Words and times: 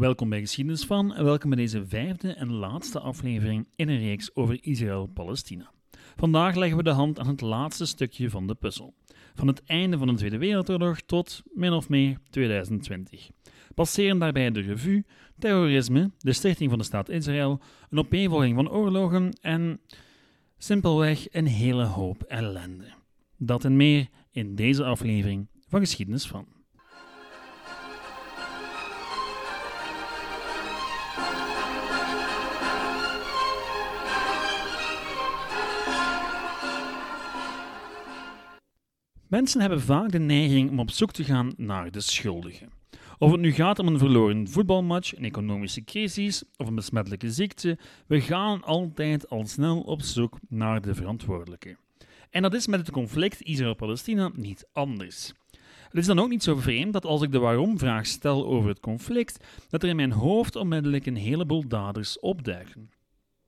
welkom 0.00 0.28
bij 0.28 0.40
Geschiedenis 0.40 0.84
van 0.84 1.14
en 1.14 1.24
welkom 1.24 1.50
bij 1.50 1.58
deze 1.58 1.86
vijfde 1.86 2.32
en 2.32 2.52
laatste 2.52 3.00
aflevering 3.00 3.68
in 3.76 3.88
een 3.88 3.98
reeks 3.98 4.34
over 4.34 4.58
Israël-Palestina. 4.60 5.70
Vandaag 6.16 6.54
leggen 6.54 6.76
we 6.76 6.82
de 6.82 6.90
hand 6.90 7.18
aan 7.18 7.26
het 7.26 7.40
laatste 7.40 7.86
stukje 7.86 8.30
van 8.30 8.46
de 8.46 8.54
puzzel. 8.54 8.94
Van 9.34 9.46
het 9.46 9.62
einde 9.64 9.98
van 9.98 10.06
de 10.06 10.14
Tweede 10.14 10.38
Wereldoorlog 10.38 11.00
tot 11.00 11.42
min 11.54 11.72
of 11.72 11.88
meer 11.88 12.18
2020. 12.30 13.30
Passeren 13.74 14.18
daarbij 14.18 14.50
de 14.50 14.60
revue, 14.60 15.04
terrorisme, 15.38 16.10
de 16.18 16.32
stichting 16.32 16.70
van 16.70 16.78
de 16.78 16.84
staat 16.84 17.08
Israël, 17.08 17.60
een 17.90 17.98
opeenvolging 17.98 18.54
van 18.54 18.70
oorlogen 18.70 19.32
en 19.40 19.80
simpelweg 20.58 21.26
een 21.32 21.46
hele 21.46 21.84
hoop 21.84 22.22
ellende. 22.22 22.92
Dat 23.36 23.64
en 23.64 23.76
meer 23.76 24.08
in 24.30 24.54
deze 24.54 24.84
aflevering 24.84 25.46
van 25.68 25.80
Geschiedenis 25.80 26.26
van. 26.26 26.59
Mensen 39.30 39.60
hebben 39.60 39.80
vaak 39.80 40.10
de 40.10 40.18
neiging 40.18 40.70
om 40.70 40.78
op 40.78 40.90
zoek 40.90 41.12
te 41.12 41.24
gaan 41.24 41.52
naar 41.56 41.90
de 41.90 42.00
schuldigen. 42.00 42.70
Of 43.18 43.30
het 43.30 43.40
nu 43.40 43.52
gaat 43.52 43.78
om 43.78 43.86
een 43.86 43.98
verloren 43.98 44.48
voetbalmatch, 44.48 45.16
een 45.16 45.24
economische 45.24 45.84
crisis 45.84 46.42
of 46.56 46.66
een 46.66 46.74
besmettelijke 46.74 47.30
ziekte, 47.30 47.78
we 48.06 48.20
gaan 48.20 48.62
altijd 48.62 49.28
al 49.28 49.46
snel 49.46 49.80
op 49.80 50.02
zoek 50.02 50.38
naar 50.48 50.80
de 50.80 50.94
verantwoordelijke. 50.94 51.76
En 52.30 52.42
dat 52.42 52.54
is 52.54 52.66
met 52.66 52.80
het 52.80 52.90
conflict 52.90 53.42
Israël-Palestina 53.42 54.30
niet 54.34 54.68
anders. 54.72 55.32
Het 55.82 55.98
is 55.98 56.06
dan 56.06 56.18
ook 56.18 56.28
niet 56.28 56.42
zo 56.42 56.56
vreemd 56.56 56.92
dat 56.92 57.04
als 57.04 57.22
ik 57.22 57.32
de 57.32 57.38
waarom-vraag 57.38 58.06
stel 58.06 58.46
over 58.46 58.68
het 58.68 58.80
conflict, 58.80 59.44
dat 59.68 59.82
er 59.82 59.88
in 59.88 59.96
mijn 59.96 60.12
hoofd 60.12 60.56
onmiddellijk 60.56 61.06
een 61.06 61.16
heleboel 61.16 61.68
daders 61.68 62.18
opduiken. 62.18 62.90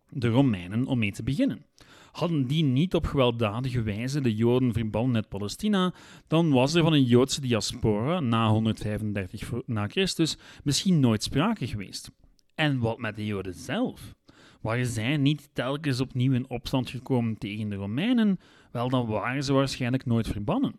De 0.08 0.28
Romeinen 0.28 0.86
om 0.86 0.98
mee 0.98 1.12
te 1.12 1.22
beginnen. 1.22 1.66
Hadden 2.12 2.46
die 2.46 2.64
niet 2.64 2.94
op 2.94 3.06
gewelddadige 3.06 3.82
wijze 3.82 4.20
de 4.20 4.34
Joden 4.34 4.72
verbannen 4.72 5.16
uit 5.16 5.28
Palestina, 5.28 5.94
dan 6.26 6.50
was 6.50 6.74
er 6.74 6.82
van 6.82 6.92
een 6.92 7.04
Joodse 7.04 7.40
diaspora 7.40 8.20
na 8.20 8.48
135 8.48 9.52
na 9.66 9.88
Christus 9.88 10.38
misschien 10.64 11.00
nooit 11.00 11.22
sprake 11.22 11.66
geweest. 11.66 12.10
En 12.54 12.78
wat 12.78 12.98
met 12.98 13.16
de 13.16 13.26
Joden 13.26 13.54
zelf? 13.54 14.14
Waren 14.60 14.86
zij 14.86 15.16
niet 15.16 15.48
telkens 15.52 16.00
opnieuw 16.00 16.32
in 16.32 16.50
opstand 16.50 16.90
gekomen 16.90 17.38
tegen 17.38 17.68
de 17.68 17.76
Romeinen? 17.76 18.38
Wel, 18.72 18.88
dan 18.88 19.06
waren 19.06 19.44
ze 19.44 19.52
waarschijnlijk 19.52 20.06
nooit 20.06 20.28
verbannen. 20.28 20.74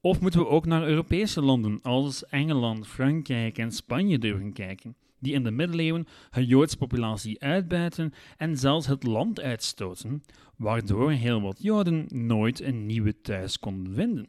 Of 0.00 0.20
moeten 0.20 0.40
we 0.40 0.46
ook 0.46 0.66
naar 0.66 0.86
Europese 0.86 1.42
landen 1.42 1.82
als 1.82 2.26
Engeland, 2.26 2.86
Frankrijk 2.86 3.58
en 3.58 3.72
Spanje 3.72 4.18
durven 4.18 4.52
kijken, 4.52 4.96
die 5.22 5.34
in 5.34 5.44
de 5.44 5.50
middeleeuwen 5.50 6.06
hun 6.30 6.46
Joodse 6.46 6.76
populatie 6.76 7.40
uitbuiten 7.40 8.12
en 8.36 8.56
zelfs 8.56 8.86
het 8.86 9.02
land 9.02 9.40
uitstoten, 9.40 10.22
waardoor 10.56 11.10
heel 11.10 11.40
wat 11.40 11.62
Joden 11.62 12.06
nooit 12.08 12.60
een 12.60 12.86
nieuwe 12.86 13.20
thuis 13.20 13.58
konden 13.58 13.94
vinden. 13.94 14.28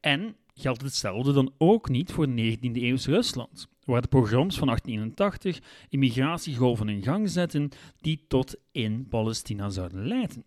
En 0.00 0.36
geldt 0.54 0.82
hetzelfde 0.82 1.32
dan 1.32 1.52
ook 1.58 1.88
niet 1.88 2.12
voor 2.12 2.26
19e-eeuws 2.28 3.06
Rusland, 3.06 3.68
waar 3.84 4.02
de 4.02 4.08
pogroms 4.08 4.58
van 4.58 4.66
1881 4.66 5.86
immigratiegolven 5.88 6.88
in 6.88 7.02
gang 7.02 7.30
zetten 7.30 7.68
die 8.00 8.24
tot 8.28 8.56
in 8.72 9.08
Palestina 9.08 9.68
zouden 9.68 10.06
leiden. 10.06 10.44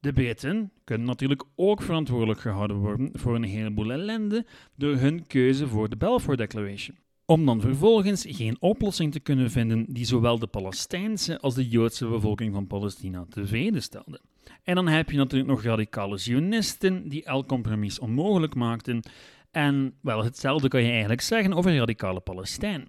De 0.00 0.12
Britten 0.12 0.72
kunnen 0.84 1.06
natuurlijk 1.06 1.44
ook 1.56 1.82
verantwoordelijk 1.82 2.40
gehouden 2.40 2.76
worden 2.76 3.10
voor 3.12 3.34
een 3.34 3.44
heleboel 3.44 3.92
ellende 3.92 4.46
door 4.76 4.96
hun 4.96 5.26
keuze 5.26 5.68
voor 5.68 5.88
de 5.88 5.96
Balfour 5.96 6.36
Declaration. 6.36 6.96
Om 7.30 7.46
dan 7.46 7.60
vervolgens 7.60 8.24
geen 8.28 8.56
oplossing 8.60 9.12
te 9.12 9.20
kunnen 9.20 9.50
vinden 9.50 9.84
die 9.88 10.04
zowel 10.04 10.38
de 10.38 10.46
Palestijnse 10.46 11.40
als 11.40 11.54
de 11.54 11.68
Joodse 11.68 12.06
bevolking 12.06 12.54
van 12.54 12.66
Palestina 12.66 13.26
tevreden 13.30 13.82
stelde. 13.82 14.20
En 14.62 14.74
dan 14.74 14.88
heb 14.88 15.10
je 15.10 15.16
natuurlijk 15.16 15.50
nog 15.50 15.62
radicale 15.62 16.16
Zionisten 16.16 17.08
die 17.08 17.24
elk 17.24 17.48
compromis 17.48 17.98
onmogelijk 17.98 18.54
maakten. 18.54 19.02
En 19.50 19.94
wel, 20.00 20.24
hetzelfde 20.24 20.68
kan 20.68 20.82
je 20.82 20.90
eigenlijk 20.90 21.20
zeggen 21.20 21.52
over 21.52 21.76
radicale 21.76 22.20
Palestijnen. 22.20 22.88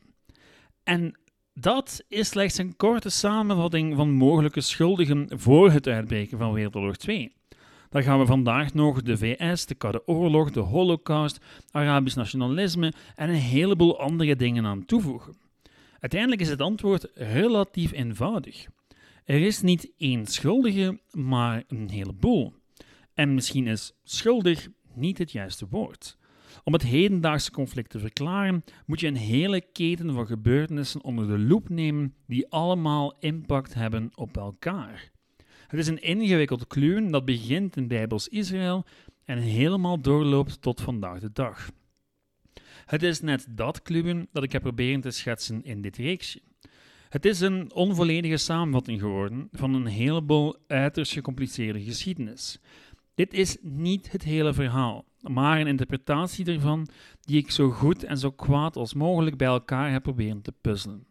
En 0.84 1.20
dat 1.54 2.04
is 2.08 2.28
slechts 2.28 2.58
een 2.58 2.76
korte 2.76 3.10
samenvatting 3.10 3.96
van 3.96 4.12
mogelijke 4.12 4.62
schuldigen 4.62 5.28
voor 5.30 5.72
het 5.72 5.88
uitbreken 5.88 6.38
van 6.38 6.54
Wereldoorlog 6.54 6.98
2. 6.98 7.39
Daar 7.90 8.04
gaan 8.04 8.20
we 8.20 8.26
vandaag 8.26 8.74
nog 8.74 9.02
de 9.02 9.18
VS, 9.18 9.66
de 9.66 9.76
Koude 9.76 10.08
Oorlog, 10.08 10.52
de 10.52 10.60
Holocaust, 10.60 11.40
Arabisch 11.72 12.16
nationalisme 12.16 12.94
en 13.16 13.30
een 13.30 13.36
heleboel 13.36 14.00
andere 14.00 14.36
dingen 14.36 14.66
aan 14.66 14.86
toevoegen. 14.86 15.38
Uiteindelijk 16.00 16.42
is 16.42 16.50
het 16.50 16.62
antwoord 16.62 17.12
relatief 17.14 17.92
eenvoudig. 17.92 18.68
Er 19.26 19.42
is 19.42 19.62
niet 19.62 19.92
één 19.98 20.26
schuldige, 20.26 21.00
maar 21.12 21.64
een 21.68 21.90
heleboel. 21.90 22.54
En 23.14 23.34
misschien 23.34 23.68
is 23.68 23.94
schuldig 24.04 24.68
niet 24.94 25.18
het 25.18 25.32
juiste 25.32 25.68
woord. 25.70 26.18
Om 26.64 26.74
het 26.74 26.84
hedendaagse 26.84 27.52
conflict 27.52 27.90
te 27.90 28.00
verklaren, 28.00 28.64
moet 28.86 29.00
je 29.00 29.08
een 29.08 29.16
hele 29.16 29.62
keten 29.72 30.14
van 30.14 30.26
gebeurtenissen 30.26 31.04
onder 31.04 31.28
de 31.28 31.40
loep 31.40 31.70
nemen 31.70 32.14
die 32.28 32.50
allemaal 32.50 33.16
impact 33.20 33.74
hebben 33.74 34.12
op 34.16 34.38
elkaar. 34.38 35.12
Het 35.70 35.80
is 35.80 35.88
een 35.88 36.02
ingewikkeld 36.02 36.68
kluwen 36.68 37.12
dat 37.12 37.26
begint 37.26 37.78
in 37.78 37.88
Bijbels 37.88 38.28
Israël 38.28 38.86
en 39.26 39.38
helemaal 39.38 40.02
doorloopt 40.02 40.62
tot 40.62 40.82
vandaag 40.82 41.20
de 41.20 41.32
dag. 41.34 41.70
Het 42.86 43.04
is 43.04 43.22
net 43.22 43.46
dat 43.50 43.82
kluwen 43.82 44.28
dat 44.32 44.44
ik 44.44 44.52
heb 44.52 44.62
proberen 44.62 45.02
te 45.02 45.12
schetsen 45.12 45.64
in 45.64 45.82
dit 45.82 45.98
reeksje. 45.98 46.42
Het 47.10 47.26
is 47.26 47.40
een 47.40 47.74
onvolledige 47.74 48.38
samenvatting 48.38 49.00
geworden 49.00 49.50
van 49.52 49.74
een 49.74 49.86
heleboel 49.86 50.56
uiterst 50.68 51.12
gecompliceerde 51.12 51.82
geschiedenis. 51.82 52.60
Dit 53.14 53.34
is 53.34 53.58
niet 53.62 54.12
het 54.12 54.24
hele 54.24 54.54
verhaal, 54.54 55.06
maar 55.22 55.60
een 55.60 55.68
interpretatie 55.68 56.46
ervan 56.46 56.88
die 57.22 57.38
ik 57.38 57.52
zo 57.52 57.70
goed 57.70 58.04
en 58.04 58.18
zo 58.18 58.32
kwaad 58.32 58.76
als 58.76 58.94
mogelijk 58.94 59.38
bij 59.38 59.48
elkaar 59.48 59.92
heb 59.92 60.04
proberen 60.04 60.42
te 60.42 60.54
puzzelen. 60.62 61.06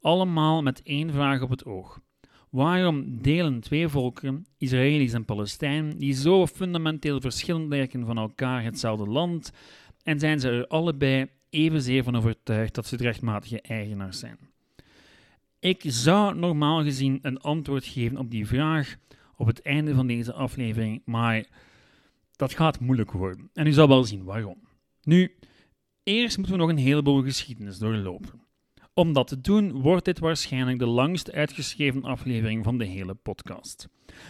Allemaal 0.00 0.62
met 0.62 0.82
één 0.82 1.12
vraag 1.12 1.42
op 1.42 1.50
het 1.50 1.64
oog. 1.64 2.00
Waarom 2.56 3.22
delen 3.22 3.60
twee 3.60 3.88
volken, 3.88 4.46
Israëli's 4.58 5.12
en 5.12 5.24
Palestijn, 5.24 5.98
die 5.98 6.12
zo 6.12 6.46
fundamenteel 6.46 7.20
verschillend 7.20 7.68
lijken 7.68 8.06
van 8.06 8.18
elkaar 8.18 8.62
hetzelfde 8.62 9.06
land, 9.06 9.52
en 10.02 10.18
zijn 10.18 10.40
ze 10.40 10.48
er 10.48 10.66
allebei 10.66 11.26
evenzeer 11.50 12.04
van 12.04 12.16
overtuigd 12.16 12.74
dat 12.74 12.86
ze 12.86 12.96
de 12.96 13.02
rechtmatige 13.02 13.60
eigenaars 13.60 14.18
zijn? 14.18 14.38
Ik 15.58 15.82
zou 15.86 16.34
normaal 16.34 16.82
gezien 16.82 17.18
een 17.22 17.40
antwoord 17.40 17.84
geven 17.84 18.18
op 18.18 18.30
die 18.30 18.46
vraag 18.46 18.96
op 19.36 19.46
het 19.46 19.62
einde 19.62 19.94
van 19.94 20.06
deze 20.06 20.32
aflevering, 20.32 21.02
maar 21.04 21.46
dat 22.36 22.54
gaat 22.54 22.80
moeilijk 22.80 23.12
worden. 23.12 23.50
En 23.54 23.66
u 23.66 23.72
zal 23.72 23.88
wel 23.88 24.04
zien 24.04 24.24
waarom. 24.24 24.58
Nu, 25.02 25.36
eerst 26.02 26.36
moeten 26.36 26.54
we 26.54 26.60
nog 26.60 26.70
een 26.70 26.76
heleboel 26.76 27.22
geschiedenis 27.22 27.78
doorlopen. 27.78 28.45
Om 28.98 29.12
dat 29.12 29.28
te 29.28 29.40
doen, 29.40 29.72
wordt 29.72 30.04
dit 30.04 30.18
waarschijnlijk 30.18 30.78
de 30.78 30.86
langst 30.86 31.32
uitgeschreven 31.32 32.02
aflevering 32.02 32.64
van 32.64 32.78
de 32.78 32.84
hele 32.84 33.14
podcast. 33.14 33.88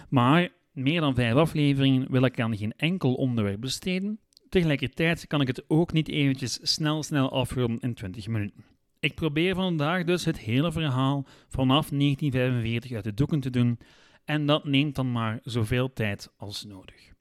Maar 0.09 0.49
meer 0.73 1.01
dan 1.01 1.15
vijf 1.15 1.35
afleveringen 1.35 2.11
wil 2.11 2.25
ik 2.25 2.41
aan 2.41 2.57
geen 2.57 2.73
enkel 2.77 3.15
onderwerp 3.15 3.61
besteden. 3.61 4.21
Tegelijkertijd 4.49 5.27
kan 5.27 5.41
ik 5.41 5.47
het 5.47 5.65
ook 5.69 5.93
niet 5.93 6.09
eventjes 6.09 6.59
snel 6.63 7.03
snel 7.03 7.33
afronden 7.33 7.81
in 7.81 7.95
20 7.95 8.27
minuten. 8.27 8.65
Ik 9.01 9.15
probeer 9.15 9.55
vandaag 9.55 10.05
dus 10.05 10.25
het 10.25 10.39
hele 10.39 10.73
verhaal 10.73 11.27
vanaf 11.49 11.89
1945 11.89 12.93
uit 12.93 13.05
de 13.05 13.15
doeken 13.15 13.41
te 13.41 13.51
doen 13.51 13.79
en 14.25 14.47
dat 14.47 14.65
neemt 14.65 14.95
dan 14.95 15.13
maar 15.13 15.41
zoveel 15.43 15.93
tijd 15.93 16.33
als 16.37 16.65
nodig. 16.65 17.13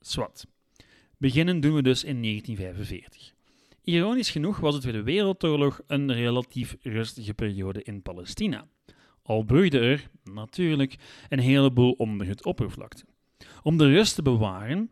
Swat. 0.00 0.46
Beginnen 1.16 1.60
doen 1.60 1.74
we 1.74 1.82
dus 1.82 2.04
in 2.04 2.22
1945. 2.22 3.38
Ironisch 3.84 4.30
genoeg 4.30 4.58
was 4.58 4.74
de 4.74 4.80
Tweede 4.80 5.02
Wereldoorlog 5.02 5.80
een 5.86 6.12
relatief 6.12 6.76
rustige 6.82 7.34
periode 7.34 7.82
in 7.82 8.02
Palestina. 8.02 8.66
Al 9.22 9.42
broeide 9.42 9.78
er, 9.78 10.10
natuurlijk, 10.24 10.96
een 11.28 11.38
heleboel 11.38 11.92
onder 11.92 12.26
het 12.26 12.44
oppervlakte. 12.44 13.04
Om 13.62 13.76
de 13.76 13.86
rust 13.86 14.14
te 14.14 14.22
bewaren 14.22 14.90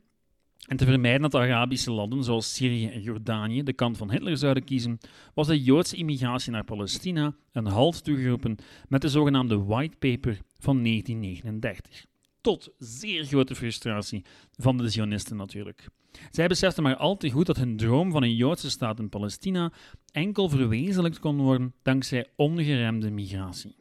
en 0.67 0.77
te 0.77 0.85
vermijden 0.85 1.21
dat 1.21 1.35
Arabische 1.35 1.91
landen 1.91 2.25
zoals 2.25 2.55
Syrië 2.55 2.87
en 2.89 3.01
Jordanië 3.01 3.63
de 3.63 3.73
kant 3.73 3.97
van 3.97 4.11
Hitler 4.11 4.37
zouden 4.37 4.65
kiezen, 4.65 4.99
was 5.35 5.47
de 5.47 5.63
Joodse 5.63 5.97
immigratie 5.97 6.53
naar 6.53 6.65
Palestina 6.65 7.37
een 7.53 7.67
halt 7.67 8.05
toegeroepen 8.05 8.57
met 8.89 9.03
de 9.03 9.09
zogenaamde 9.09 9.65
White 9.65 9.97
Paper 9.97 10.41
van 10.59 10.83
1939. 10.83 12.07
Tot 12.41 12.71
zeer 12.79 13.25
grote 13.25 13.55
frustratie 13.55 14.25
van 14.57 14.77
de 14.77 14.89
Zionisten 14.89 15.37
natuurlijk. 15.37 15.89
Zij 16.31 16.47
beseften 16.47 16.83
maar 16.83 16.97
al 16.97 17.17
te 17.17 17.31
goed 17.31 17.47
dat 17.47 17.57
hun 17.57 17.77
droom 17.77 18.11
van 18.11 18.23
een 18.23 18.35
Joodse 18.35 18.71
staat 18.71 18.99
in 18.99 19.09
Palestina 19.09 19.73
enkel 20.13 20.49
verwezenlijkt 20.49 21.19
kon 21.19 21.37
worden 21.37 21.75
dankzij 21.83 22.27
ongeremde 22.37 23.11
migratie. 23.11 23.77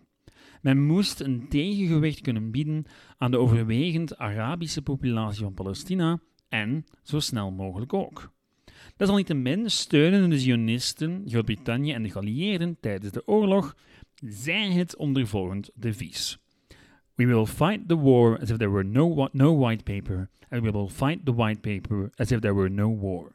Men 0.62 0.86
moest 0.86 1.20
een 1.20 1.46
tegengewicht 1.50 2.22
kunnen 2.22 2.52
bieden 2.52 2.86
aan 3.18 3.32
de 3.32 3.38
overwegend 3.38 4.18
Arabische 4.18 4.82
populatie 4.82 5.44
van 5.44 5.54
Palestina 5.54 6.20
en 6.50 6.86
zo 7.04 7.20
snel 7.20 7.52
mogelijk 7.52 7.94
ook. 7.94 8.32
Desalniettemin 8.98 9.70
steunen 9.72 10.30
de 10.30 10.40
Zionisten 10.40 11.24
Groot-Brittannië 11.26 11.94
en 11.94 12.04
de 12.04 12.10
geallieerden 12.10 12.78
tijdens 12.80 13.12
de 13.12 13.28
oorlog, 13.28 13.76
zij 14.16 14.72
het 14.72 14.96
ondervolgend 14.96 15.70
devies. 15.76 16.38
We 17.18 17.26
will 17.26 17.46
fight 17.46 17.88
the 17.88 17.96
war 17.96 18.38
as 18.42 18.50
if 18.50 18.58
there 18.58 18.70
were 18.70 18.84
no, 18.84 19.30
no 19.32 19.52
white 19.52 19.84
paper, 19.84 20.30
and 20.50 20.62
we 20.62 20.72
will 20.72 20.88
fight 20.88 21.26
the 21.26 21.34
white 21.34 21.62
paper 21.62 22.12
as 22.16 22.32
if 22.32 22.40
there 22.40 22.54
were 22.54 22.70
no 22.70 22.98
war. 23.00 23.32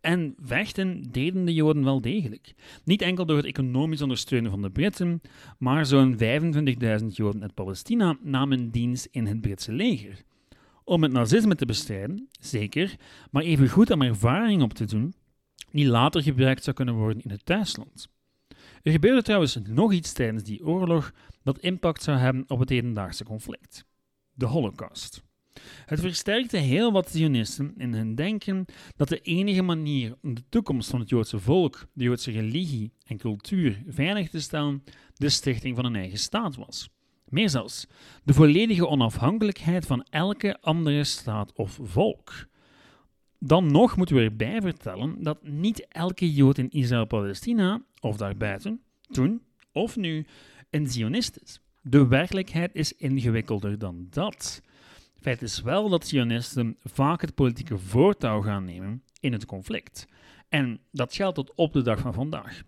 En 0.00 0.34
vechten 0.38 1.02
deden 1.10 1.44
de 1.44 1.54
Joden 1.54 1.84
wel 1.84 2.00
degelijk. 2.00 2.54
Niet 2.84 3.02
enkel 3.02 3.26
door 3.26 3.36
het 3.36 3.46
economisch 3.46 4.02
ondersteunen 4.02 4.50
van 4.50 4.62
de 4.62 4.70
Britten, 4.70 5.20
maar 5.58 5.86
zo'n 5.86 6.16
25.000 7.00 7.06
Joden 7.06 7.42
uit 7.42 7.54
Palestina 7.54 8.16
namen 8.22 8.70
dienst 8.70 9.08
in 9.10 9.26
het 9.26 9.40
Britse 9.40 9.72
leger. 9.72 10.22
Om 10.84 11.02
het 11.02 11.12
nazisme 11.12 11.54
te 11.54 11.66
bestrijden, 11.66 12.28
zeker, 12.40 12.96
maar 13.30 13.42
even 13.42 13.68
goed 13.68 13.90
om 13.90 14.02
ervaring 14.02 14.62
op 14.62 14.72
te 14.72 14.84
doen 14.84 15.14
die 15.70 15.86
later 15.86 16.22
gebruikt 16.22 16.64
zou 16.64 16.76
kunnen 16.76 16.94
worden 16.94 17.22
in 17.22 17.30
het 17.30 17.44
thuisland. 17.44 18.08
Er 18.82 18.92
gebeurde 18.92 19.22
trouwens 19.22 19.58
nog 19.68 19.92
iets 19.92 20.12
tijdens 20.12 20.42
die 20.42 20.66
oorlog 20.66 21.12
dat 21.42 21.58
impact 21.58 22.02
zou 22.02 22.18
hebben 22.18 22.44
op 22.48 22.58
het 22.58 22.68
hedendaagse 22.68 23.24
conflict: 23.24 23.84
de 24.34 24.46
Holocaust. 24.46 25.22
Het 25.86 26.00
versterkte 26.00 26.56
heel 26.56 26.92
wat 26.92 27.10
Zionisten 27.10 27.74
in 27.76 27.94
hun 27.94 28.14
denken 28.14 28.64
dat 28.96 29.08
de 29.08 29.20
enige 29.20 29.62
manier 29.62 30.16
om 30.22 30.34
de 30.34 30.42
toekomst 30.48 30.90
van 30.90 31.00
het 31.00 31.08
Joodse 31.08 31.38
volk, 31.38 31.86
de 31.92 32.04
Joodse 32.04 32.30
religie 32.30 32.92
en 33.06 33.18
cultuur 33.18 33.82
veilig 33.88 34.30
te 34.30 34.40
stellen, 34.40 34.84
de 35.14 35.28
stichting 35.28 35.76
van 35.76 35.84
een 35.84 35.96
eigen 35.96 36.18
staat 36.18 36.56
was. 36.56 36.88
Meer 37.28 37.50
zelfs, 37.50 37.86
de 38.24 38.32
volledige 38.32 38.88
onafhankelijkheid 38.88 39.86
van 39.86 40.06
elke 40.10 40.60
andere 40.60 41.04
staat 41.04 41.52
of 41.52 41.78
volk. 41.82 42.48
Dan 43.42 43.72
nog 43.72 43.96
moeten 43.96 44.16
we 44.16 44.22
erbij 44.22 44.60
vertellen 44.60 45.22
dat 45.22 45.42
niet 45.42 45.86
elke 45.88 46.32
Jood 46.32 46.58
in 46.58 46.70
Israël-Palestina, 46.70 47.82
of 48.00 48.16
daarbuiten, 48.16 48.82
toen 49.10 49.42
of 49.72 49.96
nu, 49.96 50.26
een 50.70 50.86
Zionist 50.86 51.38
is. 51.42 51.60
De 51.82 52.06
werkelijkheid 52.06 52.74
is 52.74 52.92
ingewikkelder 52.92 53.78
dan 53.78 54.06
dat. 54.10 54.62
Feit 55.20 55.42
is 55.42 55.62
wel 55.62 55.88
dat 55.88 56.06
Zionisten 56.06 56.76
vaak 56.82 57.20
het 57.20 57.34
politieke 57.34 57.78
voortouw 57.78 58.40
gaan 58.40 58.64
nemen 58.64 59.02
in 59.20 59.32
het 59.32 59.46
conflict. 59.46 60.06
En 60.48 60.80
dat 60.90 61.14
geldt 61.14 61.34
tot 61.34 61.52
op 61.54 61.72
de 61.72 61.82
dag 61.82 62.00
van 62.00 62.14
vandaag. 62.14 62.62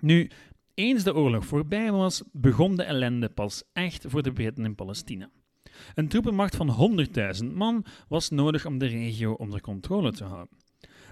Nu, 0.00 0.30
eens 0.74 1.02
de 1.02 1.14
oorlog 1.14 1.46
voorbij 1.46 1.92
was, 1.92 2.22
begon 2.32 2.76
de 2.76 2.82
ellende 2.82 3.28
pas 3.28 3.62
echt 3.72 4.04
voor 4.08 4.22
de 4.22 4.32
Britten 4.32 4.64
in 4.64 4.74
Palestina. 4.74 5.30
Een 5.94 6.08
troepenmacht 6.08 6.56
van 6.56 7.06
100.000 7.44 7.52
man 7.54 7.84
was 8.08 8.30
nodig 8.30 8.66
om 8.66 8.78
de 8.78 8.86
regio 8.86 9.32
onder 9.32 9.60
controle 9.60 10.12
te 10.12 10.24
houden. 10.24 10.58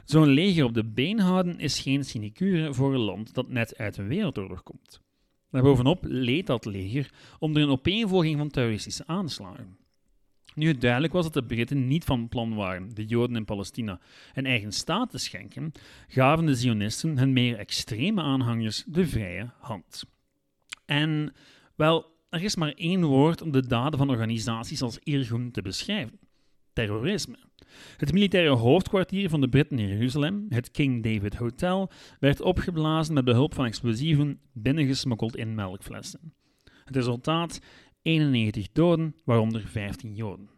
Zo'n 0.05 0.29
leger 0.29 0.65
op 0.65 0.75
de 0.75 0.85
been 0.85 1.19
houden 1.19 1.59
is 1.59 1.81
geen 1.81 2.05
sinecure 2.05 2.75
voor 2.75 2.95
een 2.95 3.01
land 3.01 3.35
dat 3.35 3.49
net 3.49 3.77
uit 3.79 3.97
een 3.97 4.09
wereldoorlog 4.09 4.63
komt. 4.63 5.01
Daarbovenop 5.51 6.05
leed 6.05 6.47
dat 6.47 6.65
leger 6.65 7.11
onder 7.39 7.63
een 7.63 7.69
opeenvolging 7.69 8.39
van 8.39 8.49
terroristische 8.49 9.07
aanslagen. 9.07 9.77
Nu 10.55 10.69
het 10.69 10.81
duidelijk 10.81 11.13
was 11.13 11.25
dat 11.25 11.35
de 11.35 11.45
Britten 11.45 11.87
niet 11.87 12.05
van 12.05 12.29
plan 12.29 12.55
waren 12.55 12.95
de 12.95 13.05
Joden 13.05 13.37
in 13.37 13.45
Palestina 13.45 14.01
een 14.35 14.47
eigen 14.47 14.73
staat 14.73 15.11
te 15.11 15.19
schenken, 15.19 15.73
gaven 16.09 16.47
de 16.47 16.55
Zionisten 16.55 17.19
hun 17.19 17.33
meer 17.33 17.59
extreme 17.59 18.23
aanhangers 18.23 18.85
de 18.87 19.07
vrije 19.07 19.51
hand. 19.59 20.05
En 20.85 21.35
wel, 21.75 22.12
er 22.33 22.43
is 22.43 22.57
maar 22.57 22.73
één 22.73 23.05
woord 23.05 23.43
om 23.43 23.53
de 23.53 23.67
daden 23.67 23.99
van 23.99 24.11
organisaties 24.11 24.83
als 24.83 24.99
Irgun 24.99 25.51
te 25.51 25.63
beschrijven: 25.63 26.19
terrorisme. 26.73 27.39
Het 27.97 28.13
militaire 28.13 28.51
hoofdkwartier 28.51 29.29
van 29.29 29.41
de 29.41 29.49
Britten 29.49 29.79
in 29.79 29.89
Jeruzalem, 29.89 30.47
het 30.49 30.71
King 30.71 31.03
David 31.03 31.35
Hotel, 31.35 31.91
werd 32.21 32.41
opgeblazen 32.41 33.15
met 33.15 33.25
behulp 33.25 33.55
van 33.55 33.65
explosieven 33.65 34.41
binnengesmokkeld 34.53 35.37
in 35.37 35.55
melkflessen. 35.55 36.35
Het 36.85 36.97
resultaat 36.97 37.61
91 38.03 38.73
doden, 38.73 39.15
waaronder 39.25 39.67
15 39.67 40.15
Joden. 40.15 40.51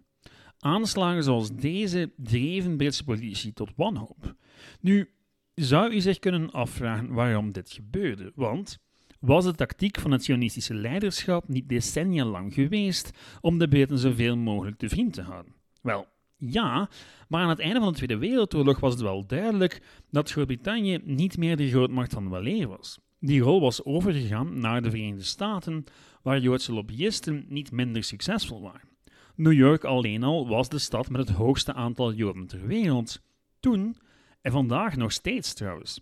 Aanslagen 0.58 1.24
zoals 1.24 1.56
deze 1.56 2.12
dreven 2.16 2.76
Britse 2.76 3.04
politici 3.04 3.52
tot 3.52 3.72
wanhoop. 3.76 4.34
Nu 4.80 5.10
zou 5.54 5.94
u 5.94 6.00
zich 6.00 6.18
kunnen 6.18 6.50
afvragen 6.50 7.12
waarom 7.12 7.52
dit 7.52 7.70
gebeurde, 7.70 8.32
want 8.34 8.83
was 9.24 9.44
de 9.44 9.54
tactiek 9.54 10.00
van 10.00 10.10
het 10.10 10.24
Zionistische 10.24 10.74
leiderschap 10.74 11.48
niet 11.48 11.68
decennia 11.68 12.24
lang 12.24 12.54
geweest 12.54 13.10
om 13.40 13.58
de 13.58 13.68
Britten 13.68 13.98
zoveel 13.98 14.36
mogelijk 14.36 14.78
te 14.78 14.88
vriend 14.88 15.12
te 15.12 15.22
houden? 15.22 15.52
Wel, 15.82 16.06
ja, 16.36 16.88
maar 17.28 17.42
aan 17.42 17.48
het 17.48 17.58
einde 17.58 17.80
van 17.80 17.88
de 17.88 17.94
Tweede 17.94 18.18
Wereldoorlog 18.18 18.80
was 18.80 18.92
het 18.92 19.02
wel 19.02 19.26
duidelijk 19.26 19.82
dat 20.10 20.30
Groot-Brittannië 20.30 21.00
niet 21.04 21.36
meer 21.36 21.56
de 21.56 21.68
grootmacht 21.68 22.12
van 22.12 22.30
weleer 22.30 22.68
was. 22.68 22.98
Die 23.20 23.40
rol 23.40 23.60
was 23.60 23.84
overgegaan 23.84 24.58
naar 24.58 24.82
de 24.82 24.90
Verenigde 24.90 25.22
Staten, 25.22 25.84
waar 26.22 26.40
Joodse 26.40 26.72
lobbyisten 26.72 27.44
niet 27.48 27.72
minder 27.72 28.04
succesvol 28.04 28.60
waren. 28.60 28.88
New 29.36 29.52
York 29.52 29.84
alleen 29.84 30.22
al 30.22 30.48
was 30.48 30.68
de 30.68 30.78
stad 30.78 31.08
met 31.10 31.28
het 31.28 31.36
hoogste 31.36 31.72
aantal 31.72 32.12
Joden 32.12 32.46
ter 32.46 32.66
wereld. 32.66 33.20
Toen, 33.60 33.96
en 34.40 34.52
vandaag 34.52 34.96
nog 34.96 35.12
steeds 35.12 35.54
trouwens. 35.54 36.00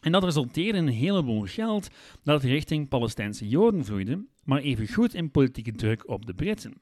En 0.00 0.12
dat 0.12 0.24
resulteerde 0.24 0.78
in 0.78 0.86
een 0.86 0.92
heleboel 0.92 1.42
geld 1.46 1.88
dat 2.22 2.42
richting 2.42 2.88
Palestijnse 2.88 3.48
Joden 3.48 3.84
vloeide, 3.84 4.26
maar 4.44 4.60
evengoed 4.60 5.14
in 5.14 5.30
politieke 5.30 5.72
druk 5.72 6.08
op 6.08 6.26
de 6.26 6.34
Britten. 6.34 6.80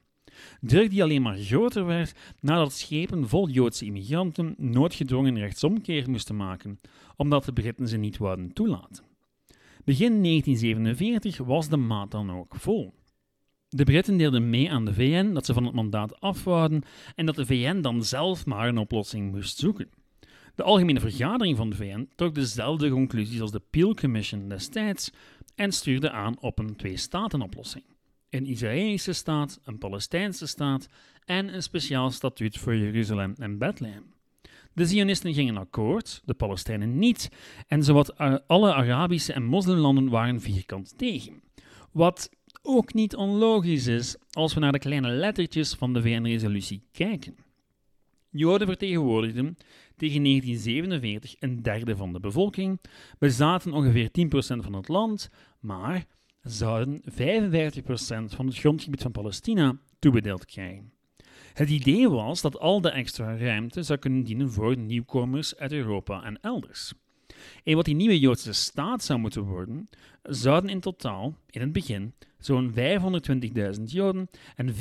Druk 0.60 0.90
die 0.90 1.02
alleen 1.02 1.22
maar 1.22 1.36
groter 1.36 1.86
werd 1.86 2.14
nadat 2.40 2.72
schepen 2.72 3.28
vol 3.28 3.48
Joodse 3.48 3.84
immigranten 3.84 4.54
noodgedwongen 4.58 5.38
rechtsomkeer 5.38 6.10
moesten 6.10 6.36
maken, 6.36 6.80
omdat 7.16 7.44
de 7.44 7.52
Britten 7.52 7.88
ze 7.88 7.96
niet 7.96 8.16
wouden 8.16 8.52
toelaten. 8.52 9.04
Begin 9.84 10.22
1947 10.22 11.36
was 11.36 11.68
de 11.68 11.76
maat 11.76 12.10
dan 12.10 12.30
ook 12.30 12.54
vol. 12.56 12.94
De 13.68 13.84
Britten 13.84 14.16
deelden 14.16 14.50
mee 14.50 14.70
aan 14.70 14.84
de 14.84 14.94
VN 14.94 15.32
dat 15.32 15.46
ze 15.46 15.54
van 15.54 15.64
het 15.64 15.74
mandaat 15.74 16.20
afwouden 16.20 16.82
en 17.14 17.26
dat 17.26 17.34
de 17.34 17.46
VN 17.46 17.80
dan 17.80 18.04
zelf 18.04 18.46
maar 18.46 18.68
een 18.68 18.78
oplossing 18.78 19.32
moest 19.32 19.58
zoeken. 19.58 19.88
De 20.56 20.62
Algemene 20.62 21.00
Vergadering 21.00 21.56
van 21.56 21.70
de 21.70 21.76
VN 21.76 22.08
trok 22.14 22.34
dezelfde 22.34 22.90
conclusies 22.90 23.40
als 23.40 23.50
de 23.50 23.62
Peel 23.70 23.94
Commission 23.94 24.48
destijds 24.48 25.10
en 25.54 25.72
stuurde 25.72 26.10
aan 26.10 26.40
op 26.40 26.58
een 26.58 26.76
twee-staten-oplossing. 26.76 27.84
Een 28.30 28.46
Israëlische 28.46 29.12
staat, 29.12 29.60
een 29.64 29.78
Palestijnse 29.78 30.46
staat 30.46 30.88
en 31.24 31.54
een 31.54 31.62
speciaal 31.62 32.10
statuut 32.10 32.58
voor 32.58 32.76
Jeruzalem 32.76 33.34
en 33.38 33.58
Bethlehem. 33.58 34.04
De 34.72 34.86
Zionisten 34.86 35.34
gingen 35.34 35.56
akkoord, 35.56 36.22
de 36.24 36.34
Palestijnen 36.34 36.98
niet, 36.98 37.30
en 37.66 37.84
zowat 37.84 38.18
alle 38.46 38.74
Arabische 38.74 39.32
en 39.32 39.44
moslimlanden 39.44 40.08
waren 40.08 40.40
vierkant 40.40 40.98
tegen. 40.98 41.42
Wat 41.92 42.30
ook 42.62 42.94
niet 42.94 43.16
onlogisch 43.16 43.86
is 43.86 44.16
als 44.30 44.54
we 44.54 44.60
naar 44.60 44.72
de 44.72 44.78
kleine 44.78 45.08
lettertjes 45.08 45.74
van 45.74 45.92
de 45.92 46.02
VN-resolutie 46.02 46.82
kijken. 46.92 47.36
Joden 48.30 48.66
vertegenwoordigden 48.66 49.56
tegen 49.96 50.22
1947 50.22 51.34
een 51.38 51.62
derde 51.62 51.96
van 51.96 52.12
de 52.12 52.20
bevolking, 52.20 52.80
bezaten 53.18 53.72
ongeveer 53.72 54.08
10% 54.08 54.30
van 54.38 54.72
het 54.72 54.88
land, 54.88 55.30
maar 55.60 56.04
zouden 56.42 57.00
55% 57.00 57.06
van 58.26 58.46
het 58.46 58.56
grondgebied 58.58 59.02
van 59.02 59.12
Palestina 59.12 59.76
toebedeeld 59.98 60.44
krijgen. 60.44 60.92
Het 61.52 61.70
idee 61.70 62.08
was 62.08 62.40
dat 62.40 62.58
al 62.58 62.80
de 62.80 62.90
extra 62.90 63.36
ruimte 63.36 63.82
zou 63.82 63.98
kunnen 63.98 64.22
dienen 64.22 64.52
voor 64.52 64.76
nieuwkomers 64.76 65.56
uit 65.56 65.72
Europa 65.72 66.22
en 66.22 66.40
elders. 66.40 66.92
En 67.64 67.74
wat 67.74 67.84
die 67.84 67.94
nieuwe 67.94 68.18
Joodse 68.18 68.52
staat 68.52 69.04
zou 69.04 69.18
moeten 69.18 69.42
worden, 69.42 69.88
zouden 70.22 70.70
in 70.70 70.80
totaal, 70.80 71.36
in 71.50 71.60
het 71.60 71.72
begin, 71.72 72.14
zo'n 72.38 72.74
520.000 73.78 73.82
Joden 73.84 74.28
en 74.56 74.74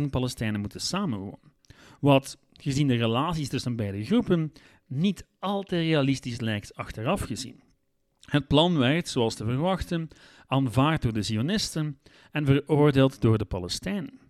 400.000 0.00 0.08
Palestijnen 0.10 0.60
moeten 0.60 0.80
samenwonen. 0.80 1.52
Wat, 2.00 2.38
gezien 2.52 2.88
de 2.88 2.96
relaties 2.96 3.48
tussen 3.48 3.76
beide 3.76 4.04
groepen, 4.04 4.52
niet 4.86 5.26
al 5.38 5.62
te 5.62 5.76
realistisch 5.76 6.40
lijkt 6.40 6.74
achteraf 6.74 7.20
gezien. 7.20 7.62
Het 8.20 8.46
plan 8.46 8.78
werd, 8.78 9.08
zoals 9.08 9.34
te 9.34 9.44
verwachten, 9.44 10.08
aanvaard 10.46 11.02
door 11.02 11.12
de 11.12 11.22
Zionisten 11.22 11.98
en 12.30 12.46
veroordeeld 12.46 13.20
door 13.20 13.38
de 13.38 13.44
Palestijnen. 13.44 14.20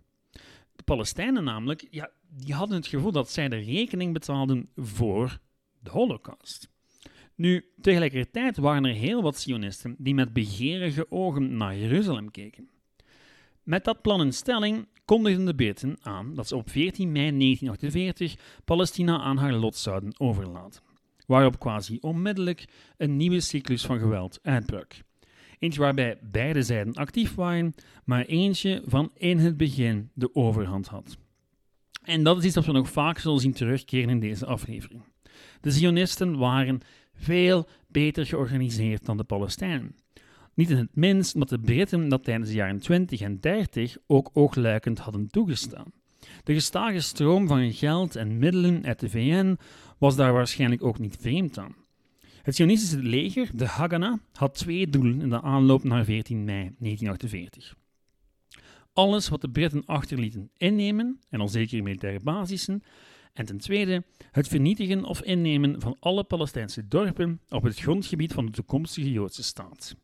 De 0.75 0.83
Palestijnen 0.83 1.43
namelijk, 1.43 1.87
ja, 1.89 2.11
die 2.29 2.53
hadden 2.53 2.77
het 2.77 2.87
gevoel 2.87 3.11
dat 3.11 3.31
zij 3.31 3.49
de 3.49 3.55
rekening 3.55 4.13
betaalden 4.13 4.69
voor 4.75 5.39
de 5.79 5.89
Holocaust. 5.89 6.71
Nu, 7.35 7.65
tegelijkertijd 7.81 8.57
waren 8.57 8.85
er 8.85 8.93
heel 8.93 9.21
wat 9.21 9.39
Zionisten 9.39 9.95
die 9.97 10.13
met 10.13 10.33
begeerige 10.33 11.11
ogen 11.11 11.57
naar 11.57 11.77
Jeruzalem 11.77 12.31
keken. 12.31 12.69
Met 13.63 13.83
dat 13.83 14.01
plan 14.01 14.21
in 14.21 14.33
stelling 14.33 14.87
kondigden 15.05 15.45
de 15.45 15.55
Britten 15.55 15.97
aan 16.01 16.35
dat 16.35 16.47
ze 16.47 16.55
op 16.55 16.69
14 16.69 17.11
mei 17.11 17.37
1948 17.37 18.35
Palestina 18.65 19.19
aan 19.19 19.37
haar 19.37 19.53
lot 19.53 19.75
zouden 19.75 20.19
overlaten, 20.19 20.81
waarop 21.25 21.59
quasi 21.59 21.97
onmiddellijk 22.01 22.65
een 22.97 23.17
nieuwe 23.17 23.39
cyclus 23.39 23.85
van 23.85 23.99
geweld 23.99 24.39
uitbrak. 24.41 24.95
Eentje 25.59 25.79
waarbij 25.79 26.17
beide 26.21 26.61
zijden 26.61 26.93
actief 26.93 27.35
waren, 27.35 27.73
maar 28.05 28.25
eentje 28.25 28.81
van 28.85 29.11
in 29.15 29.37
het 29.37 29.57
begin 29.57 30.09
de 30.13 30.35
overhand 30.35 30.87
had. 30.87 31.17
En 32.03 32.23
dat 32.23 32.37
is 32.37 32.43
iets 32.43 32.53
dat 32.53 32.65
we 32.65 32.71
nog 32.71 32.89
vaak 32.89 33.17
zullen 33.17 33.39
zien 33.39 33.53
terugkeren 33.53 34.09
in 34.09 34.19
deze 34.19 34.45
aflevering. 34.45 35.03
De 35.61 35.71
Zionisten 35.71 36.37
waren 36.37 36.81
veel 37.13 37.67
beter 37.87 38.25
georganiseerd 38.25 39.05
dan 39.05 39.17
de 39.17 39.23
Palestijnen. 39.23 39.95
Niet 40.53 40.69
in 40.69 40.77
het 40.77 40.95
minst 40.95 41.33
omdat 41.33 41.49
de 41.49 41.59
Britten 41.59 42.09
dat 42.09 42.23
tijdens 42.23 42.49
de 42.49 42.55
jaren 42.55 42.79
20 42.79 43.21
en 43.21 43.39
30 43.39 43.97
ook 44.07 44.29
oogluikend 44.33 44.99
hadden 44.99 45.27
toegestaan. 45.27 45.91
De 46.43 46.53
gestage 46.53 46.99
stroom 46.99 47.47
van 47.47 47.73
geld 47.73 48.15
en 48.15 48.37
middelen 48.37 48.85
uit 48.85 48.99
de 48.99 49.09
VN 49.09 49.57
was 49.97 50.15
daar 50.15 50.33
waarschijnlijk 50.33 50.83
ook 50.83 50.99
niet 50.99 51.17
vreemd 51.19 51.57
aan. 51.57 51.75
Het 52.41 52.55
Zionistische 52.55 52.97
leger, 52.97 53.49
de 53.53 53.65
Haganah, 53.65 54.17
had 54.33 54.55
twee 54.55 54.87
doelen 54.87 55.21
in 55.21 55.29
de 55.29 55.41
aanloop 55.41 55.83
naar 55.83 56.05
14 56.05 56.43
mei 56.43 56.75
1948. 56.79 57.75
Alles 58.93 59.29
wat 59.29 59.41
de 59.41 59.49
Britten 59.49 59.85
achterlieten 59.85 60.49
innemen, 60.57 61.19
en 61.29 61.39
al 61.39 61.47
zeker 61.47 61.83
militaire 61.83 62.19
basissen, 62.23 62.83
en 63.33 63.45
ten 63.45 63.57
tweede 63.57 64.03
het 64.31 64.47
vernietigen 64.47 65.03
of 65.03 65.21
innemen 65.21 65.81
van 65.81 65.95
alle 65.99 66.23
Palestijnse 66.23 66.87
dorpen 66.87 67.41
op 67.49 67.63
het 67.63 67.79
grondgebied 67.79 68.33
van 68.33 68.45
de 68.45 68.51
toekomstige 68.51 69.11
Joodse 69.11 69.43
staat. 69.43 69.95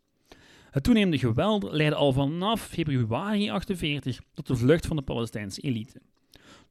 Het 0.71 0.83
toenemende 0.83 1.17
geweld 1.17 1.63
leidde 1.63 1.95
al 1.95 2.13
vanaf 2.13 2.61
februari 2.61 3.49
48 3.49 4.19
tot 4.33 4.47
de 4.47 4.55
vlucht 4.55 4.85
van 4.85 4.95
de 4.95 5.01
Palestijnse 5.01 5.61
elite. 5.61 6.01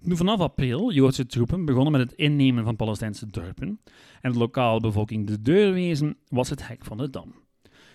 Toen 0.02 0.16
vanaf 0.16 0.40
april 0.40 0.92
Joodse 0.92 1.26
troepen 1.26 1.64
begonnen 1.64 1.92
met 1.92 2.00
het 2.00 2.12
innemen 2.12 2.64
van 2.64 2.76
Palestijnse 2.76 3.26
dorpen 3.26 3.80
en 4.20 4.32
de 4.32 4.38
lokale 4.38 4.80
bevolking 4.80 5.26
de 5.26 5.42
deur 5.42 5.72
wezen, 5.72 6.16
was 6.28 6.50
het 6.50 6.68
hek 6.68 6.84
van 6.84 6.96
de 6.96 7.10
dam. 7.10 7.34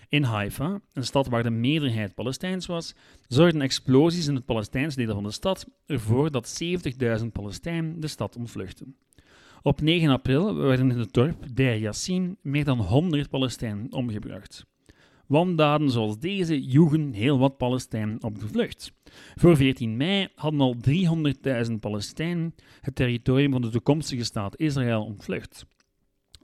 In 0.08 0.22
Haifa, 0.22 0.80
een 0.92 1.04
stad 1.04 1.26
waar 1.26 1.42
de 1.42 1.50
meerderheid 1.50 2.14
Palestijns 2.14 2.66
was, 2.66 2.94
zorgden 3.28 3.60
explosies 3.60 4.26
in 4.26 4.34
het 4.34 4.44
Palestijnse 4.44 4.96
deel 4.96 5.14
van 5.14 5.22
de 5.22 5.30
stad 5.30 5.66
ervoor 5.86 6.30
dat 6.30 6.62
70.000 7.20 7.26
Palestijnen 7.32 8.00
de 8.00 8.06
stad 8.06 8.36
ontvluchten. 8.36 8.96
Op 9.62 9.80
9 9.80 10.10
april 10.10 10.54
werden 10.54 10.90
in 10.90 10.98
het 10.98 11.12
dorp 11.12 11.56
Der 11.56 11.78
Yassin 11.78 12.38
meer 12.42 12.64
dan 12.64 12.78
100 12.78 13.30
Palestijnen 13.30 13.92
omgebracht. 13.92 14.66
Wandaden 15.26 15.90
zoals 15.90 16.18
deze 16.18 16.64
joegen 16.64 17.12
heel 17.12 17.38
wat 17.38 17.56
Palestijnen 17.56 18.22
op 18.22 18.38
de 18.38 18.48
vlucht. 18.48 18.92
Voor 19.34 19.56
14 19.56 19.96
mei 19.96 20.28
hadden 20.34 20.60
al 20.60 20.76
300.000 21.68 21.72
Palestijnen 21.80 22.54
het 22.80 22.94
territorium 22.94 23.52
van 23.52 23.62
de 23.62 23.68
toekomstige 23.68 24.24
staat 24.24 24.58
Israël 24.60 25.04
ontvlucht. 25.04 25.66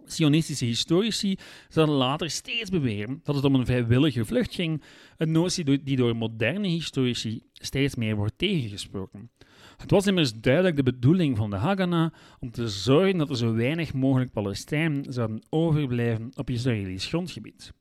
Sionistische 0.04 0.64
historici 0.64 1.36
zouden 1.68 1.94
later 1.94 2.30
steeds 2.30 2.70
beweren 2.70 3.20
dat 3.22 3.34
het 3.34 3.44
om 3.44 3.54
een 3.54 3.66
vrijwillige 3.66 4.24
vlucht 4.24 4.54
ging, 4.54 4.82
een 5.16 5.32
notie 5.32 5.82
die 5.82 5.96
door 5.96 6.16
moderne 6.16 6.68
historici 6.68 7.42
steeds 7.52 7.94
meer 7.94 8.16
wordt 8.16 8.38
tegengesproken. 8.38 9.30
Het 9.76 9.90
was 9.90 10.06
immers 10.06 10.32
duidelijk 10.32 10.76
de 10.76 10.82
bedoeling 10.82 11.36
van 11.36 11.50
de 11.50 11.56
Haganah 11.56 12.12
om 12.40 12.50
te 12.50 12.68
zorgen 12.68 13.18
dat 13.18 13.30
er 13.30 13.36
zo 13.36 13.54
weinig 13.54 13.94
mogelijk 13.94 14.32
Palestijnen 14.32 15.12
zouden 15.12 15.42
overblijven 15.48 16.30
op 16.36 16.50
Israëlisch 16.50 17.06
grondgebied. 17.06 17.72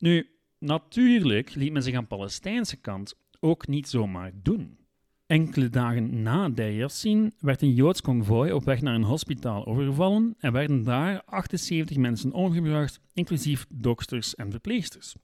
Nu, 0.00 0.28
natuurlijk 0.58 1.54
liet 1.54 1.72
men 1.72 1.82
zich 1.82 1.94
aan 1.94 2.00
de 2.00 2.08
Palestijnse 2.08 2.76
kant 2.76 3.14
ook 3.40 3.66
niet 3.66 3.88
zomaar 3.88 4.32
doen. 4.42 4.78
Enkele 5.26 5.68
dagen 5.68 6.22
na 6.22 6.48
Yassin 6.54 7.32
werd 7.38 7.62
een 7.62 7.74
Joods 7.74 8.00
konvooi 8.00 8.52
op 8.52 8.64
weg 8.64 8.80
naar 8.80 8.94
een 8.94 9.02
hospitaal 9.02 9.66
overvallen 9.66 10.34
en 10.38 10.52
werden 10.52 10.82
daar 10.82 11.22
78 11.24 11.96
mensen 11.96 12.32
omgebracht, 12.32 13.00
inclusief 13.12 13.66
doksters 13.68 14.34
en 14.34 14.50
verpleegsters. 14.50 15.14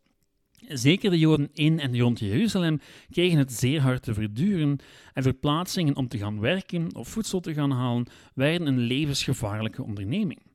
Zeker 0.69 1.11
de 1.11 1.19
Joden 1.19 1.49
in 1.53 1.81
en 1.81 1.99
rond 2.01 2.19
Jeruzalem 2.19 2.81
kregen 3.11 3.39
het 3.39 3.53
zeer 3.53 3.81
hard 3.81 4.03
te 4.03 4.15
verduren 4.15 4.79
en 5.13 5.23
verplaatsingen 5.23 5.97
om 5.97 6.09
te 6.09 6.19
gaan 6.19 6.41
werken 6.41 6.95
of 6.95 7.09
voedsel 7.09 7.41
te 7.41 7.55
gaan 7.55 7.71
halen 7.71 8.07
werden 8.35 8.67
een 8.67 8.79
levensgevaarlijke 8.79 9.83
onderneming. 9.83 10.46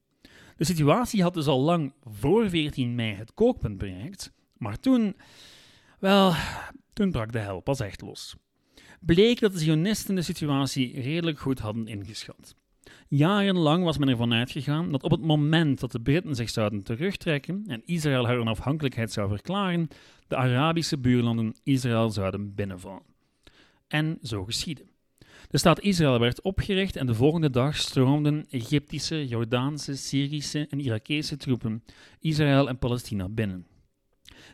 De 0.62 0.68
situatie 0.68 1.22
had 1.22 1.34
dus 1.34 1.48
al 1.48 1.60
lang 1.60 1.94
voor 2.04 2.50
14 2.50 2.96
mei 2.96 3.16
het 3.16 3.34
kookpunt 3.34 3.78
bereikt, 3.78 4.34
maar 4.58 4.80
toen, 4.80 5.16
wel, 6.00 6.34
toen 6.94 7.12
brak 7.12 7.32
de 7.32 7.40
hel 7.40 7.60
pas 7.60 7.80
echt 7.80 8.02
los. 8.02 8.36
Bleek 9.00 9.40
dat 9.40 9.52
de 9.52 9.60
Zionisten 9.60 10.16
de 10.16 10.22
situatie 10.22 11.02
redelijk 11.02 11.40
goed 11.40 11.60
hadden 11.60 11.88
ingeschat. 11.88 12.56
Jarenlang 13.08 13.84
was 13.84 13.98
men 13.98 14.08
ervan 14.08 14.34
uitgegaan 14.34 14.92
dat 14.92 15.04
op 15.04 15.12
het 15.12 15.22
moment 15.22 15.80
dat 15.80 15.92
de 15.92 16.02
Britten 16.02 16.36
zich 16.36 16.50
zouden 16.50 16.84
terugtrekken 16.84 17.64
en 17.68 17.82
Israël 17.86 18.26
haar 18.26 18.40
onafhankelijkheid 18.40 19.12
zou 19.12 19.30
verklaren, 19.30 19.88
de 20.28 20.36
Arabische 20.36 20.98
buurlanden 20.98 21.56
Israël 21.64 22.10
zouden 22.10 22.56
binnenvallen. 22.56 23.04
En 23.88 24.18
zo 24.22 24.44
geschiedde. 24.46 24.91
De 25.52 25.58
staat 25.58 25.82
Israël 25.82 26.20
werd 26.20 26.42
opgericht 26.42 26.96
en 26.96 27.06
de 27.06 27.14
volgende 27.14 27.50
dag 27.50 27.76
stroomden 27.76 28.46
Egyptische, 28.50 29.28
Jordaanse, 29.28 29.96
Syrische 29.96 30.68
en 30.70 30.80
Irakese 30.80 31.38
troepen 31.38 31.84
Israël 32.20 32.70
en 32.70 32.78
Palestina 32.78 33.30
binnen. 33.30 33.68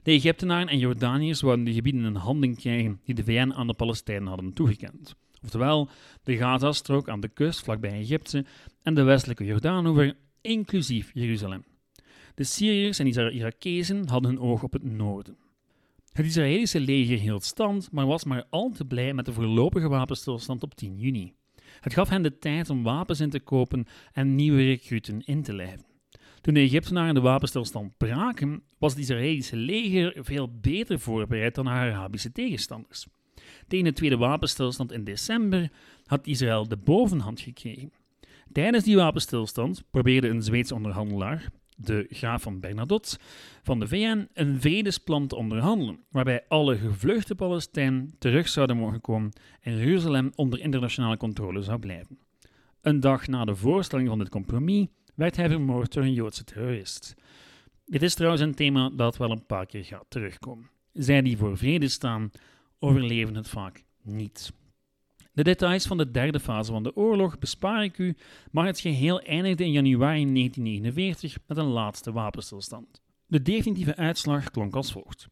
De 0.04 0.12
Egyptenaren 0.12 0.68
en 0.68 0.78
Jordaniërs 0.78 1.42
wouden 1.42 1.66
de 1.66 1.74
gebieden 1.74 2.06
in 2.06 2.16
handen 2.16 2.56
krijgen 2.56 3.00
die 3.04 3.16
de 3.16 3.24
VN 3.24 3.52
aan 3.56 3.68
de 3.68 3.74
Palestijnen 3.74 4.28
hadden 4.28 4.54
toegekend. 4.54 5.16
Oftewel, 5.44 5.90
de 6.24 6.38
Gazastrook 6.38 7.10
aan 7.10 7.20
de 7.20 7.30
kust 7.30 7.64
vlakbij 7.64 8.00
Egypte 8.00 8.46
en 8.82 8.94
de 8.94 9.04
westelijke 9.04 9.46
Jordaanoever, 9.46 10.16
inclusief 10.42 11.12
Jeruzalem. 11.14 11.64
De 12.36 12.44
Syriërs 12.44 13.00
en 13.00 13.08
Irakezen 13.34 14.08
hadden 14.08 14.32
hun 14.32 14.40
oog 14.40 14.64
op 14.64 14.74
het 14.74 14.84
noorden. 14.84 15.38
Het 16.18 16.26
Israëlische 16.26 16.80
leger 16.80 17.20
hield 17.20 17.44
stand, 17.44 17.92
maar 17.92 18.06
was 18.06 18.24
maar 18.24 18.46
al 18.50 18.72
te 18.72 18.86
blij 18.86 19.14
met 19.14 19.26
de 19.26 19.34
voorlopige 19.34 19.88
wapenstilstand 19.88 20.64
op 20.64 20.76
10 20.76 20.98
juni. 20.98 21.34
Het 21.80 21.94
gaf 21.94 22.10
hen 22.10 22.22
de 22.22 22.40
tijd 22.40 22.70
om 22.70 22.84
wapens 22.84 23.20
in 23.20 23.30
te 23.30 23.40
kopen 23.40 23.86
en 24.14 24.36
nieuwe 24.36 24.64
recruten 24.64 25.22
in 25.26 25.44
te 25.44 25.54
lijven. 25.54 25.86
Toen 26.42 26.54
de 26.54 26.60
Egyptenaren 26.60 27.14
de 27.14 27.20
wapenstilstand 27.20 27.98
braken, 27.98 28.64
was 28.78 28.92
het 28.92 29.02
Israëlische 29.02 29.56
leger 29.56 30.14
veel 30.20 30.60
beter 30.62 31.00
voorbereid 31.00 31.56
dan 31.56 31.66
haar 31.66 31.94
Arabische 31.94 32.32
tegenstanders. 32.32 33.08
Tegen 33.68 33.86
de 33.86 33.94
tweede 33.94 34.18
wapenstilstand 34.18 34.92
in 34.92 35.04
december 35.04 35.72
had 36.06 36.28
Israël 36.28 36.68
de 36.68 36.78
bovenhand 36.78 37.42
gekregen. 37.42 37.92
Tijdens 38.52 38.84
die 38.84 38.96
wapenstilstand 38.96 39.84
probeerde 39.92 40.28
een 40.28 40.42
Zweedse 40.42 40.76
onderhandelaar, 40.76 41.52
de 41.78 42.06
graaf 42.10 42.42
van 42.42 42.60
Bernadotte, 42.60 43.18
van 43.64 43.80
de 43.80 43.88
VN 43.88 44.28
een 44.34 44.62
vredesplan 44.62 45.28
te 45.28 45.36
onderhandelen, 45.36 46.00
waarbij 46.10 46.46
alle 46.48 46.78
gevluchte 46.78 47.36
Palestijnen 47.36 48.16
terug 48.20 48.48
zouden 48.48 48.78
mogen 48.78 49.02
komen 49.02 49.32
en 49.62 49.78
Jeruzalem 49.78 50.32
onder 50.36 50.60
internationale 50.60 51.18
controle 51.18 51.62
zou 51.62 51.80
blijven. 51.80 52.20
Een 52.82 53.00
dag 53.00 53.28
na 53.28 53.46
de 53.46 53.56
voorstelling 53.56 54.08
van 54.08 54.20
dit 54.20 54.30
compromis 54.30 54.88
werd 55.16 55.36
hij 55.36 55.50
vermoord 55.50 55.94
door 55.94 56.04
een 56.04 56.14
Joodse 56.14 56.44
terrorist. 56.44 57.16
Dit 57.86 58.02
is 58.02 58.16
trouwens 58.16 58.42
een 58.42 58.56
thema 58.56 58.90
dat 58.90 59.18
wel 59.18 59.32
een 59.32 59.46
paar 59.46 59.66
keer 59.66 59.86
gaat 59.86 60.06
terugkomen. 60.08 60.70
Zij 60.94 61.22
die 61.22 61.38
voor 61.38 61.58
vrede 61.58 61.88
staan, 61.88 62.32
overleven 62.80 63.36
het 63.36 63.50
vaak 63.50 63.84
niet. 64.02 64.54
De 65.38 65.44
details 65.44 65.86
van 65.86 65.98
de 65.98 66.12
derde 66.12 66.40
fase 66.40 66.72
van 66.72 66.84
de 66.84 66.96
oorlog 66.96 67.40
bespaar 67.40 67.84
ik 67.84 67.98
u, 67.98 68.16
maar 68.52 68.66
het 68.66 68.80
geheel 68.80 69.22
eindigde 69.22 69.64
in 69.64 69.72
januari 69.72 70.34
1949 70.34 71.38
met 71.48 71.58
een 71.58 71.66
laatste 71.66 72.12
wapenstilstand. 72.12 73.02
De 73.28 73.42
definitieve 73.42 73.96
uitslag 73.96 74.52
klonk 74.52 74.76
als 74.76 74.92
volgt. 74.92 75.28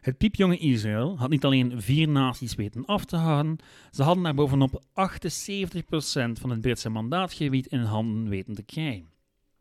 Het 0.00 0.18
piepjonge 0.18 0.58
Israël 0.58 1.18
had 1.18 1.30
niet 1.30 1.44
alleen 1.44 1.80
vier 1.80 2.08
naties 2.08 2.54
weten 2.54 2.84
af 2.84 3.04
te 3.04 3.16
houden, 3.16 3.56
ze 3.90 4.02
hadden 4.02 4.24
daar 4.24 4.34
bovenop 4.34 4.82
78% 4.88 4.92
van 6.40 6.50
het 6.50 6.60
Britse 6.60 6.88
mandaatgebied 6.88 7.66
in 7.66 7.80
handen 7.80 8.28
weten 8.28 8.54
te 8.54 8.62
krijgen. 8.62 9.08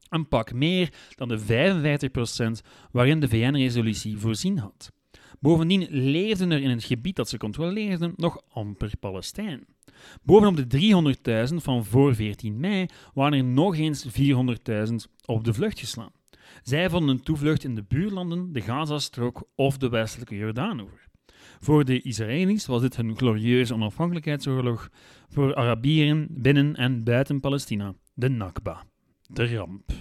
Een 0.09 0.27
pak 0.27 0.53
meer 0.53 0.93
dan 1.15 1.27
de 1.27 1.39
55% 2.63 2.67
waarin 2.91 3.19
de 3.19 3.27
VN-resolutie 3.27 4.17
voorzien 4.17 4.57
had. 4.57 4.91
Bovendien 5.39 5.87
leefden 5.89 6.51
er 6.51 6.61
in 6.61 6.69
het 6.69 6.83
gebied 6.83 7.15
dat 7.15 7.29
ze 7.29 7.37
controleerden 7.37 8.13
nog 8.15 8.41
amper 8.49 8.91
Palestijn. 8.99 9.75
Bovenop 10.23 10.69
de 10.69 11.47
300.000 11.49 11.55
van 11.55 11.85
voor 11.85 12.15
14 12.15 12.59
mei 12.59 12.85
waren 13.13 13.37
er 13.37 13.43
nog 13.43 13.77
eens 13.77 14.07
400.000 14.07 14.95
op 15.25 15.43
de 15.43 15.53
vlucht 15.53 15.79
geslaan. 15.79 16.11
Zij 16.63 16.89
vonden 16.89 17.09
een 17.09 17.23
toevlucht 17.23 17.63
in 17.63 17.75
de 17.75 17.83
buurlanden, 17.83 18.53
de 18.53 18.61
Gazastrook 18.61 19.47
of 19.55 19.77
de 19.77 19.89
westelijke 19.89 20.35
Jordaanoever. 20.35 21.05
Voor 21.59 21.85
de 21.85 22.01
Israëli's 22.01 22.65
was 22.65 22.81
dit 22.81 22.95
hun 22.95 23.17
glorieuze 23.17 23.73
onafhankelijkheidsoorlog, 23.73 24.89
voor 25.29 25.55
Arabieren 25.55 26.27
binnen 26.29 26.75
en 26.75 27.03
buiten 27.03 27.39
Palestina 27.39 27.93
de 28.13 28.29
Nakba, 28.29 28.83
de 29.27 29.55
ramp. 29.55 29.91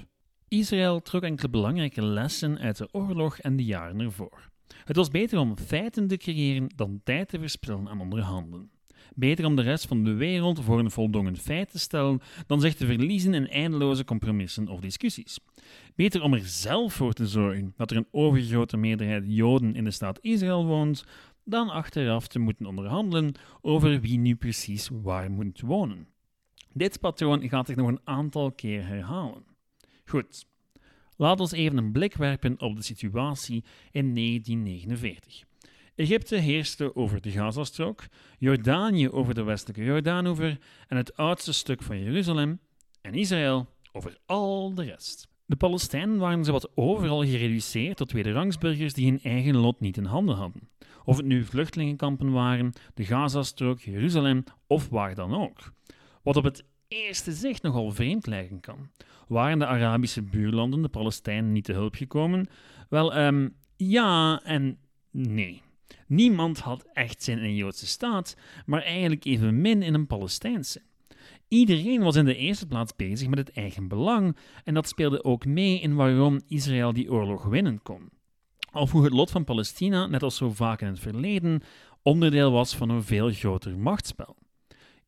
Israël 0.49 1.03
trok 1.03 1.23
enkele 1.23 1.49
belangrijke 1.49 2.05
lessen 2.05 2.59
uit 2.59 2.77
de 2.77 2.89
oorlog 2.93 3.39
en 3.39 3.57
de 3.57 3.65
jaren 3.65 4.01
ervoor. 4.01 4.51
Het 4.85 4.97
was 4.97 5.09
beter 5.09 5.39
om 5.39 5.59
feiten 5.59 6.07
te 6.07 6.17
creëren 6.17 6.69
dan 6.77 7.01
tijd 7.05 7.29
te 7.29 7.39
verspillen 7.39 7.89
aan 7.89 8.01
onderhandelen. 8.01 8.71
Beter 9.15 9.45
om 9.45 9.57
de 9.57 9.63
rest 9.63 9.87
van 9.87 10.05
de 10.05 10.15
wereld 10.15 10.61
voor 10.61 10.79
een 10.79 10.91
voldongen 10.91 11.37
feit 11.37 11.71
te 11.71 11.79
stellen 11.79 12.21
dan 12.47 12.61
zich 12.61 12.75
te 12.75 12.87
verliezen 12.87 13.35
in 13.35 13.49
eindeloze 13.49 14.05
compromissen 14.05 14.69
of 14.69 14.81
discussies. 14.81 15.39
Beter 15.95 16.23
om 16.23 16.33
er 16.35 16.45
zelf 16.45 16.93
voor 16.93 17.13
te 17.13 17.27
zorgen 17.27 17.73
dat 17.77 17.91
er 17.91 17.97
een 17.97 18.09
overgrote 18.11 18.77
meerderheid 18.77 19.25
Joden 19.27 19.75
in 19.75 19.85
de 19.85 19.91
staat 19.91 20.19
Israël 20.21 20.67
woont, 20.67 21.05
dan 21.45 21.71
achteraf 21.71 22.29
te 22.29 22.39
moeten 22.39 22.67
onderhandelen 22.67 23.35
over 23.61 24.01
wie 24.01 24.19
nu 24.19 24.35
precies 24.35 24.89
waar 25.03 25.31
moet 25.31 25.61
wonen. 25.61 26.09
Dit 26.73 27.01
patroon 27.01 27.49
gaat 27.49 27.67
zich 27.67 27.77
nog 27.77 27.89
een 27.89 28.01
aantal 28.05 28.53
keer 28.53 28.87
herhalen. 28.87 29.45
Goed, 30.05 30.47
laten 31.17 31.49
we 31.49 31.57
even 31.57 31.77
een 31.77 31.93
blik 31.93 32.15
werpen 32.15 32.61
op 32.61 32.77
de 32.77 32.83
situatie 32.83 33.65
in 33.91 34.15
1949. 34.15 35.45
Egypte 35.97 36.37
heerste 36.37 36.97
over 36.97 37.21
de 37.21 37.31
Gazastrook, 37.31 38.05
Jordanië 38.39 39.11
over 39.11 39.35
de 39.35 39.43
westelijke 39.43 39.85
Jordaanoever 39.85 40.59
en 40.89 40.97
het 40.97 41.17
oudste 41.17 41.53
stuk 41.53 41.83
van 41.83 42.03
Jeruzalem, 42.03 42.61
en 43.01 43.15
Israël 43.15 43.67
over 43.93 44.19
al 44.27 44.75
de 44.75 44.85
rest. 44.85 45.29
De 45.47 45.57
Palestijnen 45.57 46.19
waren 46.19 46.45
zowat 46.45 46.71
overal 46.75 47.25
gereduceerd 47.25 47.97
tot 47.97 48.09
tweederangsburgers 48.09 48.93
die 48.93 49.11
hun 49.11 49.23
eigen 49.23 49.57
lot 49.57 49.81
niet 49.81 49.97
in 49.97 50.05
handen 50.05 50.37
hadden. 50.37 50.69
Of 51.05 51.17
het 51.17 51.27
nu 51.27 51.45
vluchtelingenkampen 51.45 52.33
waren, 52.33 52.73
de 52.95 53.05
Gazastrook, 53.05 53.81
Jeruzalem 53.81 54.45
of 54.67 54.89
waar 54.89 55.15
dan 55.15 55.35
ook. 55.35 55.73
Wat 56.23 56.37
op 56.37 56.45
het 56.45 56.65
eerste 56.89 57.33
zicht 57.33 57.63
nogal 57.63 57.91
vreemd 57.91 58.27
lijken 58.27 58.61
kan. 58.61 58.91
Waren 59.29 59.59
de 59.59 59.67
Arabische 59.67 60.23
buurlanden 60.23 60.83
de 60.83 60.89
Palestijnen 60.89 61.53
niet 61.53 61.65
te 61.65 61.73
hulp 61.73 61.95
gekomen? 61.95 62.49
Wel, 62.89 63.19
um, 63.19 63.55
ja 63.77 64.41
en 64.45 64.79
nee. 65.11 65.65
Niemand 66.07 66.61
had 66.61 66.87
echt 66.93 67.23
zin 67.23 67.39
in 67.39 67.45
een 67.45 67.55
Joodse 67.55 67.87
staat, 67.87 68.37
maar 68.67 68.83
eigenlijk 68.83 69.25
evenmin 69.25 69.83
in 69.83 69.95
een 69.95 70.07
Palestijnse. 70.07 70.83
Iedereen 71.49 72.03
was 72.03 72.17
in 72.17 72.25
de 72.25 72.37
eerste 72.37 72.67
plaats 72.67 72.97
bezig 72.97 73.29
met 73.29 73.39
het 73.39 73.53
eigen 73.53 73.89
belang 73.89 74.37
en 74.65 74.75
dat 74.75 74.89
speelde 74.89 75.25
ook 75.25 75.45
mee 75.45 75.81
in 75.81 75.95
waarom 75.95 76.41
Israël 76.49 76.93
die 76.93 77.13
oorlog 77.13 77.45
winnen 77.45 77.83
kon. 77.83 78.11
Of 78.73 78.91
hoe 78.91 79.05
het 79.05 79.13
lot 79.13 79.31
van 79.31 79.45
Palestina, 79.45 80.07
net 80.07 80.23
als 80.23 80.37
zo 80.37 80.51
vaak 80.51 80.81
in 80.81 80.87
het 80.87 81.01
verleden, 81.01 81.63
onderdeel 82.03 82.53
was 82.53 82.77
van 82.77 82.89
een 82.89 83.03
veel 83.03 83.31
groter 83.31 83.79
machtsspel. 83.79 84.37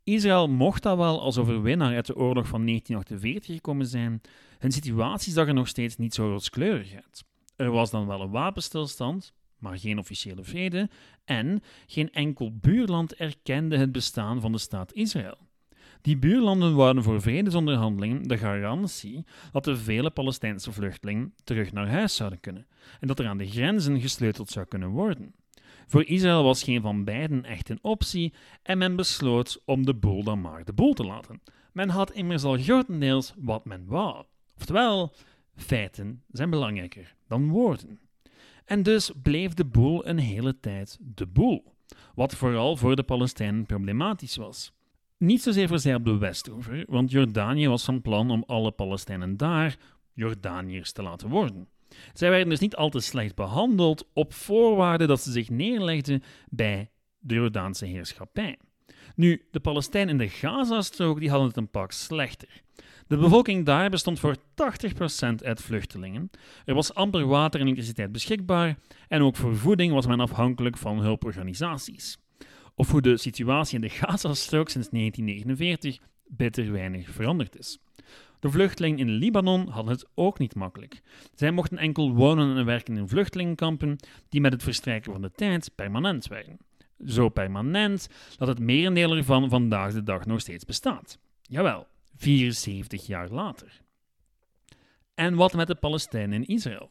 Israël 0.05 0.49
mocht 0.49 0.83
dat 0.83 0.97
wel 0.97 1.21
als 1.21 1.39
overwinnaar 1.39 1.95
uit 1.95 2.07
de 2.07 2.17
oorlog 2.17 2.47
van 2.47 2.67
1948 2.67 3.55
gekomen 3.55 3.87
zijn, 3.87 4.21
hun 4.59 4.73
situatie 4.73 5.33
zag 5.33 5.47
er 5.47 5.55
nog 5.55 5.69
steeds 5.69 5.97
niet 5.97 6.15
zo 6.15 6.29
rooskleurig 6.29 6.95
uit. 6.95 7.25
Er 7.57 7.71
was 7.71 7.91
dan 7.91 8.07
wel 8.07 8.21
een 8.21 8.31
wapenstilstand, 8.31 9.33
maar 9.59 9.79
geen 9.79 9.99
officiële 9.99 10.45
vrede, 10.45 10.89
en 11.25 11.63
geen 11.87 12.13
enkel 12.13 12.57
buurland 12.57 13.15
erkende 13.15 13.77
het 13.77 13.93
bestaan 13.93 14.41
van 14.41 14.53
de 14.53 14.59
staat 14.59 14.93
Israël. 14.93 15.47
Die 16.01 16.17
buurlanden 16.17 16.75
wouden 16.75 17.03
voor 17.03 17.23
vredesonderhandelingen 17.23 18.23
de 18.23 18.39
garantie 18.39 19.25
dat 19.53 19.65
de 19.65 19.77
vele 19.77 20.11
Palestijnse 20.11 20.73
vluchtelingen 20.73 21.35
terug 21.45 21.73
naar 21.73 21.89
huis 21.89 22.17
zouden 22.17 22.41
kunnen 22.41 22.67
en 23.01 23.09
dat 23.09 23.19
er 23.19 23.27
aan 23.27 23.39
de 23.39 23.51
grenzen 23.51 24.01
gesleuteld 24.01 24.51
zou 24.51 24.67
kunnen 24.67 24.89
worden. 24.89 25.35
Voor 25.87 26.05
Israël 26.05 26.43
was 26.43 26.63
geen 26.63 26.83
van 26.83 27.05
beiden 27.05 27.45
echt 27.45 27.69
een 27.69 27.79
optie 27.83 28.33
en 28.63 28.79
men 28.79 28.97
besloot 28.97 29.63
om 29.65 29.87
de 29.87 29.95
boel 29.95 30.23
dan 30.23 30.41
maar 30.41 30.65
de 30.65 30.73
boel 30.73 30.93
te 30.93 31.05
laten. 31.05 31.41
Men 31.73 31.89
had 31.89 32.13
immers 32.13 32.45
al 32.45 32.59
grotendeels 32.59 33.35
wat 33.37 33.65
men 33.65 33.87
wou. 33.87 34.25
Oftewel, 34.57 35.15
feiten 35.57 36.23
zijn 36.31 36.51
belangrijker 36.51 37.15
dan 37.27 37.49
woorden. 37.49 38.01
En 38.69 38.83
dus 38.83 39.11
bleef 39.23 39.55
de 39.55 39.65
boel 39.65 40.07
een 40.07 40.19
hele 40.19 40.61
tijd 40.61 40.99
de 41.01 41.27
boel, 41.27 41.75
wat 42.15 42.35
vooral 42.35 42.77
voor 42.77 42.97
de 42.97 43.03
Palestijnen 43.03 43.67
problematisch 43.67 44.37
was. 44.37 44.73
Niet 45.19 45.43
zozeer 45.43 45.69
voor 45.69 45.79
zij 45.79 45.95
op 45.95 46.05
de 46.05 46.19
Westover, 46.19 46.85
want 46.89 47.11
Jordanië 47.11 47.69
was 47.69 47.85
van 47.85 48.03
plan 48.03 48.31
om 48.31 48.45
alle 48.47 48.71
Palestijnen 48.71 49.37
daar 49.37 49.77
Jordaniërs 50.13 50.93
te 50.93 51.03
laten 51.03 51.29
worden. 51.29 51.69
Zij 52.13 52.31
werden 52.31 52.49
dus 52.49 52.59
niet 52.59 52.77
al 52.77 52.89
te 52.89 53.01
slecht 53.01 53.35
behandeld 53.35 54.09
op 54.13 54.33
voorwaarde 54.33 55.07
dat 55.07 55.21
ze 55.21 55.31
zich 55.31 55.51
neerlegden 55.51 56.23
bij 56.49 56.91
de 57.19 57.35
Jordaanse 57.35 57.87
heerschappij. 57.87 58.59
Nu, 59.19 59.43
de 59.51 59.61
Palestijnen 59.61 60.09
in 60.09 60.19
de 60.19 60.29
Gazastrook 60.29 61.21
die 61.21 61.31
hadden 61.31 61.49
het 61.49 61.57
een 61.57 61.71
pak 61.71 61.93
slechter. 61.93 62.63
De 63.07 63.17
bevolking 63.17 63.67
daar 63.67 63.91
bestond 63.91 64.21
voor 64.21 64.37
80% 64.37 64.41
uit 65.45 65.63
vluchtelingen. 65.63 66.31
Er 66.65 66.75
was 66.75 66.95
amper 66.95 67.27
water 67.27 67.61
en 67.61 67.67
elektriciteit 67.67 68.13
beschikbaar 68.13 68.79
en 69.09 69.23
ook 69.23 69.37
voor 69.37 69.57
voeding 69.57 69.93
was 69.93 70.07
men 70.07 70.21
afhankelijk 70.21 70.77
van 70.77 70.99
hulporganisaties. 70.99 72.19
Of 72.75 72.91
hoe 72.91 73.01
de 73.01 73.17
situatie 73.17 73.75
in 73.75 73.81
de 73.81 73.89
Gazastrook 73.89 74.69
sinds 74.69 74.89
1949 74.89 75.99
bitter 76.27 76.73
weinig 76.73 77.11
veranderd 77.11 77.59
is. 77.59 77.79
De 78.41 78.51
vluchtelingen 78.51 78.99
in 78.99 79.11
Libanon 79.11 79.69
hadden 79.69 79.93
het 79.93 80.07
ook 80.15 80.39
niet 80.39 80.55
makkelijk. 80.55 81.01
Zij 81.35 81.51
mochten 81.51 81.79
enkel 81.79 82.15
wonen 82.15 82.57
en 82.57 82.65
werken 82.65 82.97
in 82.97 83.09
vluchtelingenkampen 83.09 83.97
die 84.29 84.41
met 84.41 84.53
het 84.53 84.63
verstrijken 84.63 85.13
van 85.13 85.23
de 85.23 85.33
tijd 85.33 85.71
permanent 85.75 86.27
werden. 86.27 86.59
Zo 87.07 87.29
permanent 87.29 88.09
dat 88.37 88.49
het 88.49 88.59
merendeel 88.59 89.17
ervan 89.17 89.49
vandaag 89.49 89.93
de 89.93 90.03
dag 90.03 90.27
nog 90.27 90.41
steeds 90.41 90.65
bestaat. 90.65 91.19
Jawel, 91.43 91.87
74 92.17 93.07
jaar 93.07 93.29
later. 93.29 93.81
En 95.15 95.35
wat 95.35 95.53
met 95.53 95.67
de 95.67 95.75
Palestijnen 95.75 96.43
in 96.43 96.55
Israël? 96.55 96.91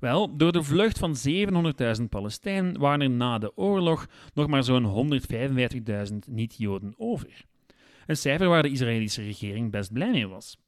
Wel, 0.00 0.36
door 0.36 0.52
de 0.52 0.62
vlucht 0.62 0.98
van 0.98 1.16
700.000 1.98 2.04
Palestijnen 2.08 2.78
waren 2.78 3.00
er 3.00 3.10
na 3.10 3.38
de 3.38 3.56
oorlog 3.56 4.06
nog 4.34 4.46
maar 4.46 4.64
zo'n 4.64 5.20
155.000 6.10 6.16
niet-Joden 6.26 6.94
over. 6.96 7.44
Een 8.06 8.16
cijfer 8.16 8.48
waar 8.48 8.62
de 8.62 8.70
Israëlische 8.70 9.22
regering 9.22 9.70
best 9.70 9.92
blij 9.92 10.10
mee 10.10 10.28
was. 10.28 10.58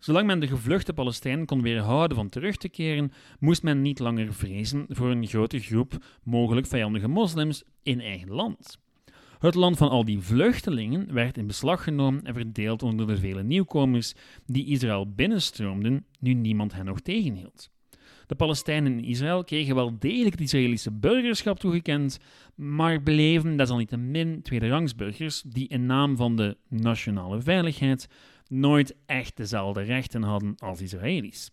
Zolang 0.00 0.26
men 0.26 0.40
de 0.40 0.46
gevluchte 0.46 0.92
Palestijnen 0.92 1.46
kon 1.46 1.62
weerhouden 1.62 2.16
van 2.16 2.28
terug 2.28 2.56
te 2.56 2.68
keren, 2.68 3.12
moest 3.38 3.62
men 3.62 3.82
niet 3.82 3.98
langer 3.98 4.34
vrezen 4.34 4.86
voor 4.88 5.10
een 5.10 5.26
grote 5.26 5.58
groep 5.58 6.04
mogelijk 6.22 6.66
vijandige 6.66 7.08
moslims 7.08 7.62
in 7.82 8.00
eigen 8.00 8.30
land. 8.30 8.78
Het 9.38 9.54
land 9.54 9.76
van 9.76 9.88
al 9.88 10.04
die 10.04 10.20
vluchtelingen 10.20 11.12
werd 11.12 11.36
in 11.36 11.46
beslag 11.46 11.84
genomen 11.84 12.24
en 12.24 12.34
verdeeld 12.34 12.82
onder 12.82 13.06
de 13.06 13.16
vele 13.16 13.42
nieuwkomers 13.42 14.14
die 14.46 14.66
Israël 14.66 15.12
binnenstroomden, 15.14 16.04
nu 16.18 16.32
niemand 16.32 16.72
hen 16.72 16.84
nog 16.84 17.00
tegenhield. 17.00 17.70
De 18.26 18.34
Palestijnen 18.36 18.92
in 18.92 19.04
Israël 19.04 19.44
kregen 19.44 19.74
wel 19.74 19.98
degelijk 19.98 20.32
het 20.32 20.40
Israëlische 20.40 20.92
burgerschap 20.92 21.58
toegekend, 21.58 22.18
maar 22.54 23.02
bleven 23.02 23.56
desalniettemin 23.56 24.42
tweederangsburgers 24.42 25.42
die 25.46 25.68
in 25.68 25.86
naam 25.86 26.16
van 26.16 26.36
de 26.36 26.56
nationale 26.68 27.40
veiligheid 27.40 28.08
nooit 28.50 28.94
echt 29.06 29.36
dezelfde 29.36 29.82
rechten 29.82 30.22
hadden 30.22 30.54
als 30.58 30.80
Israëli's. 30.80 31.50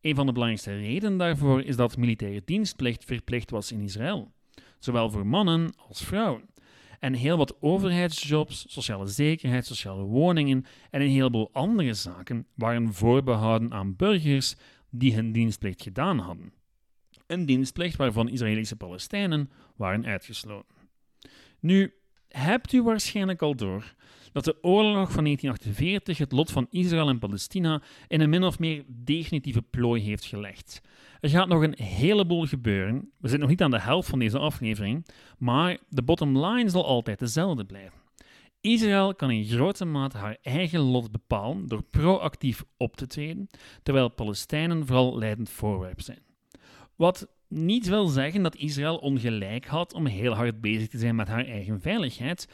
Een 0.00 0.14
van 0.14 0.26
de 0.26 0.32
belangrijkste 0.32 0.76
redenen 0.76 1.18
daarvoor 1.18 1.62
is 1.62 1.76
dat 1.76 1.96
militaire 1.96 2.42
dienstplicht 2.44 3.04
verplicht 3.04 3.50
was 3.50 3.72
in 3.72 3.80
Israël, 3.80 4.32
zowel 4.78 5.10
voor 5.10 5.26
mannen 5.26 5.74
als 5.88 6.04
vrouwen. 6.04 6.42
En 6.98 7.14
heel 7.14 7.36
wat 7.36 7.62
overheidsjobs, 7.62 8.64
sociale 8.68 9.06
zekerheid, 9.06 9.66
sociale 9.66 10.02
woningen 10.02 10.64
en 10.90 11.00
een 11.00 11.10
heleboel 11.10 11.50
andere 11.52 11.94
zaken 11.94 12.46
waren 12.54 12.94
voorbehouden 12.94 13.72
aan 13.72 13.96
burgers 13.96 14.56
die 14.90 15.14
hun 15.14 15.32
dienstplicht 15.32 15.82
gedaan 15.82 16.18
hadden. 16.18 16.52
Een 17.26 17.46
dienstplicht 17.46 17.96
waarvan 17.96 18.28
Israëlische 18.28 18.76
Palestijnen 18.76 19.50
waren 19.76 20.06
uitgesloten. 20.06 20.74
Nu, 21.60 21.94
hebt 22.28 22.72
u 22.72 22.82
waarschijnlijk 22.82 23.42
al 23.42 23.54
door 23.54 23.94
dat 24.34 24.44
de 24.44 24.56
oorlog 24.62 25.12
van 25.12 25.24
1948 25.24 26.18
het 26.18 26.32
lot 26.32 26.50
van 26.50 26.66
Israël 26.70 27.08
en 27.08 27.18
Palestina 27.18 27.82
in 28.08 28.20
een 28.20 28.30
min 28.30 28.44
of 28.44 28.58
meer 28.58 28.84
definitieve 28.88 29.62
plooi 29.62 30.02
heeft 30.02 30.24
gelegd. 30.24 30.80
Er 31.20 31.28
gaat 31.28 31.48
nog 31.48 31.62
een 31.62 31.76
heleboel 31.78 32.46
gebeuren. 32.46 32.94
We 32.94 33.28
zitten 33.28 33.40
nog 33.40 33.48
niet 33.48 33.62
aan 33.62 33.70
de 33.70 33.80
helft 33.80 34.08
van 34.08 34.18
deze 34.18 34.38
aflevering, 34.38 35.06
maar 35.38 35.78
de 35.88 36.02
bottom 36.02 36.38
line 36.38 36.68
zal 36.68 36.86
altijd 36.86 37.18
dezelfde 37.18 37.64
blijven. 37.64 37.98
Israël 38.60 39.14
kan 39.14 39.30
in 39.30 39.44
grote 39.44 39.84
mate 39.84 40.18
haar 40.18 40.36
eigen 40.42 40.80
lot 40.80 41.10
bepalen 41.10 41.68
door 41.68 41.82
proactief 41.82 42.64
op 42.76 42.96
te 42.96 43.06
treden, 43.06 43.48
terwijl 43.82 44.08
Palestijnen 44.08 44.86
vooral 44.86 45.18
leidend 45.18 45.50
voorwerp 45.50 46.00
zijn. 46.00 46.22
Wat 46.96 47.28
niet 47.54 47.88
wil 47.88 48.06
zeggen 48.06 48.42
dat 48.42 48.56
Israël 48.56 48.96
ongelijk 48.96 49.66
had 49.66 49.92
om 49.92 50.06
heel 50.06 50.32
hard 50.32 50.60
bezig 50.60 50.88
te 50.88 50.98
zijn 50.98 51.16
met 51.16 51.28
haar 51.28 51.46
eigen 51.46 51.80
veiligheid 51.80 52.48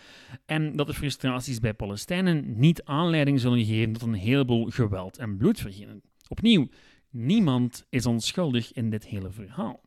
en 0.46 0.76
dat 0.76 0.86
de 0.86 0.94
frustraties 0.94 1.60
bij 1.60 1.74
Palestijnen 1.74 2.58
niet 2.58 2.84
aanleiding 2.84 3.40
zullen 3.40 3.64
geven 3.64 3.92
tot 3.92 4.02
een 4.02 4.14
heleboel 4.14 4.66
geweld 4.66 5.18
en 5.18 5.36
bloedvergieten. 5.36 6.02
Opnieuw, 6.28 6.68
niemand 7.10 7.86
is 7.88 8.06
onschuldig 8.06 8.72
in 8.72 8.90
dit 8.90 9.06
hele 9.06 9.30
verhaal. 9.30 9.80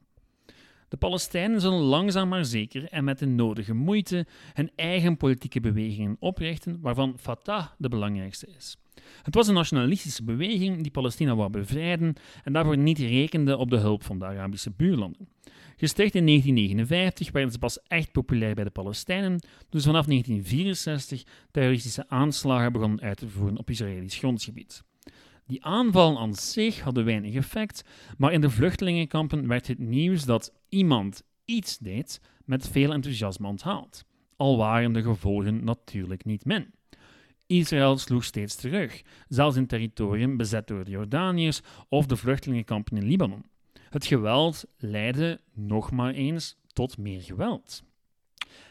De 0.88 0.98
Palestijnen 0.98 1.62
zullen 1.62 1.80
langzaam 1.80 2.30
maar 2.30 2.46
zeker 2.46 2.88
en 2.90 3.04
met 3.04 3.20
de 3.20 3.26
nodige 3.26 3.74
moeite 3.74 4.26
hun 4.54 4.72
eigen 4.76 5.18
politieke 5.18 5.60
bewegingen 5.60 6.16
oprichten, 6.20 6.82
waarvan 6.82 7.18
Fatah 7.20 7.68
de 7.78 7.90
belangrijkste 7.90 8.48
is. 8.58 8.78
Het 9.22 9.36
was 9.36 9.48
een 9.48 9.54
nationalistische 9.54 10.24
beweging 10.24 10.82
die 10.82 10.92
Palestina 10.92 11.36
wou 11.36 11.50
bevrijden 11.50 12.14
en 12.44 12.54
daarvoor 12.54 12.78
niet 12.78 13.00
rekende 13.00 13.58
op 13.58 13.70
de 13.70 13.78
hulp 13.78 14.04
van 14.04 14.20
de 14.20 14.26
Arabische 14.26 14.72
buurlanden. 14.72 15.28
Gesticht 15.76 16.16
in 16.16 16.26
1959 16.26 17.32
werden 17.32 17.52
ze 17.52 17.60
pas 17.60 17.82
echt 17.88 18.12
populair 18.12 18.56
bij 18.56 18.64
de 18.64 18.70
Palestijnen, 18.70 19.40
ze 19.70 19.82
vanaf 19.82 20.06
1964 20.06 21.24
terroristische 21.52 22.10
aanslagen 22.10 22.72
begonnen 22.72 23.02
uit 23.02 23.18
te 23.18 23.30
voeren 23.30 23.58
op 23.58 23.70
Israëlisch 23.70 24.18
grondgebied. 24.18 24.84
Die 25.46 25.66
aanvallen 25.66 26.18
aan 26.18 26.34
zich 26.34 26.80
hadden 26.80 27.06
weinig 27.06 27.34
effect, 27.34 27.84
maar 28.18 28.34
in 28.34 28.42
de 28.42 28.50
vluchtelingenkampen 28.50 29.48
werd 29.48 29.68
het 29.68 29.80
nieuws 29.80 30.26
dat 30.26 30.54
iemand 30.70 31.24
iets 31.46 31.78
deed 31.78 32.22
met 32.46 32.68
veel 32.68 32.94
enthousiasme 32.94 33.48
onthaald. 33.48 34.04
Al 34.36 34.58
waren 34.58 34.94
de 34.94 35.02
gevolgen 35.02 35.64
natuurlijk 35.64 36.26
niet 36.26 36.46
min. 36.46 36.74
Israël 37.48 37.98
sloeg 37.98 38.24
steeds 38.24 38.56
terug, 38.56 39.02
zelfs 39.28 39.56
in 39.56 39.68
territorium 39.68 40.38
bezet 40.38 40.68
door 40.68 40.84
de 40.84 40.92
Jordaniërs 40.92 41.62
of 41.90 42.06
de 42.06 42.16
vluchtelingenkampen 42.16 42.98
in 42.98 43.04
Libanon. 43.04 43.46
Het 43.90 44.06
geweld 44.06 44.66
leidde 44.78 45.42
nog 45.54 45.92
maar 45.92 46.14
eens 46.14 46.58
tot 46.68 46.98
meer 46.98 47.22
geweld. 47.22 47.84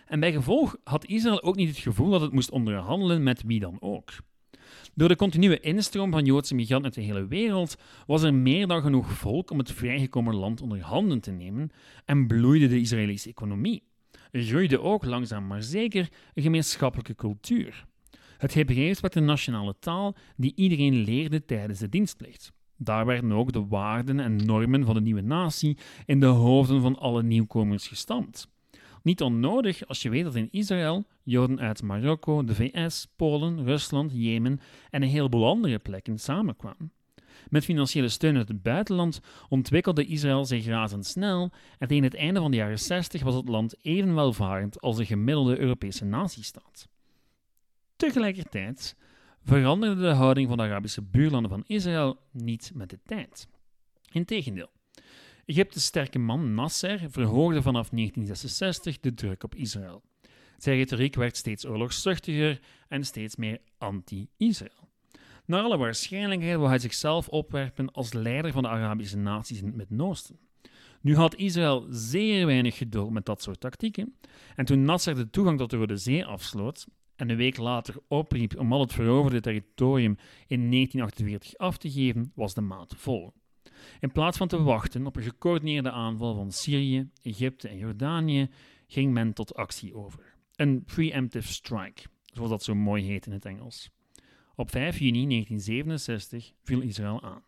En 0.07 0.21
bij 0.21 0.33
gevolg 0.33 0.77
had 0.85 1.05
Israël 1.05 1.43
ook 1.43 1.57
niet 1.57 1.69
het 1.69 1.79
gevoel 1.79 2.11
dat 2.11 2.21
het 2.21 2.33
moest 2.33 2.51
onderhandelen 2.51 3.23
met 3.23 3.43
wie 3.43 3.61
dan 3.61 3.77
ook. 3.81 4.11
Door 4.95 5.09
de 5.09 5.17
continue 5.17 5.61
instroom 5.61 6.11
van 6.11 6.25
Joodse 6.25 6.55
migranten 6.55 6.85
uit 6.85 6.95
de 6.95 7.01
hele 7.01 7.27
wereld 7.27 7.77
was 8.07 8.23
er 8.23 8.35
meer 8.35 8.67
dan 8.67 8.83
genoeg 8.83 9.11
volk 9.11 9.51
om 9.51 9.59
het 9.59 9.73
vrijgekomen 9.73 10.35
land 10.35 10.61
onder 10.61 10.81
handen 10.81 11.21
te 11.21 11.31
nemen 11.31 11.71
en 12.05 12.27
bloeide 12.27 12.69
de 12.69 12.81
Israëlische 12.81 13.29
economie. 13.29 13.83
Er 14.31 14.43
groeide 14.43 14.81
ook 14.81 15.05
langzaam 15.05 15.47
maar 15.47 15.63
zeker 15.63 16.09
een 16.35 16.43
gemeenschappelijke 16.43 17.15
cultuur. 17.15 17.87
Het 18.43 18.55
Hebreeuws 18.55 19.01
werd 19.01 19.13
de 19.13 19.21
nationale 19.21 19.75
taal 19.79 20.15
die 20.37 20.53
iedereen 20.55 20.95
leerde 20.95 21.45
tijdens 21.45 21.79
de 21.79 21.89
dienstplicht. 21.89 22.53
Daar 22.77 23.07
werden 23.07 23.33
ook 23.33 23.53
de 23.53 23.67
waarden 23.67 24.21
en 24.21 24.37
normen 24.37 24.85
van 24.85 24.95
de 24.95 25.01
nieuwe 25.01 25.21
natie 25.21 25.79
in 26.07 26.21
de 26.21 26.27
hoofden 26.27 26.81
van 26.81 26.99
alle 26.99 27.23
nieuwkomers 27.23 27.89
gestampt. 27.89 28.49
Niet 29.03 29.21
onnodig 29.21 29.87
als 29.87 30.03
je 30.03 30.11
weet 30.11 30.25
dat 30.25 30.35
in 30.35 30.49
Israël 30.51 31.05
Joden 31.23 31.61
uit 31.61 31.83
Marokko, 31.83 32.45
de 32.45 32.55
VS, 32.55 33.07
Polen, 33.17 33.65
Rusland, 33.65 34.13
Jemen 34.15 34.61
en 34.91 35.03
een 35.03 35.09
heleboel 35.09 35.47
andere 35.47 35.79
plekken 35.79 36.19
samenkwamen. 36.19 36.93
Met 37.49 37.65
financiële 37.65 38.09
steun 38.09 38.37
uit 38.37 38.49
het 38.49 38.63
buitenland 38.63 39.21
ontwikkelde 39.49 40.07
Israël 40.07 40.45
zich 40.45 40.67
razendsnel 40.67 41.51
en 41.79 41.89
tegen 41.89 42.05
het 42.05 42.15
einde 42.15 42.41
van 42.41 42.51
de 42.51 42.57
jaren 42.57 42.79
60 42.79 43.23
was 43.23 43.35
het 43.35 43.49
land 43.49 43.85
even 43.85 44.15
welvarend 44.15 44.81
als 44.81 44.97
de 44.97 45.07
gemiddelde 45.07 45.59
Europese 45.59 46.05
natiestaat. 46.05 46.91
Tegelijkertijd 48.03 48.97
veranderde 49.45 50.01
de 50.01 50.13
houding 50.13 50.49
van 50.49 50.57
de 50.57 50.63
Arabische 50.63 51.03
buurlanden 51.03 51.51
van 51.51 51.65
Israël 51.67 52.19
niet 52.31 52.71
met 52.75 52.91
de 52.91 52.99
tijd. 53.05 53.49
Integendeel. 54.13 54.71
Egypte's 55.45 55.85
sterke 55.85 56.19
man 56.19 56.55
Nasser 56.55 56.99
verhoogde 57.11 57.63
vanaf 57.63 57.89
1966 57.89 59.01
de 59.01 59.15
druk 59.15 59.45
op 59.45 59.55
Israël. 59.55 60.03
Zijn 60.59 60.77
retoriek 60.77 61.15
werd 61.15 61.37
steeds 61.37 61.67
oorlogszuchtiger 61.67 62.61
en 62.89 63.05
steeds 63.05 63.37
meer 63.37 63.61
anti-Israël. 63.79 64.89
Naar 65.45 65.63
alle 65.63 65.77
waarschijnlijkheid 65.77 66.59
wil 66.59 66.69
hij 66.69 66.79
zichzelf 66.79 67.29
opwerpen 67.29 67.93
als 67.93 68.13
leider 68.13 68.53
van 68.53 68.63
de 68.63 68.69
Arabische 68.69 69.19
naties 69.19 69.59
in 69.59 69.67
het 69.67 69.77
Midden-Oosten. 69.77 70.39
Nu 71.01 71.17
had 71.17 71.35
Israël 71.35 71.87
zeer 71.91 72.47
weinig 72.47 72.77
geduld 72.77 73.11
met 73.13 73.27
dat 73.27 73.43
soort 73.43 73.61
tactieken, 73.61 74.17
en 74.57 74.65
toen 74.65 74.85
Nasser 74.85 75.15
de 75.15 75.31
toegang 75.31 75.59
tot 75.59 75.71
de 75.71 75.77
Rode 75.77 75.97
Zee 75.97 76.25
afsloot 76.25 76.87
en 77.23 77.29
een 77.29 77.37
week 77.37 77.57
later 77.57 77.95
opriep 78.09 78.59
om 78.59 78.73
al 78.73 78.81
het 78.81 78.93
veroverde 78.93 79.41
territorium 79.41 80.17
in 80.47 80.71
1948 80.71 81.57
af 81.57 81.79
te 81.79 81.91
geven, 81.91 82.33
was 82.35 82.55
de 82.55 82.61
maat 82.61 82.95
vol. 82.97 83.33
In 84.01 84.13
plaats 84.13 84.37
van 84.37 84.49
te 84.49 84.63
wachten 84.63 85.07
op 85.07 85.17
een 85.17 85.23
gecoördineerde 85.23 85.91
aanval 85.91 86.35
van 86.35 86.53
Syrië, 86.53 87.11
Egypte 87.23 87.69
en 87.69 87.77
Jordanië, 87.77 88.51
ging 88.87 89.13
men 89.13 89.33
tot 89.33 89.55
actie 89.55 89.95
over. 89.95 90.35
Een 90.55 90.85
preemptive 90.85 91.53
strike, 91.53 92.03
zoals 92.25 92.51
dat 92.51 92.63
zo 92.63 92.75
mooi 92.75 93.05
heet 93.05 93.27
in 93.27 93.33
het 93.33 93.45
Engels. 93.45 93.91
Op 94.55 94.71
5 94.71 94.99
juni 94.99 95.27
1967 95.27 96.53
viel 96.63 96.81
Israël 96.81 97.23
aan. 97.23 97.43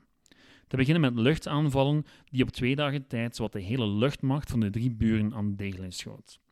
Te 0.67 0.77
beginnen 0.77 1.15
met 1.15 1.25
luchtaanvallen 1.25 2.05
die 2.31 2.43
op 2.43 2.51
twee 2.51 2.77
dagen 2.77 3.07
tijd 3.07 3.37
zowat 3.37 3.53
de 3.53 3.61
hele 3.61 3.87
luchtmacht 3.87 4.51
van 4.51 4.61
de 4.61 4.71
drie 4.71 4.91
buren 4.91 5.35
aan 5.35 5.57
degelen 5.57 5.93
schoot. 5.93 6.43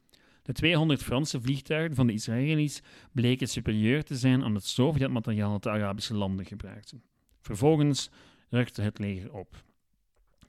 De 0.43 0.53
200 0.53 1.03
Franse 1.03 1.41
vliegtuigen 1.41 1.95
van 1.95 2.07
de 2.07 2.13
Israëli's 2.13 2.83
bleken 3.13 3.49
superieur 3.49 4.05
te 4.05 4.17
zijn 4.17 4.45
aan 4.45 4.55
het 4.55 4.65
Sovjetmateriaal 4.65 5.51
dat 5.51 5.63
de 5.63 5.71
Arabische 5.71 6.15
landen 6.15 6.47
gebruikten. 6.47 7.03
Vervolgens 7.41 8.11
rukte 8.49 8.83
het 8.83 8.99
leger 8.99 9.33
op. 9.33 9.65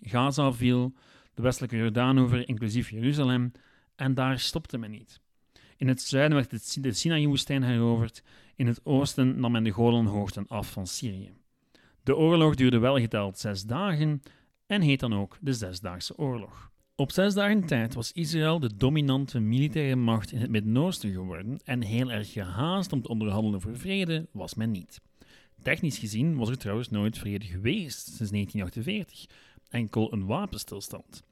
Gaza 0.01 0.51
viel, 0.51 0.93
de 1.33 1.41
westelijke 1.41 1.77
Jordaanover 1.77 2.47
inclusief 2.47 2.89
Jeruzalem, 2.89 3.51
en 3.95 4.13
daar 4.13 4.39
stopte 4.39 4.77
men 4.77 4.91
niet. 4.91 5.21
In 5.77 5.87
het 5.87 6.01
zuiden 6.01 6.37
werd 6.37 6.83
de 6.83 6.93
Sinai-woestijn 6.93 7.63
heroverd, 7.63 8.23
in 8.55 8.67
het 8.67 8.85
oosten 8.85 9.39
nam 9.39 9.51
men 9.51 9.63
de 9.63 9.69
Golanhoogten 9.69 10.47
af 10.47 10.71
van 10.71 10.87
Syrië. 10.87 11.33
De 12.03 12.15
oorlog 12.15 12.55
duurde 12.55 12.79
wel 12.79 12.99
geteld 12.99 13.39
zes 13.39 13.63
dagen 13.63 14.21
en 14.65 14.81
heet 14.81 14.99
dan 14.99 15.13
ook 15.13 15.37
de 15.41 15.53
Zesdaagse 15.53 16.17
Oorlog. 16.17 16.71
Op 16.95 17.11
zes 17.11 17.33
dagen 17.33 17.65
tijd 17.65 17.93
was 17.93 18.11
Israël 18.11 18.59
de 18.59 18.75
dominante 18.75 19.39
militaire 19.39 19.95
macht 19.95 20.31
in 20.31 20.41
het 20.41 20.49
Midden-Oosten 20.49 21.11
geworden 21.11 21.59
en 21.63 21.81
heel 21.81 22.11
erg 22.11 22.31
gehaast 22.31 22.91
om 22.91 23.01
te 23.01 23.07
onderhandelen 23.07 23.61
voor 23.61 23.77
vrede 23.77 24.27
was 24.31 24.53
men 24.53 24.71
niet. 24.71 25.01
Technisch 25.61 25.97
gezien 25.97 26.35
was 26.35 26.49
er 26.49 26.57
trouwens 26.57 26.89
nooit 26.89 27.17
vrede 27.17 27.45
geweest 27.45 28.05
sinds 28.05 28.31
1948, 28.31 29.25
enkel 29.69 30.13
een 30.13 30.25
wapenstilstand. 30.25 31.23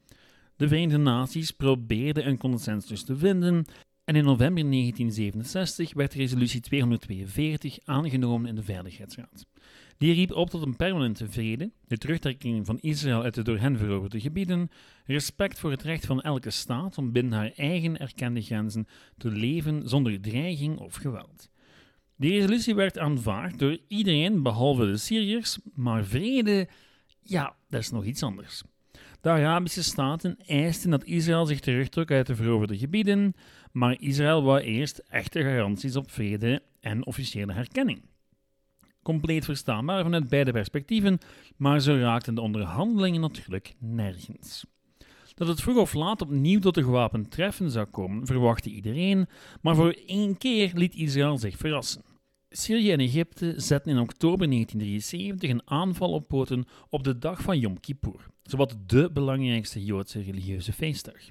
De 0.56 0.67
Verenigde 0.67 0.97
Naties 0.97 1.52
probeerden 1.52 2.28
een 2.28 2.38
consensus 2.38 3.04
te 3.04 3.17
vinden 3.17 3.65
en 4.04 4.15
in 4.15 4.24
november 4.24 4.63
1967 4.63 5.93
werd 5.93 6.13
resolutie 6.13 6.62
242 6.62 7.78
aangenomen 7.86 8.50
in 8.50 8.56
de 8.56 8.63
Veiligheidsraad. 8.63 9.45
Die 10.01 10.13
riep 10.13 10.31
op 10.31 10.49
tot 10.49 10.65
een 10.65 10.75
permanente 10.75 11.29
vrede, 11.29 11.71
de 11.87 11.97
terugtrekking 11.97 12.65
van 12.65 12.79
Israël 12.79 13.23
uit 13.23 13.33
de 13.33 13.41
door 13.41 13.57
hen 13.57 13.77
veroverde 13.77 14.19
gebieden, 14.19 14.69
respect 15.05 15.59
voor 15.59 15.71
het 15.71 15.81
recht 15.81 16.05
van 16.05 16.21
elke 16.21 16.49
staat 16.49 16.97
om 16.97 17.11
binnen 17.11 17.33
haar 17.33 17.51
eigen 17.55 17.99
erkende 17.99 18.41
grenzen 18.41 18.87
te 19.17 19.29
leven 19.29 19.89
zonder 19.89 20.21
dreiging 20.21 20.77
of 20.77 20.95
geweld. 20.95 21.49
Die 22.15 22.31
resolutie 22.31 22.75
werd 22.75 22.99
aanvaard 22.99 23.59
door 23.59 23.77
iedereen 23.87 24.43
behalve 24.43 24.85
de 24.85 24.97
Syriërs, 24.97 25.59
maar 25.73 26.05
vrede, 26.05 26.67
ja, 27.23 27.55
dat 27.69 27.81
is 27.81 27.91
nog 27.91 28.05
iets 28.05 28.23
anders. 28.23 28.63
De 29.21 29.29
Arabische 29.29 29.83
staten 29.83 30.37
eisten 30.45 30.89
dat 30.89 31.05
Israël 31.05 31.45
zich 31.45 31.59
terugtrok 31.59 32.11
uit 32.11 32.27
de 32.27 32.35
veroverde 32.35 32.77
gebieden, 32.77 33.33
maar 33.71 33.95
Israël 33.99 34.43
wou 34.43 34.59
eerst 34.59 34.97
echte 35.07 35.41
garanties 35.41 35.95
op 35.95 36.11
vrede 36.11 36.61
en 36.79 37.05
officiële 37.05 37.53
herkenning. 37.53 38.11
Compleet 39.03 39.45
verstaanbaar 39.45 40.03
vanuit 40.03 40.29
beide 40.29 40.51
perspectieven, 40.51 41.19
maar 41.57 41.79
zo 41.79 41.95
raakten 41.95 42.35
de 42.35 42.41
onderhandelingen 42.41 43.21
natuurlijk 43.21 43.73
nergens. 43.79 44.65
Dat 45.33 45.47
het 45.47 45.61
vroeg 45.61 45.77
of 45.77 45.93
laat 45.93 46.21
opnieuw 46.21 46.59
tot 46.59 46.77
een 46.77 46.83
gewapend 46.83 47.31
treffen 47.31 47.71
zou 47.71 47.85
komen, 47.85 48.25
verwachtte 48.25 48.69
iedereen, 48.69 49.27
maar 49.61 49.75
voor 49.75 49.95
één 50.05 50.37
keer 50.37 50.71
liet 50.73 50.95
Israël 50.95 51.37
zich 51.37 51.57
verrassen. 51.57 52.01
Syrië 52.49 52.91
en 52.91 52.99
Egypte 52.99 53.53
zetten 53.57 53.91
in 53.91 53.99
oktober 53.99 54.49
1973 54.49 55.49
een 55.49 55.61
aanval 55.65 56.11
op 56.11 56.27
poten 56.27 56.65
op 56.89 57.03
de 57.03 57.17
dag 57.17 57.41
van 57.41 57.59
Yom 57.59 57.79
Kippur, 57.79 58.25
zowat 58.43 58.77
de 58.85 59.09
belangrijkste 59.13 59.85
Joodse 59.85 60.21
religieuze 60.21 60.73
feestdag. 60.73 61.29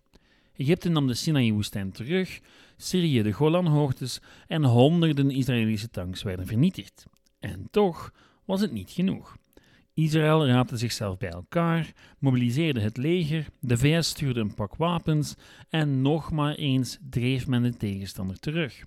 Egypte 0.57 0.89
nam 0.89 1.07
de 1.07 1.15
Sinaï-woestijn 1.15 1.93
terug, 1.93 2.41
Syrië 2.77 3.23
de 3.23 3.33
Golanhoogtes 3.33 4.21
en 4.47 4.65
honderden 4.65 5.31
Israëlische 5.31 5.91
tanks 5.91 6.23
werden 6.23 6.47
vernietigd. 6.47 7.07
En 7.41 7.69
toch 7.71 8.13
was 8.45 8.61
het 8.61 8.73
niet 8.73 8.91
genoeg. 8.91 9.37
Israël 9.95 10.47
raapte 10.47 10.77
zichzelf 10.77 11.19
bij 11.19 11.31
elkaar, 11.31 11.93
mobiliseerde 12.19 12.81
het 12.81 12.97
leger, 12.97 13.47
de 13.61 13.77
VS 13.77 14.09
stuurde 14.09 14.41
een 14.41 14.55
pak 14.55 14.75
wapens 14.77 15.35
en 15.69 16.03
nog 16.03 16.31
maar 16.31 16.55
eens 16.55 16.99
dreef 17.11 17.47
men 17.47 17.63
de 17.63 17.77
tegenstander 17.77 18.39
terug. 18.39 18.85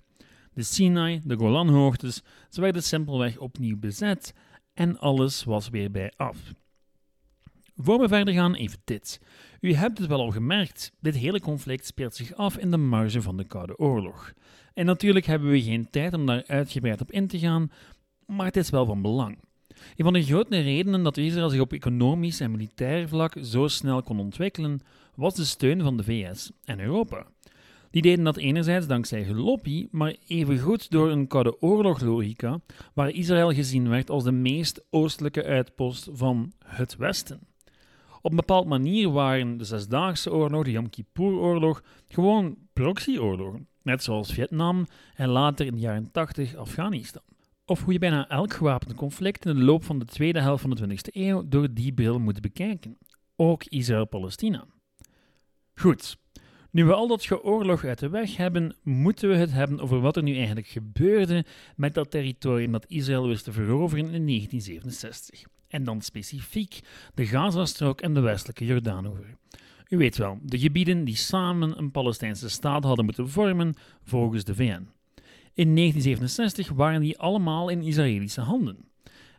De 0.52 0.62
Sinai, 0.62 1.20
de 1.24 1.36
Golanhoogtes, 1.36 2.22
ze 2.48 2.60
werden 2.60 2.82
simpelweg 2.82 3.38
opnieuw 3.38 3.78
bezet 3.78 4.34
en 4.74 4.98
alles 4.98 5.44
was 5.44 5.68
weer 5.68 5.90
bij 5.90 6.12
af. 6.16 6.38
Voor 7.76 7.98
we 7.98 8.08
verder 8.08 8.34
gaan, 8.34 8.54
even 8.54 8.78
dit. 8.84 9.20
U 9.60 9.74
hebt 9.74 9.98
het 9.98 10.06
wel 10.06 10.20
al 10.20 10.30
gemerkt, 10.30 10.92
dit 11.00 11.14
hele 11.14 11.40
conflict 11.40 11.86
speelt 11.86 12.14
zich 12.14 12.34
af 12.34 12.56
in 12.56 12.70
de 12.70 12.76
marge 12.76 13.22
van 13.22 13.36
de 13.36 13.44
Koude 13.44 13.78
Oorlog. 13.78 14.32
En 14.74 14.86
natuurlijk 14.86 15.26
hebben 15.26 15.50
we 15.50 15.62
geen 15.62 15.90
tijd 15.90 16.14
om 16.14 16.26
daar 16.26 16.44
uitgebreid 16.46 17.00
op 17.00 17.12
in 17.12 17.26
te 17.26 17.38
gaan, 17.38 17.70
maar 18.26 18.46
het 18.46 18.56
is 18.56 18.70
wel 18.70 18.86
van 18.86 19.02
belang. 19.02 19.38
Een 19.68 20.04
van 20.04 20.12
de 20.12 20.22
grote 20.22 20.60
redenen 20.60 21.02
dat 21.02 21.16
Israël 21.16 21.48
zich 21.48 21.60
op 21.60 21.72
economisch 21.72 22.40
en 22.40 22.50
militair 22.50 23.08
vlak 23.08 23.36
zo 23.42 23.68
snel 23.68 24.02
kon 24.02 24.20
ontwikkelen, 24.20 24.80
was 25.14 25.34
de 25.34 25.44
steun 25.44 25.82
van 25.82 25.96
de 25.96 26.04
VS 26.04 26.50
en 26.64 26.80
Europa. 26.80 27.26
Die 27.90 28.02
deden 28.02 28.24
dat 28.24 28.36
enerzijds 28.36 28.86
dankzij 28.86 29.22
hun 29.22 29.88
maar 29.90 30.16
evengoed 30.26 30.90
door 30.90 31.10
een 31.10 31.26
koude 31.26 31.60
oorloglogica, 31.60 32.60
waar 32.94 33.10
Israël 33.10 33.52
gezien 33.52 33.88
werd 33.88 34.10
als 34.10 34.24
de 34.24 34.32
meest 34.32 34.84
oostelijke 34.90 35.44
uitpost 35.44 36.08
van 36.12 36.52
het 36.64 36.96
Westen. 36.96 37.40
Op 38.22 38.30
een 38.30 38.36
bepaalde 38.36 38.68
manier 38.68 39.10
waren 39.10 39.56
de 39.56 39.64
Zesdaagse 39.64 40.32
Oorlog, 40.32 40.64
de 40.64 40.70
Yom 40.70 40.90
Kippur-oorlog, 40.90 41.82
gewoon 42.08 42.56
proxyoorlogen, 42.72 43.68
net 43.82 44.02
zoals 44.02 44.32
Vietnam 44.32 44.86
en 45.14 45.28
later 45.28 45.66
in 45.66 45.74
de 45.74 45.80
jaren 45.80 46.10
80 46.12 46.54
Afghanistan. 46.56 47.22
Of 47.66 47.82
hoe 47.82 47.92
je 47.92 47.98
bijna 47.98 48.28
elk 48.28 48.52
gewapend 48.52 48.94
conflict 48.94 49.46
in 49.46 49.54
de 49.54 49.62
loop 49.62 49.84
van 49.84 49.98
de 49.98 50.04
tweede 50.04 50.40
helft 50.40 50.62
van 50.62 50.70
de 50.70 50.88
20e 50.88 51.12
eeuw 51.12 51.48
door 51.48 51.72
die 51.72 51.92
bril 51.92 52.18
moet 52.18 52.40
bekijken. 52.40 52.98
Ook 53.36 53.64
Israël-Palestina. 53.64 54.66
Goed, 55.74 56.16
Nu 56.70 56.84
we 56.84 56.94
al 56.94 57.08
dat 57.08 57.24
geoorlog 57.24 57.84
uit 57.84 57.98
de 57.98 58.08
weg 58.08 58.36
hebben, 58.36 58.76
moeten 58.82 59.28
we 59.28 59.34
het 59.34 59.52
hebben 59.52 59.80
over 59.80 60.00
wat 60.00 60.16
er 60.16 60.22
nu 60.22 60.36
eigenlijk 60.36 60.66
gebeurde 60.66 61.44
met 61.76 61.94
dat 61.94 62.10
territorium 62.10 62.72
dat 62.72 62.86
Israël 62.88 63.26
wist 63.26 63.44
te 63.44 63.52
veroveren 63.52 64.04
in 64.04 64.26
1967. 64.26 65.42
En 65.68 65.84
dan 65.84 66.00
specifiek 66.00 66.80
de 67.14 67.26
Gazastrook 67.26 68.00
en 68.00 68.14
de 68.14 68.20
westelijke 68.20 68.64
Jordaanover. 68.64 69.36
U 69.88 69.96
weet 69.96 70.16
wel, 70.16 70.38
de 70.42 70.58
gebieden 70.58 71.04
die 71.04 71.16
samen 71.16 71.78
een 71.78 71.90
Palestijnse 71.90 72.48
staat 72.48 72.84
hadden 72.84 73.04
moeten 73.04 73.28
vormen 73.28 73.74
volgens 74.02 74.44
de 74.44 74.54
VN. 74.54 74.88
In 75.54 75.76
1967 75.76 76.68
waren 76.68 77.00
die 77.00 77.18
allemaal 77.18 77.68
in 77.68 77.82
Israëlische 77.82 78.40
handen. 78.40 78.88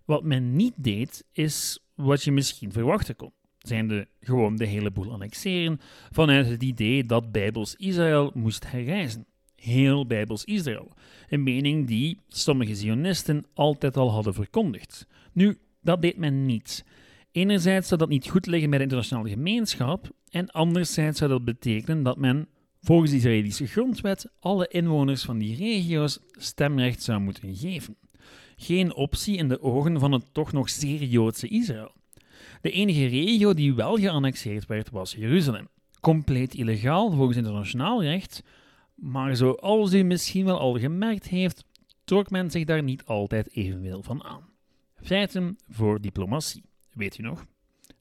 Wat 0.06 0.24
men 0.24 0.56
niet 0.56 0.74
deed, 0.76 1.24
is 1.32 1.80
wat 1.96 2.24
je 2.24 2.32
misschien 2.32 2.72
verwachten 2.72 3.16
kon. 3.16 3.32
Zijnde 3.60 4.08
gewoon 4.20 4.56
de 4.56 4.66
hele 4.66 4.92
boel 4.92 5.12
annexeren 5.12 5.80
vanuit 6.12 6.48
het 6.48 6.64
idee 6.64 7.04
dat 7.04 7.32
Bijbels 7.32 7.76
Israël 7.76 8.32
moest 8.34 8.72
herreizen. 8.72 9.26
Heel 9.56 10.06
Bijbels 10.06 10.44
Israël. 10.44 10.92
Een 11.30 11.44
mening 11.44 11.88
die 11.88 12.20
sommige 12.28 12.76
Zionisten 12.76 13.46
altijd 13.54 13.98
al 13.98 14.12
hadden 14.12 14.34
verkondigd. 14.34 15.08
Nu, 15.34 15.58
dat 15.82 16.02
deed 16.02 16.18
men 16.18 16.46
niet. 16.46 16.86
Enerzijds 17.32 17.88
zou 17.88 18.00
dat 18.00 18.10
niet 18.10 18.30
goed 18.30 18.46
liggen 18.46 18.70
bij 18.70 18.78
de 18.78 18.84
internationale 18.84 19.30
gemeenschap, 19.30 20.10
en 20.30 20.50
anderzijds 20.50 21.18
zou 21.18 21.30
dat 21.30 21.46
betekenen 21.46 22.04
dat 22.04 22.18
men 22.18 22.48
volgens 22.86 23.12
de 23.12 23.18
Israëlische 23.18 23.68
grondwet 23.68 24.32
alle 24.40 24.68
inwoners 24.68 25.24
van 25.24 25.38
die 25.38 25.56
regio's 25.56 26.20
stemrecht 26.32 27.04
zou 27.04 27.20
moeten 27.20 27.56
geven. 27.56 27.96
Geen 28.56 28.94
optie 28.94 29.38
in 29.38 29.48
de 29.48 29.62
ogen 29.62 30.00
van 30.00 30.12
het 30.12 30.34
toch 30.34 30.52
nog 30.52 30.70
zeer 30.70 31.04
Joodse 31.04 31.48
Israël. 31.48 31.92
De 32.62 32.72
enige 32.72 33.06
regio 33.06 33.54
die 33.54 33.74
wel 33.74 33.96
geannexeerd 33.96 34.66
werd 34.66 34.90
was 34.90 35.12
Jeruzalem. 35.12 35.68
Compleet 36.00 36.54
illegaal 36.54 37.12
volgens 37.12 37.38
internationaal 37.38 38.04
recht, 38.04 38.44
maar 38.96 39.36
zoals 39.36 39.94
u 39.94 40.04
misschien 40.04 40.46
wel 40.46 40.60
al 40.60 40.80
gemerkt 40.80 41.28
heeft, 41.28 41.66
trok 42.04 42.30
men 42.30 42.52
zich 42.52 42.64
daar 42.64 42.84
niet 42.84 43.06
altijd 43.06 43.52
evenveel 43.52 44.04
van 44.04 44.24
aan. 44.24 44.50
Feiten 45.02 45.58
voor 45.70 46.02
diplomatie, 46.02 46.64
weet 46.94 47.18
u 47.18 47.24
nog? 47.24 47.46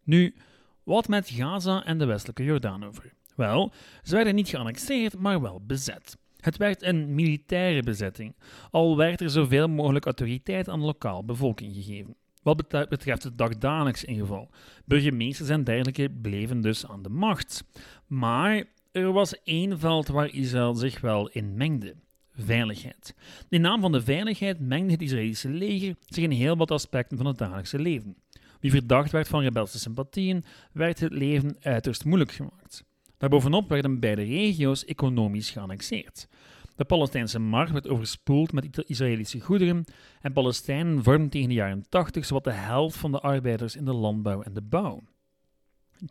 Nu, 0.03 0.35
wat 0.83 1.09
met 1.09 1.29
Gaza 1.29 1.85
en 1.85 1.99
de 1.99 2.05
westelijke 2.05 2.45
Jordaan 2.45 2.85
over? 2.85 3.13
Wel, 3.37 3.73
ze 4.03 4.15
werden 4.15 4.35
niet 4.35 4.49
geannexeerd, 4.49 5.19
maar 5.19 5.41
wel 5.41 5.61
bezet. 5.67 6.17
Het 6.41 6.57
werd 6.57 6.83
een 6.83 7.15
militaire 7.15 7.83
bezetting, 7.83 8.35
al 8.71 8.97
werd 8.97 9.21
er 9.21 9.31
zoveel 9.31 9.69
mogelijk 9.69 10.05
autoriteit 10.05 10.69
aan 10.69 10.81
de 10.81 10.87
lokale 10.87 11.25
bevolking 11.25 11.75
gegeven. 11.75 12.17
Wat 12.43 12.69
betreft 12.89 13.23
het 13.23 13.39
dagdagelijks 13.39 14.05
ingeval. 14.05 14.51
Burgemeesters 14.85 15.49
en 15.49 15.65
dergelijke 15.65 16.11
bleven 16.23 16.61
dus 16.61 16.87
aan 16.87 17.03
de 17.03 17.09
macht. 17.09 17.65
Maar 18.07 18.65
er 18.93 19.13
was 19.13 19.43
één 19.43 19.79
veld 19.79 20.09
waar 20.09 20.35
Israël 20.35 20.75
zich 20.75 21.01
wel 21.01 21.29
in 21.29 21.55
mengde. 21.57 21.95
Veiligheid. 22.37 23.15
In 23.49 23.61
naam 23.61 23.81
van 23.81 23.93
de 23.93 24.03
veiligheid 24.03 24.61
mengde 24.61 24.93
het 24.93 25.03
Israëlische 25.03 25.49
leger 25.49 25.97
zich 26.07 26.25
in 26.25 26.31
heel 26.31 26.57
wat 26.57 26.71
aspecten 26.71 27.17
van 27.17 27.27
het 27.27 27.39
dagelijkse 27.39 27.79
leven. 27.79 28.17
Wie 28.61 28.71
verdacht 28.71 29.11
werd 29.11 29.29
van 29.29 29.43
rebelse 29.43 29.79
sympathieën, 29.79 30.45
werd 30.73 31.01
het 31.01 31.13
leven 31.13 31.57
uiterst 31.61 32.05
moeilijk 32.05 32.33
gemaakt. 32.33 32.85
Daarbovenop 33.19 33.69
werden 33.69 34.01
beide 34.01 34.23
regio's 34.23 34.85
economisch 34.85 35.51
geannexeerd. 35.51 36.29
De 36.77 36.85
Palestijnse 36.85 37.39
markt 37.39 37.73
werd 37.73 37.89
overspoeld 37.89 38.53
met 38.53 38.85
Israëlische 38.87 39.41
goederen 39.41 39.85
en 40.21 40.33
Palestijnen 40.33 41.03
vormden 41.03 41.29
tegen 41.29 41.49
de 41.49 41.55
jaren 41.55 41.87
80 41.89 42.25
zowat 42.25 42.45
de 42.45 42.53
helft 42.53 42.97
van 42.97 43.13
de 43.13 43.21
arbeiders 43.21 43.77
in 43.77 43.85
de 43.85 43.93
landbouw 43.93 44.43
en 44.43 44.55
de 44.55 44.63
bouw. 44.63 45.03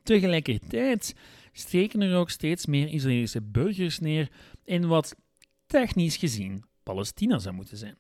Tegelijkertijd 0.04 1.16
streken 1.52 2.02
er 2.02 2.18
ook 2.18 2.30
steeds 2.30 2.66
meer 2.66 2.88
Israëlische 2.88 3.42
burgers 3.42 4.00
neer 4.00 4.32
in 4.64 4.88
wat 4.88 5.16
technisch 5.66 6.18
gezien 6.18 6.64
Palestina 6.84 7.40
zou 7.40 7.56
moeten 7.56 7.78
zijn. 7.78 7.98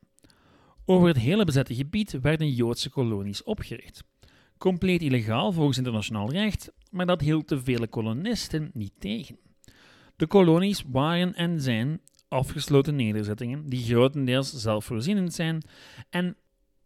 Over 0.85 1.07
het 1.07 1.17
hele 1.17 1.45
bezette 1.45 1.75
gebied 1.75 2.11
werden 2.11 2.53
Joodse 2.53 2.89
kolonies 2.89 3.43
opgericht. 3.43 4.03
Compleet 4.57 5.01
illegaal 5.01 5.51
volgens 5.51 5.77
internationaal 5.77 6.31
recht, 6.31 6.71
maar 6.91 7.05
dat 7.05 7.21
hield 7.21 7.49
de 7.49 7.63
vele 7.63 7.87
kolonisten 7.87 8.69
niet 8.73 8.93
tegen. 8.99 9.37
De 10.15 10.27
kolonies 10.27 10.83
waren 10.87 11.33
en 11.33 11.61
zijn 11.61 12.01
afgesloten 12.27 12.95
nederzettingen 12.95 13.69
die 13.69 13.83
grotendeels 13.83 14.53
zelfvoorzienend 14.53 15.33
zijn 15.33 15.63
en 16.09 16.35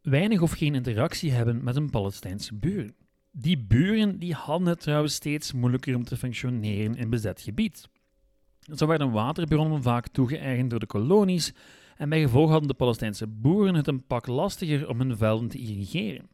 weinig 0.02 0.42
of 0.42 0.52
geen 0.52 0.76
interactie 0.76 1.32
hebben 1.32 1.64
met 1.64 1.76
een 1.76 1.90
Palestijnse 1.90 2.56
buren. 2.56 2.96
Die 3.32 3.58
buren 3.58 4.20
die 4.20 4.34
hadden 4.34 4.68
het 4.68 4.80
trouwens 4.80 5.14
steeds 5.14 5.54
moeilijker 5.54 5.96
om 5.96 6.04
te 6.04 6.18
functioneren 6.18 6.96
in 6.96 7.10
bezet 7.10 7.42
gebied. 7.42 7.90
Zo 8.76 8.88
werden 8.88 9.12
waterbronnen 9.12 9.82
vaak 9.82 10.08
toegeëigend 10.08 10.70
door 10.70 10.80
de 10.80 10.86
kolonies 10.86 11.54
en 11.98 12.10
bij 12.10 12.22
gevolg 12.22 12.50
hadden 12.50 12.68
de 12.68 12.74
Palestijnse 12.74 13.28
boeren 13.28 13.76
het 13.76 13.88
een 13.88 14.06
pak 14.06 14.28
lastiger 14.28 14.90
om 14.90 15.00
hun 15.00 15.18
velden 15.18 15.48
te 15.48 15.58
irrigeren. 15.58 16.30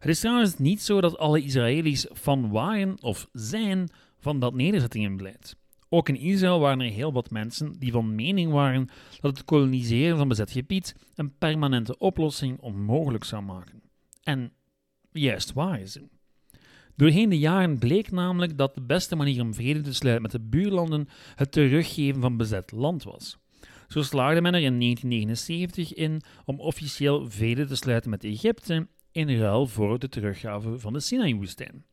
Het 0.00 0.08
is 0.08 0.20
trouwens 0.20 0.58
niet 0.58 0.82
zo 0.82 1.00
dat 1.00 1.18
alle 1.18 1.42
Israëli's 1.42 2.06
van 2.10 2.50
waren 2.50 3.02
of 3.02 3.28
zijn 3.32 3.88
van 4.18 4.40
dat 4.40 4.54
nederzettingenbeleid. 4.54 5.56
Ook 5.88 6.08
in 6.08 6.16
Israël 6.16 6.60
waren 6.60 6.80
er 6.80 6.90
heel 6.90 7.12
wat 7.12 7.30
mensen 7.30 7.72
die 7.78 7.92
van 7.92 8.14
mening 8.14 8.52
waren 8.52 8.88
dat 9.20 9.36
het 9.36 9.44
koloniseren 9.44 10.16
van 10.16 10.28
bezet 10.28 10.50
gebied 10.50 10.96
een 11.14 11.36
permanente 11.38 11.98
oplossing 11.98 12.60
onmogelijk 12.60 13.24
zou 13.24 13.42
maken. 13.42 13.82
En 14.22 14.52
juist 15.12 15.52
waar 15.52 15.78
het. 15.78 16.00
Doorheen 16.96 17.28
de 17.28 17.38
jaren 17.38 17.78
bleek 17.78 18.10
namelijk 18.10 18.58
dat 18.58 18.74
de 18.74 18.82
beste 18.82 19.16
manier 19.16 19.42
om 19.42 19.54
vrede 19.54 19.80
te 19.80 19.94
sluiten 19.94 20.22
met 20.22 20.32
de 20.32 20.40
buurlanden 20.40 21.08
het 21.34 21.52
teruggeven 21.52 22.20
van 22.20 22.36
bezet 22.36 22.72
land 22.72 23.02
was. 23.02 23.38
Zo 23.88 24.02
slaagde 24.02 24.40
men 24.40 24.54
er 24.54 24.60
in 24.60 24.80
1979 24.80 25.94
in 25.94 26.22
om 26.44 26.60
officieel 26.60 27.30
vrede 27.30 27.66
te 27.66 27.76
sluiten 27.76 28.10
met 28.10 28.24
Egypte 28.24 28.86
in 29.12 29.38
ruil 29.38 29.66
voor 29.66 29.98
de 29.98 30.08
teruggave 30.08 30.78
van 30.78 30.92
de 30.92 31.00
Sinai-woestijn. 31.00 31.84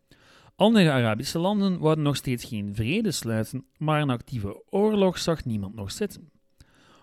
Andere 0.56 0.92
Arabische 0.92 1.40
landen 1.40 1.80
wouden 1.80 2.04
nog 2.04 2.16
steeds 2.16 2.44
geen 2.44 2.76
vrede 2.76 3.12
sluiten, 3.12 3.66
maar 3.78 4.02
een 4.02 4.10
actieve 4.10 4.64
oorlog 4.70 5.18
zag 5.18 5.46
niemand 5.46 5.76
nog 5.76 5.92
zitten. 5.92 6.32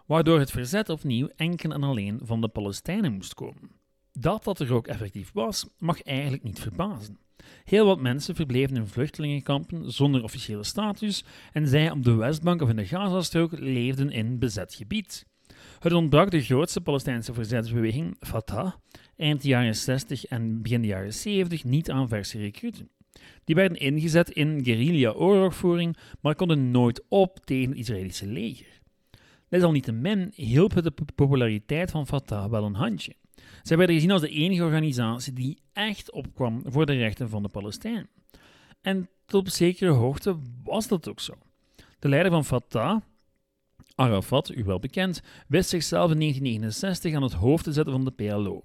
Waardoor 0.07 0.39
het 0.39 0.51
verzet 0.51 0.89
opnieuw 0.89 1.29
enkel 1.37 1.71
en 1.71 1.83
alleen 1.83 2.21
van 2.23 2.41
de 2.41 2.49
Palestijnen 2.49 3.13
moest 3.13 3.35
komen. 3.35 3.71
Dat 4.13 4.45
dat 4.45 4.61
er 4.61 4.73
ook 4.73 4.87
effectief 4.87 5.31
was, 5.33 5.67
mag 5.79 6.03
eigenlijk 6.03 6.43
niet 6.43 6.61
verbazen. 6.61 7.19
Heel 7.65 7.87
wat 7.87 8.01
mensen 8.01 8.35
verbleven 8.35 8.77
in 8.77 8.87
vluchtelingenkampen 8.87 9.93
zonder 9.93 10.23
officiële 10.23 10.65
status 10.65 11.25
en 11.53 11.69
zij 11.69 11.91
op 11.91 12.05
de 12.05 12.15
Westbank 12.15 12.63
of 12.63 12.69
in 12.69 12.77
de 12.77 12.87
Gazastrook 12.87 13.59
leefden 13.59 14.11
in 14.11 14.39
bezet 14.39 14.75
gebied. 14.75 15.27
Het 15.79 15.93
ontbrak 15.93 16.31
de 16.31 16.43
grootste 16.43 16.81
Palestijnse 16.81 17.35
verzetsbeweging, 17.35 18.17
Fatah, 18.21 18.73
eind 19.17 19.43
de 19.43 19.49
jaren 19.49 19.77
60 19.77 20.25
en 20.25 20.63
begin 20.63 20.81
de 20.81 20.87
jaren 20.87 21.15
70 21.15 21.65
niet 21.65 21.91
aan 21.91 22.09
verse 22.09 22.39
recruten. 22.39 22.89
Die 23.45 23.55
werden 23.55 23.79
ingezet 23.79 24.31
in 24.31 24.65
guerrilla-oorlogvoering, 24.65 25.97
maar 26.21 26.35
konden 26.35 26.71
nooit 26.71 27.03
op 27.09 27.39
tegen 27.45 27.69
het 27.69 27.79
Israëlische 27.79 28.27
leger. 28.27 28.67
Desalniettemin 29.49 30.33
hielp 30.35 30.75
het 30.75 30.85
de 30.85 30.93
populariteit 31.15 31.91
van 31.91 32.07
Fatah 32.07 32.51
wel 32.51 32.65
een 32.65 32.75
handje. 32.75 33.15
Zij 33.63 33.77
werden 33.77 33.95
gezien 33.95 34.11
als 34.11 34.21
de 34.21 34.29
enige 34.29 34.63
organisatie 34.63 35.33
die 35.33 35.59
echt 35.73 36.13
opkwam 36.13 36.63
voor 36.67 36.87
de 36.87 36.93
rechten 36.93 37.29
van 37.29 37.43
de 37.43 37.49
Palestijnen. 37.49 38.09
En 38.81 39.09
tot 39.27 39.41
op 39.41 39.49
zekere 39.49 39.91
hoogte 39.91 40.37
was 40.65 40.89
dat 40.89 41.09
ook 41.09 41.21
zo. 41.21 41.35
De 41.99 42.09
leider 42.09 42.33
van 42.33 42.45
Fatah, 42.45 43.01
Arafat, 43.95 44.51
u 44.55 44.65
wel 44.65 44.79
bekend, 44.79 45.23
wist 45.49 45.69
zichzelf 45.69 46.11
in 46.11 46.19
1969 46.19 47.15
aan 47.15 47.23
het 47.23 47.33
hoofd 47.33 47.65
te 47.65 47.73
zetten 47.73 47.93
van 47.93 48.05
de 48.05 48.11
PLO, 48.11 48.63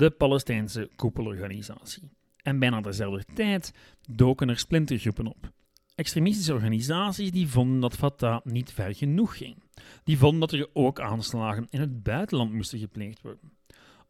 de 0.00 0.10
Palestijnse 0.10 0.90
koepelorganisatie. 0.96 2.10
En 2.42 2.58
bijna 2.58 2.80
dezelfde 2.80 3.24
tijd 3.34 3.72
doken 4.08 4.48
er 4.48 4.58
splintergroepen 4.58 5.26
op. 5.26 5.52
Extremistische 5.94 6.52
organisaties 6.52 7.30
die 7.30 7.48
vonden 7.48 7.80
dat 7.80 7.96
Fatah 7.96 8.44
niet 8.44 8.72
ver 8.72 8.94
genoeg 8.94 9.36
ging. 9.36 9.62
Die 10.04 10.18
vonden 10.18 10.40
dat 10.40 10.52
er 10.52 10.68
ook 10.72 11.00
aanslagen 11.00 11.66
in 11.70 11.80
het 11.80 12.02
buitenland 12.02 12.52
moesten 12.52 12.78
gepleegd 12.78 13.22
worden. 13.22 13.52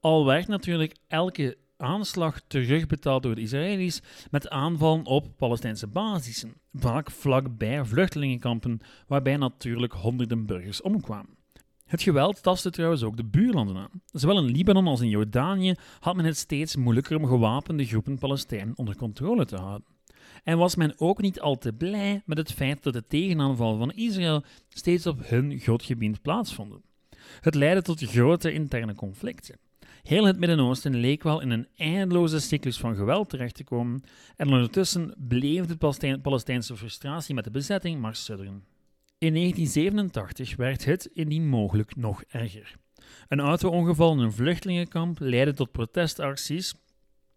Al 0.01 0.27
werd 0.27 0.49
natuurlijk 0.49 0.97
elke 1.09 1.57
aanslag 1.77 2.41
terugbetaald 2.47 3.23
door 3.23 3.35
de 3.35 3.41
Israëli's 3.41 4.03
met 4.31 4.49
aanvallen 4.49 5.05
op 5.05 5.37
Palestijnse 5.37 5.87
basissen, 5.87 6.55
vaak 6.73 7.11
vlakbij 7.11 7.85
vluchtelingenkampen, 7.85 8.81
waarbij 9.07 9.37
natuurlijk 9.37 9.93
honderden 9.93 10.47
burgers 10.47 10.83
omkwamen. 10.83 11.40
Het 11.91 12.03
geweld 12.03 12.43
tastte 12.43 12.71
trouwens 12.71 13.03
ook 13.03 13.17
de 13.17 13.25
buurlanden 13.25 13.77
aan. 13.77 14.03
Zowel 14.13 14.39
in 14.39 14.53
Libanon 14.53 14.87
als 14.87 15.01
in 15.01 15.09
Jordanië 15.09 15.75
had 16.01 16.17
men 16.17 16.25
het 16.25 16.37
steeds 16.37 16.77
moeilijker 16.77 17.17
om 17.17 17.27
gewapende 17.27 17.85
groepen 17.85 18.19
Palestijnen 18.19 18.79
onder 18.79 18.97
controle 18.97 19.45
te 19.45 19.57
houden. 19.57 19.87
En 20.45 20.59
was 20.59 20.75
men 20.75 20.95
ook 20.97 21.21
niet 21.21 21.41
al 21.41 21.59
te 21.59 21.73
blij 21.73 22.23
met 22.27 22.39
het 22.39 22.53
feit 22.53 22.83
dat 22.83 22.93
de 22.93 23.07
tegenaanvallen 23.07 23.79
van 23.79 23.93
Israël 23.93 24.45
steeds 24.69 25.07
op 25.07 25.29
hun 25.29 25.59
grondgebied 25.59 26.23
plaatsvonden. 26.23 26.83
Het 27.41 27.55
leidde 27.55 27.83
tot 27.83 28.01
grote 28.01 28.53
interne 28.53 28.95
conflicten. 28.95 29.59
Heel 30.03 30.25
het 30.25 30.39
Midden-Oosten 30.39 30.97
leek 30.97 31.23
wel 31.23 31.41
in 31.41 31.51
een 31.51 31.69
eindeloze 31.77 32.41
cyclus 32.41 32.79
van 32.79 32.95
geweld 32.95 33.29
terecht 33.29 33.55
te 33.55 33.65
komen 33.65 34.03
en 34.37 34.49
ondertussen 34.49 35.15
bleef 35.19 35.67
de 35.67 36.19
Palestijnse 36.23 36.77
frustratie 36.77 37.35
met 37.35 37.45
de 37.45 37.51
bezetting 37.51 38.01
maar 38.01 38.17
sudderen. 38.17 38.70
In 39.21 39.35
1987 39.35 40.57
werd 40.57 40.85
het 40.85 41.07
indien 41.13 41.49
mogelijk 41.49 41.97
nog 41.97 42.23
erger. 42.29 42.75
Een 43.29 43.41
auto-ongeval 43.41 44.13
in 44.13 44.19
een 44.19 44.33
vluchtelingenkamp 44.33 45.19
leidde 45.19 45.53
tot 45.53 45.73
protestacties, 45.73 46.75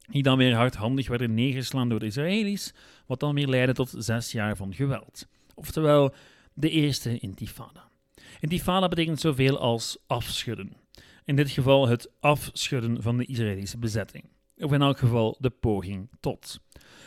die 0.10 0.24
dan 0.24 0.38
weer 0.38 0.56
hardhandig 0.56 1.08
werden 1.08 1.34
neergeslaan 1.34 1.90
door 1.90 2.00
de 2.00 2.06
Israëli's, 2.06 2.74
wat 3.06 3.20
dan 3.20 3.36
weer 3.36 3.48
leidde 3.48 3.74
tot 3.74 3.94
zes 3.98 4.32
jaar 4.32 4.56
van 4.56 4.74
geweld. 4.74 5.28
Oftewel, 5.56 6.14
de 6.54 6.70
eerste 6.70 7.20
intifada. 7.20 7.90
Intifada 8.40 8.88
betekent 8.88 9.20
zoveel 9.20 9.60
als 9.60 9.98
afschudden. 10.08 10.74
In 11.26 11.36
dit 11.36 11.50
geval 11.50 11.88
het 11.88 12.12
afschudden 12.20 13.02
van 13.02 13.18
de 13.18 13.26
Israëlische 13.26 13.78
bezetting. 13.78 14.24
Of 14.58 14.72
in 14.72 14.82
elk 14.82 14.98
geval 14.98 15.38
de 15.40 15.50
poging 15.50 16.10
tot. 16.20 16.60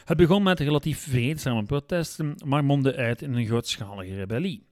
Het 0.05 0.17
begon 0.17 0.43
met 0.43 0.61
relatief 0.61 0.99
vreedzame 0.99 1.63
protesten, 1.63 2.35
maar 2.45 2.65
mondde 2.65 2.97
uit 2.97 3.23
in 3.23 3.35
een 3.35 3.47
grootschalige 3.47 4.15
rebellie. 4.15 4.66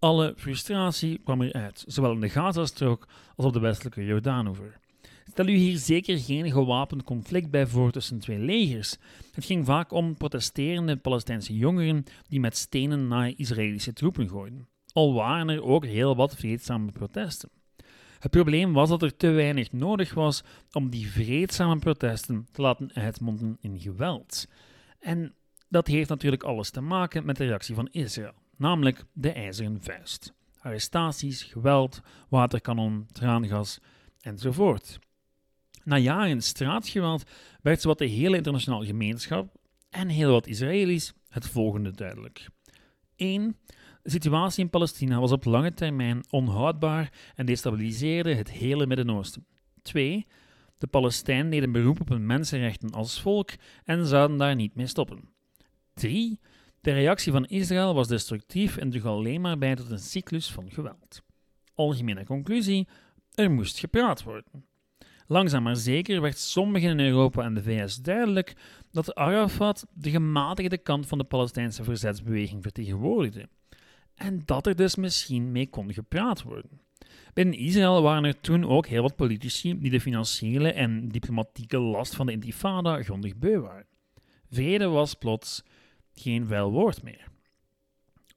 Alle 0.00 0.34
frustratie 0.36 1.20
kwam 1.24 1.42
eruit, 1.42 1.84
zowel 1.86 2.12
in 2.12 2.20
de 2.20 2.28
Gazastrook 2.28 3.08
als 3.36 3.46
op 3.46 3.52
de 3.52 3.58
westelijke 3.58 4.04
Jordaanoever. 4.04 4.78
Stel 5.30 5.46
u 5.46 5.52
hier 5.52 5.78
zeker 5.78 6.18
geen 6.18 6.50
gewapend 6.50 7.02
conflict 7.02 7.50
bij 7.50 7.66
voor 7.66 7.90
tussen 7.90 8.18
twee 8.18 8.38
legers. 8.38 8.96
Het 9.32 9.44
ging 9.44 9.64
vaak 9.64 9.92
om 9.92 10.16
protesterende 10.16 10.96
Palestijnse 10.96 11.56
jongeren 11.56 12.04
die 12.28 12.40
met 12.40 12.56
stenen 12.56 13.08
naar 13.08 13.32
Israëlische 13.36 13.92
troepen 13.92 14.28
gooiden. 14.28 14.68
Al 14.92 15.14
waren 15.14 15.48
er 15.48 15.62
ook 15.62 15.84
heel 15.84 16.16
wat 16.16 16.36
vreedzame 16.36 16.92
protesten. 16.92 17.50
Het 18.18 18.30
probleem 18.30 18.72
was 18.72 18.88
dat 18.88 19.02
er 19.02 19.16
te 19.16 19.30
weinig 19.30 19.72
nodig 19.72 20.14
was 20.14 20.42
om 20.72 20.90
die 20.90 21.10
vreedzame 21.10 21.78
protesten 21.78 22.46
te 22.52 22.62
laten 22.62 22.94
uitmonden 22.94 23.56
in 23.60 23.80
geweld. 23.80 24.46
En 25.00 25.34
dat 25.68 25.86
heeft 25.86 26.08
natuurlijk 26.08 26.42
alles 26.42 26.70
te 26.70 26.80
maken 26.80 27.26
met 27.26 27.36
de 27.36 27.46
reactie 27.46 27.74
van 27.74 27.88
Israël, 27.90 28.34
namelijk 28.58 29.04
de 29.12 29.32
ijzeren 29.32 29.82
vuist. 29.82 30.32
Arrestaties, 30.58 31.42
geweld, 31.42 32.00
waterkanon, 32.28 33.06
traangas 33.12 33.78
enzovoort. 34.20 34.98
Na 35.84 35.98
jaren 35.98 36.42
straatgeweld 36.42 37.22
werd 37.62 37.80
zowat 37.80 37.98
de 37.98 38.06
hele 38.06 38.36
internationale 38.36 38.86
gemeenschap 38.86 39.54
en 39.90 40.08
heel 40.08 40.30
wat 40.30 40.46
Israëli's 40.46 41.12
het 41.28 41.48
volgende 41.48 41.90
duidelijk. 41.90 42.48
1. 43.16 43.56
De 44.02 44.10
situatie 44.10 44.64
in 44.64 44.70
Palestina 44.70 45.20
was 45.20 45.32
op 45.32 45.44
lange 45.44 45.74
termijn 45.74 46.24
onhoudbaar 46.30 47.12
en 47.34 47.46
destabiliseerde 47.46 48.34
het 48.34 48.50
hele 48.50 48.86
Midden-Oosten. 48.86 49.46
2. 49.82 50.26
De 50.78 50.86
Palestijnen 50.86 51.50
deden 51.50 51.72
beroep 51.72 52.00
op 52.00 52.08
hun 52.08 52.26
mensenrechten 52.26 52.90
als 52.90 53.20
volk 53.20 53.50
en 53.84 54.06
zouden 54.06 54.36
daar 54.36 54.54
niet 54.54 54.74
mee 54.74 54.86
stoppen. 54.86 55.28
3. 55.94 56.40
De 56.88 56.94
reactie 56.94 57.32
van 57.32 57.46
Israël 57.46 57.94
was 57.94 58.08
destructief 58.08 58.76
en 58.76 58.90
droeg 58.90 59.04
alleen 59.04 59.40
maar 59.40 59.58
bij 59.58 59.74
tot 59.74 59.90
een 59.90 59.98
cyclus 59.98 60.50
van 60.50 60.70
geweld. 60.70 61.22
Algemene 61.74 62.24
conclusie: 62.24 62.88
er 63.34 63.50
moest 63.50 63.78
gepraat 63.78 64.22
worden. 64.22 64.64
Langzaam 65.26 65.62
maar 65.62 65.76
zeker 65.76 66.20
werd 66.20 66.38
sommigen 66.38 66.90
in 66.90 67.00
Europa 67.00 67.42
en 67.42 67.54
de 67.54 67.62
VS 67.62 67.96
duidelijk 67.96 68.56
dat 68.90 69.14
Arafat 69.14 69.86
de 69.94 70.10
gematigde 70.10 70.78
kant 70.78 71.06
van 71.06 71.18
de 71.18 71.24
Palestijnse 71.24 71.84
verzetsbeweging 71.84 72.62
vertegenwoordigde 72.62 73.48
en 74.14 74.42
dat 74.44 74.66
er 74.66 74.76
dus 74.76 74.96
misschien 74.96 75.52
mee 75.52 75.68
kon 75.68 75.92
gepraat 75.92 76.42
worden. 76.42 76.80
Binnen 77.34 77.58
Israël 77.58 78.02
waren 78.02 78.24
er 78.24 78.40
toen 78.40 78.64
ook 78.64 78.86
heel 78.86 79.02
wat 79.02 79.16
politici 79.16 79.78
die 79.78 79.90
de 79.90 80.00
financiële 80.00 80.72
en 80.72 81.08
diplomatieke 81.08 81.78
last 81.78 82.14
van 82.14 82.26
de 82.26 82.32
intifada 82.32 83.02
grondig 83.02 83.36
beu 83.36 83.58
waren. 83.58 83.86
Vrede 84.50 84.86
was 84.86 85.14
plots 85.14 85.62
geen 86.18 86.46
vuil 86.46 86.70
woord 86.70 87.02
meer. 87.02 87.28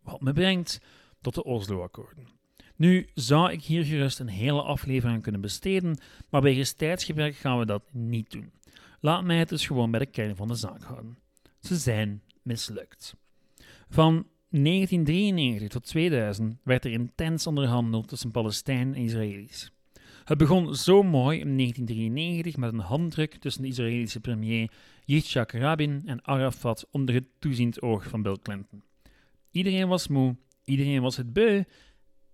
Wat 0.02 0.22
me 0.22 0.34
brengt 0.34 0.82
tot 1.22 1.36
de 1.36 1.44
Oslo-akkoorden. 1.44 2.28
Nu 2.76 3.08
zou 3.14 3.52
ik 3.52 3.64
hier 3.64 3.84
gerust 3.86 4.20
een 4.20 4.28
hele 4.28 4.62
aflevering 4.62 5.16
aan 5.16 5.22
kunnen 5.22 5.42
besteden, 5.42 5.98
maar 6.30 6.42
bij 6.42 6.66
tijdsgebrek 6.78 7.36
gaan 7.36 7.60
we 7.60 7.66
dat 7.66 7.84
niet 7.92 8.32
doen. 8.32 8.52
Laat 9.00 9.24
mij 9.24 9.38
het 9.38 9.50
dus 9.50 9.68
gewoon 9.68 9.92
bij 9.92 10.00
de 10.00 10.06
kern 10.06 10.36
van 10.36 10.48
de 10.48 10.56
zaak 10.56 10.84
houden. 10.84 11.18
Ze 11.60 11.76
zijn 11.76 12.22
mislukt. 12.42 13.16
Van 13.90 14.28
1993 14.50 15.70
tot 15.70 15.86
2000 15.86 16.58
werd 16.64 16.86
er 16.86 16.92
intens 16.92 17.48
onderhandeld 17.48 18.08
tussen 18.08 18.32
Palestijnen 18.32 18.96
en 18.96 19.02
Israëli's. 19.02 19.72
Het 20.24 20.38
begon 20.38 20.76
zo 20.76 21.04
mooi 21.04 21.40
in 21.40 21.58
1993 21.58 22.58
met 22.58 22.74
een 22.74 22.80
handdruk 22.80 23.36
tussen 23.36 23.62
de 23.62 23.68
Israëlische 23.68 24.20
premier 24.20 24.72
Yitzhak 25.06 25.52
Rabin 25.52 26.02
en 26.06 26.26
Arafat 26.26 26.88
onder 26.92 27.16
het 27.16 27.26
toeziend 27.40 27.82
oog 27.82 28.08
van 28.08 28.22
Bill 28.22 28.38
Clinton. 28.42 28.84
Iedereen 29.52 29.88
was 29.88 30.08
moe, 30.08 30.36
iedereen 30.64 31.02
was 31.02 31.18
het 31.18 31.34
beu 31.34 31.64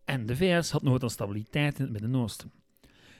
en 0.05 0.25
de 0.25 0.35
VS 0.35 0.71
had 0.71 0.83
nood 0.83 1.03
aan 1.03 1.09
stabiliteit 1.09 1.77
in 1.79 1.83
het 1.83 1.93
Midden-Oosten. 1.93 2.51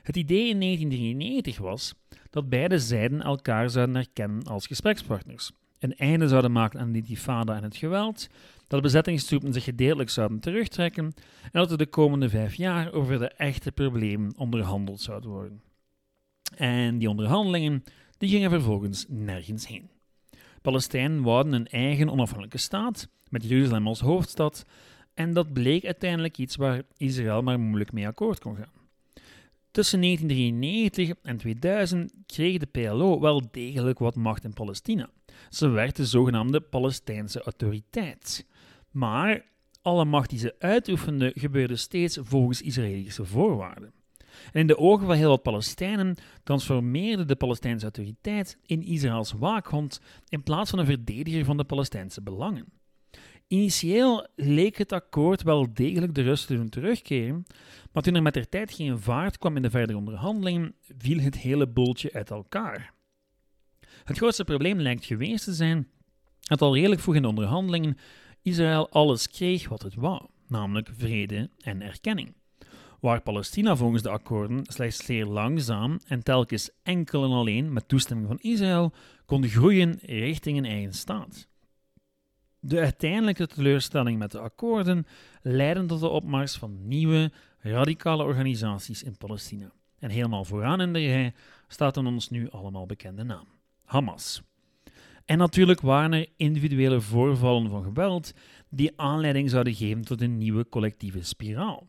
Het 0.01 0.15
idee 0.15 0.49
in 0.49 0.60
1993 0.60 1.58
was 1.58 1.93
dat 2.30 2.49
beide 2.49 2.80
zijden 2.80 3.21
elkaar 3.21 3.69
zouden 3.69 3.95
erkennen 3.95 4.43
als 4.43 4.67
gesprekspartners, 4.67 5.51
een 5.80 5.95
einde 5.95 6.27
zouden 6.27 6.51
maken 6.51 6.80
aan 6.80 6.91
de 6.91 6.97
intifada 6.97 7.56
en 7.56 7.63
het 7.63 7.75
geweld 7.75 8.27
dat 8.67 8.80
de 8.80 8.82
bezettingstroepen 8.82 9.53
zich 9.53 9.63
gedeeltelijk 9.63 10.10
zouden 10.10 10.39
terugtrekken 10.39 11.06
en 11.43 11.49
dat 11.51 11.71
er 11.71 11.77
de 11.77 11.88
komende 11.88 12.30
vijf 12.30 12.56
jaar 12.56 12.93
over 12.93 13.19
de 13.19 13.27
echte 13.27 13.71
problemen 13.71 14.38
onderhandeld 14.38 15.01
zouden 15.01 15.30
worden. 15.30 15.62
En 16.56 16.97
die 16.97 17.10
onderhandelingen 17.10 17.84
die 18.17 18.30
gingen 18.30 18.49
vervolgens 18.49 19.06
nergens 19.10 19.67
heen. 19.67 19.89
Palestijnen 20.62 21.21
wouden 21.21 21.53
een 21.53 21.67
eigen 21.67 22.10
onafhankelijke 22.10 22.58
staat, 22.58 23.10
met 23.30 23.43
Jeruzalem 23.43 23.88
als 23.88 23.99
hoofdstad, 23.99 24.65
en 25.13 25.34
dat 25.34 25.53
bleek 25.53 25.86
uiteindelijk 25.86 26.38
iets 26.38 26.56
waar 26.56 26.82
Israël 26.97 27.41
maar 27.41 27.60
moeilijk 27.60 27.91
mee 27.91 28.08
akkoord 28.08 28.39
kon 28.39 28.56
gaan. 28.56 28.75
Tussen 29.71 30.01
1993 30.01 31.15
en 31.23 31.38
2000 31.38 32.13
kreeg 32.25 32.58
de 32.58 32.65
PLO 32.65 33.19
wel 33.19 33.41
degelijk 33.51 33.99
wat 33.99 34.15
macht 34.15 34.43
in 34.43 34.53
Palestina. 34.53 35.10
Ze 35.49 35.67
werd 35.67 35.95
de 35.95 36.06
zogenaamde 36.06 36.62
Palestijnse 36.62 37.41
autoriteit. 37.41 38.45
Maar 38.97 39.45
alle 39.81 40.05
macht 40.05 40.29
die 40.29 40.39
ze 40.39 40.55
uitoefenden 40.60 41.31
gebeurde 41.36 41.75
steeds 41.75 42.17
volgens 42.21 42.62
Israëlische 42.62 43.25
voorwaarden. 43.25 43.93
En 44.51 44.60
in 44.60 44.67
de 44.67 44.77
ogen 44.77 45.05
van 45.05 45.15
heel 45.15 45.29
wat 45.29 45.41
Palestijnen 45.41 46.15
transformeerde 46.43 47.25
de 47.25 47.36
Palestijnse 47.36 47.83
autoriteit 47.83 48.57
in 48.65 48.83
Israëls 48.83 49.31
waakhond 49.31 50.01
in 50.29 50.43
plaats 50.43 50.69
van 50.69 50.79
een 50.79 50.86
verdediger 50.86 51.45
van 51.45 51.57
de 51.57 51.63
Palestijnse 51.63 52.21
belangen. 52.21 52.65
Initieel 53.47 54.27
leek 54.36 54.77
het 54.77 54.91
akkoord 54.91 55.43
wel 55.43 55.73
degelijk 55.73 56.15
de 56.15 56.21
rust 56.21 56.47
te 56.47 56.55
doen 56.55 56.69
terugkeren, 56.69 57.45
maar 57.91 58.03
toen 58.03 58.15
er 58.15 58.21
met 58.21 58.33
de 58.33 58.49
tijd 58.49 58.71
geen 58.71 58.99
vaart 58.99 59.38
kwam 59.38 59.55
in 59.55 59.62
de 59.62 59.69
verdere 59.69 59.97
onderhandelingen, 59.97 60.75
viel 60.97 61.19
het 61.19 61.38
hele 61.38 61.67
boeltje 61.67 62.13
uit 62.13 62.29
elkaar. 62.29 62.93
Het 64.03 64.17
grootste 64.17 64.43
probleem 64.43 64.79
lijkt 64.79 65.05
geweest 65.05 65.43
te 65.43 65.53
zijn 65.53 65.88
dat 66.39 66.62
al 66.62 66.75
redelijk 66.75 67.01
vroeg 67.01 67.15
in 67.15 67.21
de 67.21 67.27
onderhandelingen 67.27 67.97
Israël 68.47 68.89
alles 68.89 69.29
kreeg 69.29 69.69
wat 69.69 69.81
het 69.81 69.95
wou, 69.95 70.25
namelijk 70.47 70.89
vrede 70.97 71.49
en 71.60 71.81
erkenning. 71.81 72.33
Waar 72.99 73.21
Palestina 73.21 73.75
volgens 73.75 74.03
de 74.03 74.10
akkoorden 74.10 74.62
slechts 74.63 75.05
zeer 75.05 75.25
langzaam 75.25 75.99
en 76.07 76.23
telkens 76.23 76.69
enkel 76.83 77.23
en 77.23 77.31
alleen 77.31 77.73
met 77.73 77.88
toestemming 77.88 78.27
van 78.27 78.51
Israël 78.51 78.93
kon 79.25 79.47
groeien 79.47 79.99
richting 80.01 80.57
een 80.57 80.65
eigen 80.65 80.93
staat. 80.93 81.47
De 82.60 82.79
uiteindelijke 82.79 83.47
teleurstelling 83.47 84.19
met 84.19 84.31
de 84.31 84.39
akkoorden 84.39 85.05
leidde 85.41 85.86
tot 85.86 85.99
de 85.99 86.07
opmars 86.07 86.55
van 86.55 86.88
nieuwe, 86.88 87.31
radicale 87.60 88.23
organisaties 88.23 89.03
in 89.03 89.17
Palestina. 89.17 89.71
En 89.99 90.10
helemaal 90.10 90.45
vooraan 90.45 90.82
in 90.82 90.93
de 90.93 90.99
rij 90.99 91.34
staat 91.67 91.97
een 91.97 92.07
ons 92.07 92.30
nu 92.30 92.49
allemaal 92.49 92.86
bekende 92.86 93.24
naam: 93.24 93.47
Hamas. 93.84 94.41
En 95.28 95.38
natuurlijk 95.38 95.82
waren 95.82 96.13
er 96.13 96.28
individuele 96.38 97.01
voorvallen 97.01 97.69
van 97.69 97.84
geweld 97.84 98.34
die 98.69 98.91
aanleiding 98.95 99.49
zouden 99.49 99.73
geven 99.73 100.01
tot 100.01 100.21
een 100.21 100.38
nieuwe 100.38 100.69
collectieve 100.69 101.23
spiraal. 101.23 101.88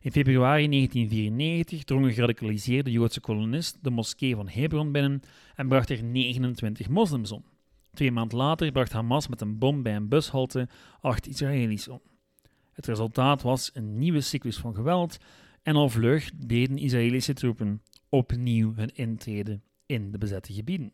In 0.00 0.12
februari 0.12 0.68
1994 0.68 1.84
drong 1.84 2.04
een 2.04 2.12
geradicaliseerde 2.12 2.90
Joodse 2.90 3.20
kolonist 3.20 3.78
de 3.80 3.90
moskee 3.90 4.34
van 4.34 4.48
Hebron 4.48 4.92
binnen 4.92 5.20
en 5.54 5.68
bracht 5.68 5.90
er 5.90 6.04
29 6.04 6.88
moslims 6.88 7.32
om. 7.32 7.44
Twee 7.92 8.12
maanden 8.12 8.38
later 8.38 8.72
bracht 8.72 8.92
Hamas 8.92 9.28
met 9.28 9.40
een 9.40 9.58
bom 9.58 9.82
bij 9.82 9.96
een 9.96 10.08
bushalte 10.08 10.68
acht 11.00 11.26
Israëli's 11.26 11.88
om. 11.88 12.00
Het 12.72 12.86
resultaat 12.86 13.42
was 13.42 13.70
een 13.74 13.98
nieuwe 13.98 14.20
cyclus 14.20 14.56
van 14.56 14.74
geweld 14.74 15.18
en 15.62 15.76
al 15.76 15.88
vlug 15.88 16.30
deden 16.36 16.78
Israëlische 16.78 17.32
troepen 17.32 17.82
opnieuw 18.08 18.72
hun 18.74 18.94
intrede 18.94 19.60
in 19.86 20.10
de 20.10 20.18
bezette 20.18 20.52
gebieden. 20.52 20.92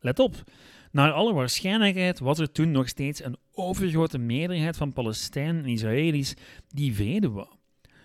Let 0.00 0.18
op, 0.18 0.44
naar 0.90 1.12
alle 1.12 1.32
waarschijnlijkheid 1.32 2.18
was 2.18 2.38
er 2.38 2.52
toen 2.52 2.70
nog 2.70 2.88
steeds 2.88 3.24
een 3.24 3.36
overgrote 3.52 4.18
meerderheid 4.18 4.76
van 4.76 4.92
Palestijnen 4.92 5.64
en 5.64 5.70
Israëli's 5.70 6.34
die 6.68 6.94
vrede 6.94 7.30
wou. 7.30 7.48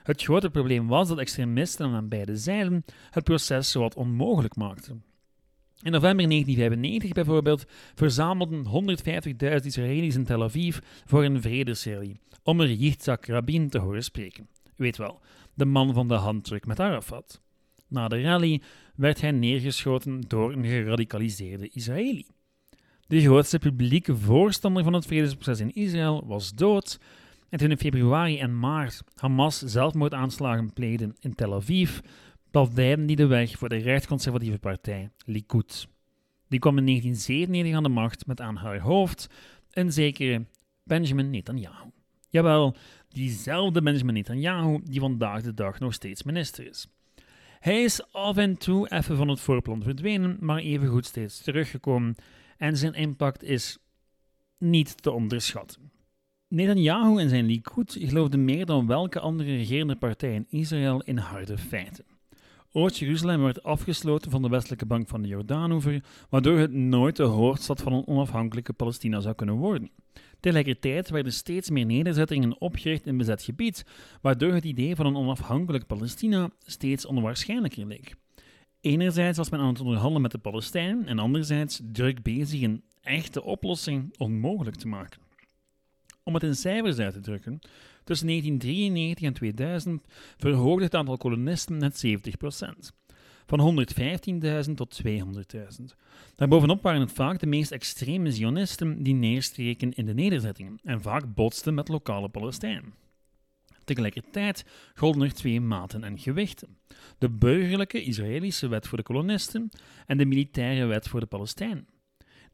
Het 0.03 0.23
grote 0.23 0.49
probleem 0.49 0.87
was 0.87 1.07
dat 1.07 1.17
extremisten 1.17 1.93
aan 1.93 2.07
beide 2.07 2.37
zijden 2.37 2.85
het 3.09 3.23
proces 3.23 3.71
zowat 3.71 3.95
onmogelijk 3.95 4.55
maakten. 4.55 5.03
In 5.81 5.91
november 5.91 6.29
1995 6.29 7.11
bijvoorbeeld 7.11 7.65
verzamelden 7.95 8.65
150.000 9.61 9.65
Israëli's 9.65 10.15
in 10.15 10.23
Tel 10.23 10.43
Aviv 10.43 10.77
voor 11.05 11.23
een 11.23 11.41
vredesrally 11.41 12.19
om 12.43 12.61
er 12.61 12.71
Yitzhak 12.71 13.25
Rabin 13.25 13.69
te 13.69 13.77
horen 13.77 14.03
spreken. 14.03 14.47
U 14.65 14.71
weet 14.75 14.97
wel, 14.97 15.21
de 15.53 15.65
man 15.65 15.93
van 15.93 16.07
de 16.07 16.13
handdruk 16.13 16.65
met 16.65 16.79
Arafat. 16.79 17.41
Na 17.87 18.07
de 18.07 18.21
rally 18.21 18.61
werd 18.95 19.21
hij 19.21 19.31
neergeschoten 19.31 20.21
door 20.21 20.53
een 20.53 20.65
geradicaliseerde 20.65 21.69
Israëli. 21.69 22.25
De 23.13 23.21
grootste 23.21 23.59
publieke 23.59 24.15
voorstander 24.15 24.83
van 24.83 24.93
het 24.93 25.05
vredesproces 25.05 25.59
in 25.59 25.73
Israël 25.73 26.23
was 26.25 26.53
dood. 26.53 26.99
En 27.49 27.57
toen 27.57 27.69
in 27.69 27.77
februari 27.77 28.39
en 28.39 28.59
maart 28.59 29.03
Hamas 29.15 29.59
zelfmoordaanslagen 29.59 30.73
pleegden 30.73 31.15
in 31.19 31.35
Tel 31.35 31.53
Aviv, 31.53 31.99
pavijden 32.51 33.05
die 33.05 33.15
de 33.15 33.25
weg 33.25 33.57
voor 33.57 33.69
de 33.69 33.77
rechtsconservatieve 33.77 34.59
partij 34.59 35.09
Likud. 35.25 35.87
Die 36.47 36.59
kwam 36.59 36.77
in 36.77 36.85
1997 36.85 37.75
aan 37.75 37.83
de 37.83 37.89
macht 37.89 38.25
met 38.25 38.41
aan 38.41 38.55
haar 38.55 38.79
hoofd 38.79 39.29
een 39.71 39.91
zekere 39.91 40.45
Benjamin 40.83 41.29
Netanyahu. 41.29 41.89
Jawel, 42.29 42.75
diezelfde 43.09 43.81
Benjamin 43.81 44.13
Netanyahu 44.13 44.79
die 44.83 44.99
vandaag 44.99 45.41
de 45.41 45.53
dag 45.53 45.79
nog 45.79 45.93
steeds 45.93 46.23
minister 46.23 46.67
is. 46.67 46.87
Hij 47.59 47.83
is 47.83 48.11
af 48.11 48.37
en 48.37 48.57
toe 48.57 48.89
even 48.89 49.17
van 49.17 49.27
het 49.27 49.39
voorplan 49.39 49.83
verdwenen, 49.83 50.37
maar 50.39 50.59
evengoed 50.59 51.05
steeds 51.05 51.41
teruggekomen 51.41 52.15
en 52.63 52.77
zijn 52.77 52.93
impact 52.93 53.43
is 53.43 53.77
niet 54.57 55.01
te 55.01 55.11
onderschatten. 55.11 55.91
Netanyahu 56.47 57.19
en 57.19 57.29
zijn 57.29 57.45
Likud 57.45 57.97
geloofden 57.99 58.45
meer 58.45 58.65
dan 58.65 58.87
welke 58.87 59.19
andere 59.19 59.55
regerende 59.55 59.95
partij 59.95 60.33
in 60.33 60.45
Israël 60.49 61.01
in 61.01 61.17
harde 61.17 61.57
feiten. 61.57 62.05
Oost-Jeruzalem 62.71 63.41
werd 63.41 63.63
afgesloten 63.63 64.31
van 64.31 64.41
de 64.41 64.49
westelijke 64.49 64.85
bank 64.85 65.07
van 65.07 65.21
de 65.21 65.27
Jordaanoever, 65.27 66.03
waardoor 66.29 66.57
het 66.57 66.71
nooit 66.71 67.15
de 67.15 67.23
hoofdstad 67.23 67.81
van 67.81 67.93
een 67.93 68.07
onafhankelijke 68.07 68.73
Palestina 68.73 69.19
zou 69.19 69.35
kunnen 69.35 69.55
worden. 69.55 69.91
Tegelijkertijd 70.39 71.09
werden 71.09 71.33
steeds 71.33 71.69
meer 71.69 71.85
nederzettingen 71.85 72.61
opgericht 72.61 73.05
in 73.05 73.17
bezet 73.17 73.43
gebied, 73.43 73.85
waardoor 74.21 74.53
het 74.53 74.63
idee 74.63 74.95
van 74.95 75.05
een 75.05 75.15
onafhankelijk 75.15 75.87
Palestina 75.87 76.49
steeds 76.65 77.05
onwaarschijnlijker 77.05 77.85
leek. 77.85 78.15
Enerzijds 78.83 79.37
was 79.37 79.49
men 79.49 79.59
aan 79.59 79.67
het 79.67 79.79
onderhandelen 79.79 80.21
met 80.21 80.31
de 80.31 80.37
Palestijnen 80.37 81.07
en 81.07 81.19
anderzijds 81.19 81.81
druk 81.91 82.23
bezig 82.23 82.61
een 82.61 82.83
echte 83.01 83.43
oplossing 83.43 84.13
onmogelijk 84.17 84.75
te 84.75 84.87
maken. 84.87 85.21
Om 86.23 86.33
het 86.33 86.43
in 86.43 86.55
cijfers 86.55 86.97
uit 86.97 87.13
te 87.13 87.19
drukken, 87.19 87.59
tussen 88.03 88.27
1993 88.27 89.27
en 89.27 89.33
2000 89.33 90.03
verhoogde 90.37 90.83
het 90.83 90.95
aantal 90.95 91.17
kolonisten 91.17 91.77
met 91.77 92.05
70%. 92.05 92.09
Van 93.45 93.85
115.000 94.67 94.73
tot 94.75 95.01
200.000. 95.07 95.11
Daarbovenop 96.35 96.81
waren 96.81 97.01
het 97.01 97.11
vaak 97.11 97.39
de 97.39 97.47
meest 97.47 97.71
extreme 97.71 98.31
Zionisten 98.31 99.03
die 99.03 99.15
neerstreken 99.15 99.93
in 99.93 100.05
de 100.05 100.13
nederzettingen 100.13 100.79
en 100.83 101.01
vaak 101.01 101.33
botsten 101.33 101.73
met 101.73 101.87
lokale 101.87 102.29
Palestijnen. 102.29 103.02
Tegelijkertijd 103.83 104.65
golden 104.93 105.21
er 105.21 105.33
twee 105.33 105.61
maten 105.61 106.03
en 106.03 106.19
gewichten: 106.19 106.77
de 107.17 107.29
burgerlijke 107.29 108.03
Israëlische 108.03 108.67
wet 108.67 108.87
voor 108.87 108.97
de 108.97 109.03
kolonisten 109.03 109.69
en 110.05 110.17
de 110.17 110.25
militaire 110.25 110.85
wet 110.85 111.07
voor 111.07 111.19
de 111.19 111.25
Palestijnen. 111.25 111.87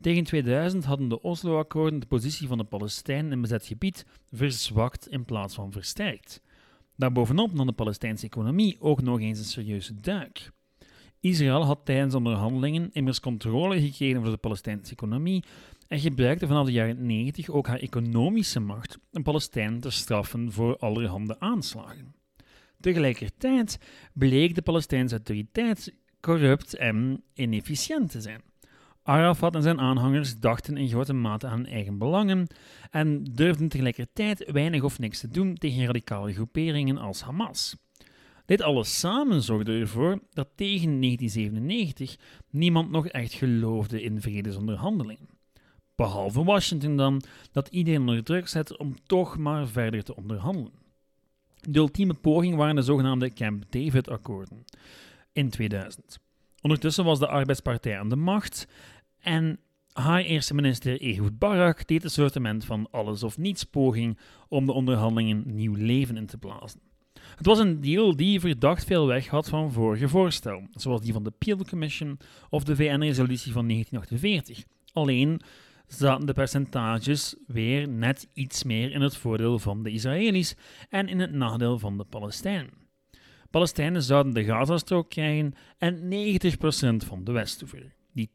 Tegen 0.01 0.23
2000 0.23 0.85
hadden 0.85 1.09
de 1.09 1.21
Oslo-akkoorden 1.21 1.99
de 1.99 2.05
positie 2.05 2.47
van 2.47 2.57
de 2.57 2.63
Palestijnen 2.63 3.31
in 3.31 3.41
bezet 3.41 3.65
gebied 3.65 4.05
verzwakt 4.31 5.07
in 5.07 5.25
plaats 5.25 5.55
van 5.55 5.71
versterkt. 5.71 6.41
Daarbovenop 6.95 7.53
nam 7.53 7.65
de 7.65 7.73
Palestijnse 7.73 8.25
economie 8.25 8.77
ook 8.79 9.01
nog 9.01 9.19
eens 9.19 9.39
een 9.39 9.45
serieuze 9.45 9.95
duik. 9.95 10.51
Israël 11.19 11.65
had 11.65 11.79
tijdens 11.83 12.15
onderhandelingen 12.15 12.89
immers 12.91 13.19
controle 13.19 13.81
gekregen 13.81 14.19
over 14.19 14.31
de 14.31 14.37
Palestijnse 14.37 14.91
economie 14.91 15.43
en 15.89 15.99
gebruikte 15.99 16.47
vanaf 16.47 16.65
de 16.65 16.71
jaren 16.71 17.05
90 17.05 17.49
ook 17.49 17.67
haar 17.67 17.79
economische 17.79 18.59
macht 18.59 18.97
om 19.11 19.23
Palestijnen 19.23 19.79
te 19.79 19.89
straffen 19.89 20.51
voor 20.51 20.77
allerhande 20.77 21.39
aanslagen. 21.39 22.15
Tegelijkertijd 22.79 23.79
bleek 24.13 24.55
de 24.55 24.61
Palestijnse 24.61 25.15
autoriteit 25.15 25.93
corrupt 26.19 26.75
en 26.75 27.23
inefficiënt 27.33 28.11
te 28.11 28.21
zijn. 28.21 28.41
Arafat 29.03 29.55
en 29.55 29.61
zijn 29.61 29.79
aanhangers 29.79 30.39
dachten 30.39 30.77
in 30.77 30.89
grote 30.89 31.13
mate 31.13 31.47
aan 31.47 31.57
hun 31.57 31.71
eigen 31.71 31.97
belangen 31.97 32.47
en 32.91 33.23
durfden 33.23 33.69
tegelijkertijd 33.69 34.51
weinig 34.51 34.83
of 34.83 34.99
niks 34.99 35.19
te 35.19 35.27
doen 35.27 35.55
tegen 35.55 35.85
radicale 35.85 36.33
groeperingen 36.33 36.97
als 36.97 37.21
Hamas. 37.21 37.75
Dit 38.45 38.61
alles 38.61 38.99
samen 38.99 39.41
zorgde 39.41 39.79
ervoor 39.79 40.19
dat 40.29 40.49
tegen 40.55 41.01
1997 41.01 42.15
niemand 42.49 42.91
nog 42.91 43.07
echt 43.07 43.33
geloofde 43.33 44.01
in 44.01 44.21
vredesonderhandelingen. 44.21 45.38
Behalve 45.99 46.43
Washington 46.43 46.97
dan, 46.97 47.21
dat 47.51 47.67
iedereen 47.67 47.99
onder 47.99 48.23
druk 48.23 48.47
zette 48.47 48.77
om 48.77 48.95
toch 49.05 49.37
maar 49.37 49.67
verder 49.67 50.03
te 50.03 50.15
onderhandelen. 50.15 50.79
De 51.61 51.79
ultieme 51.79 52.13
poging 52.13 52.55
waren 52.55 52.75
de 52.75 52.81
zogenaamde 52.81 53.33
Camp 53.33 53.63
David-akkoorden 53.69 54.65
in 55.31 55.49
2000. 55.49 56.19
Ondertussen 56.61 57.05
was 57.05 57.19
de 57.19 57.27
Arbeidspartij 57.27 57.99
aan 57.99 58.09
de 58.09 58.15
macht 58.15 58.67
en 59.19 59.59
haar 59.93 60.21
eerste 60.21 60.53
minister 60.53 61.01
Ehud 61.01 61.39
Barak 61.39 61.87
deed 61.87 62.03
een 62.03 62.09
soortement 62.09 62.65
van 62.65 62.87
alles 62.91 63.23
of 63.23 63.37
niets 63.37 63.63
poging 63.63 64.17
om 64.47 64.65
de 64.65 64.73
onderhandelingen 64.73 65.43
nieuw 65.45 65.75
leven 65.75 66.17
in 66.17 66.25
te 66.25 66.37
blazen. 66.37 66.81
Het 67.35 67.45
was 67.45 67.59
een 67.59 67.81
deal 67.81 68.15
die 68.15 68.39
verdacht 68.39 68.85
veel 68.85 69.07
weg 69.07 69.27
had 69.27 69.49
van 69.49 69.71
vorige 69.71 70.07
voorstellen, 70.07 70.69
zoals 70.71 71.01
die 71.01 71.13
van 71.13 71.23
de 71.23 71.33
Peel 71.37 71.65
Commission 71.69 72.19
of 72.49 72.63
de 72.63 72.75
VN-resolutie 72.75 73.51
van 73.51 73.67
1948. 73.67 74.63
Alleen 74.93 75.41
zaten 75.89 76.25
de 76.25 76.33
percentages 76.33 77.35
weer 77.47 77.87
net 77.87 78.27
iets 78.33 78.63
meer 78.63 78.91
in 78.91 79.01
het 79.01 79.17
voordeel 79.17 79.59
van 79.59 79.83
de 79.83 79.91
Israëli's 79.91 80.55
en 80.89 81.07
in 81.07 81.19
het 81.19 81.31
nadeel 81.31 81.79
van 81.79 81.97
de 81.97 82.03
Palestijnen. 82.03 82.69
Palestijnen 83.49 84.03
zouden 84.03 84.33
de 84.33 84.43
Gazastrook 84.43 85.09
krijgen 85.09 85.53
en 85.77 86.09
90% 87.03 87.05
van 87.07 87.23
de 87.23 87.31
Westhoever. 87.31 87.93
Die 88.13 88.29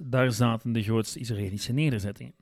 10% 0.00 0.02
daar 0.02 0.32
zaten 0.32 0.72
de 0.72 0.82
grootste 0.82 1.18
Israëlische 1.18 1.72
nederzettingen. 1.72 2.34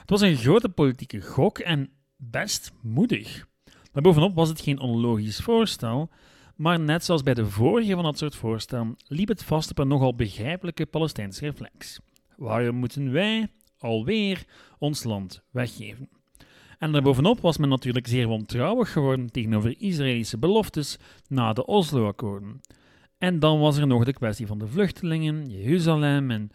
Het 0.00 0.10
was 0.10 0.20
een 0.20 0.36
grote 0.36 0.68
politieke 0.68 1.20
gok 1.20 1.58
en 1.58 1.90
best 2.16 2.72
moedig. 2.82 3.46
Daarbovenop 3.92 4.34
was 4.34 4.48
het 4.48 4.60
geen 4.60 4.80
onlogisch 4.80 5.40
voorstel, 5.40 6.10
maar 6.56 6.80
net 6.80 7.04
zoals 7.04 7.22
bij 7.22 7.34
de 7.34 7.46
vorige 7.46 7.94
van 7.94 8.02
dat 8.02 8.18
soort 8.18 8.34
voorstellen 8.34 8.96
liep 9.06 9.28
het 9.28 9.44
vast 9.44 9.70
op 9.70 9.78
een 9.78 9.88
nogal 9.88 10.14
begrijpelijke 10.14 10.86
Palestijnse 10.86 11.40
reflex. 11.40 12.00
Waarom 12.36 12.76
moeten 12.76 13.12
wij 13.12 13.48
alweer 13.78 14.44
ons 14.78 15.04
land 15.04 15.42
weggeven? 15.50 16.08
En 16.78 16.92
daarbovenop 16.92 17.40
was 17.40 17.56
men 17.56 17.68
natuurlijk 17.68 18.06
zeer 18.06 18.28
wantrouwig 18.28 18.92
geworden 18.92 19.30
tegenover 19.30 19.74
Israëlische 19.78 20.38
beloftes 20.38 20.98
na 21.28 21.52
de 21.52 21.66
Oslo-akkoorden. 21.66 22.60
En 23.18 23.38
dan 23.38 23.58
was 23.58 23.76
er 23.76 23.86
nog 23.86 24.04
de 24.04 24.12
kwestie 24.12 24.46
van 24.46 24.58
de 24.58 24.66
vluchtelingen, 24.66 25.50
Jeruzalem 25.50 26.30
en. 26.30 26.50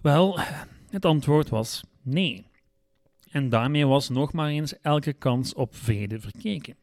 Wel, 0.00 0.38
het 0.90 1.04
antwoord 1.04 1.48
was 1.48 1.84
nee. 2.02 2.46
En 3.30 3.48
daarmee 3.48 3.86
was 3.86 4.08
nog 4.08 4.32
maar 4.32 4.48
eens 4.48 4.80
elke 4.80 5.12
kans 5.12 5.54
op 5.54 5.74
vrede 5.74 6.20
verkeken. 6.20 6.76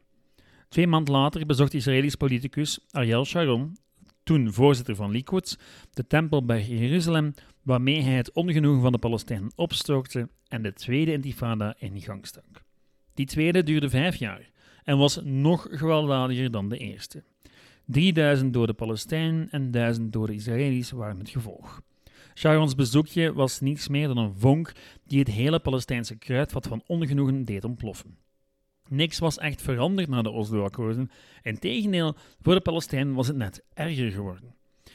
Twee 0.68 0.86
maanden 0.86 1.14
later 1.14 1.46
bezocht 1.46 1.74
Israëlisch 1.74 2.14
politicus 2.14 2.78
Ariel 2.90 3.24
Sharon, 3.24 3.76
toen 4.24 4.52
voorzitter 4.52 4.96
van 4.96 5.10
Likud, 5.10 5.58
de 5.90 6.06
Tempelberg 6.06 6.68
in 6.68 6.78
Jeruzalem, 6.78 7.34
waarmee 7.62 8.02
hij 8.02 8.14
het 8.14 8.32
ongenoegen 8.32 8.82
van 8.82 8.92
de 8.92 8.98
Palestijnen 8.98 9.52
opstookte 9.54 10.28
en 10.48 10.62
de 10.62 10.72
tweede 10.72 11.12
intifada 11.12 11.74
in 11.78 12.00
gang 12.00 12.26
stak. 12.26 12.62
Die 13.14 13.26
tweede 13.26 13.62
duurde 13.62 13.88
vijf 13.88 14.16
jaar 14.16 14.50
en 14.84 14.98
was 14.98 15.20
nog 15.22 15.66
gewelddadiger 15.70 16.50
dan 16.50 16.68
de 16.68 16.78
eerste. 16.78 17.22
3000 17.86 18.52
dode 18.52 18.72
Palestijnen 18.72 19.50
en 19.50 19.70
1000 19.70 20.12
dode 20.12 20.34
Israëli's 20.34 20.90
waren 20.90 21.18
het 21.18 21.28
gevolg. 21.28 21.82
Sharons 22.34 22.74
bezoekje 22.74 23.32
was 23.32 23.60
niets 23.60 23.88
meer 23.88 24.08
dan 24.08 24.16
een 24.16 24.34
vonk 24.38 24.72
die 25.06 25.18
het 25.18 25.28
hele 25.28 25.60
Palestijnse 25.60 26.16
kruidvat 26.16 26.66
van 26.66 26.82
ongenoegen 26.86 27.44
deed 27.44 27.64
ontploffen. 27.64 28.16
Niks 28.88 29.18
was 29.18 29.38
echt 29.38 29.62
veranderd 29.62 30.08
na 30.08 30.22
de 30.22 30.30
Oslo-akkoorden. 30.30 31.10
Integendeel, 31.42 32.16
voor 32.40 32.54
de 32.54 32.60
Palestijnen 32.60 33.14
was 33.14 33.26
het 33.26 33.36
net 33.36 33.62
erger 33.74 34.10
geworden. 34.10 34.54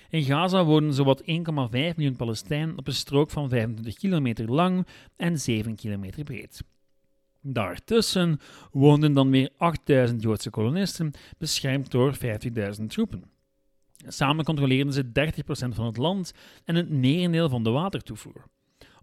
In 0.09 0.23
Gaza 0.23 0.65
wonen 0.65 0.93
zowat 0.93 1.21
1,5 1.21 1.25
miljoen 1.25 2.15
Palestijnen 2.15 2.77
op 2.77 2.87
een 2.87 2.93
strook 2.93 3.29
van 3.29 3.49
25 3.49 3.95
kilometer 3.95 4.51
lang 4.51 4.87
en 5.15 5.39
7 5.39 5.75
kilometer 5.75 6.23
breed. 6.23 6.63
Daartussen 7.41 8.39
woonden 8.71 9.13
dan 9.13 9.29
weer 9.29 9.49
8000 9.57 10.21
Joodse 10.21 10.49
kolonisten, 10.49 11.11
beschermd 11.37 11.91
door 11.91 12.17
50.000 12.79 12.85
troepen. 12.87 13.23
Samen 14.07 14.45
controleerden 14.45 14.93
ze 14.93 15.05
30% 15.05 15.09
van 15.75 15.85
het 15.85 15.97
land 15.97 16.33
en 16.65 16.75
het 16.75 16.89
merendeel 16.89 17.49
van 17.49 17.63
de 17.63 17.69
watertoevoer. 17.69 18.45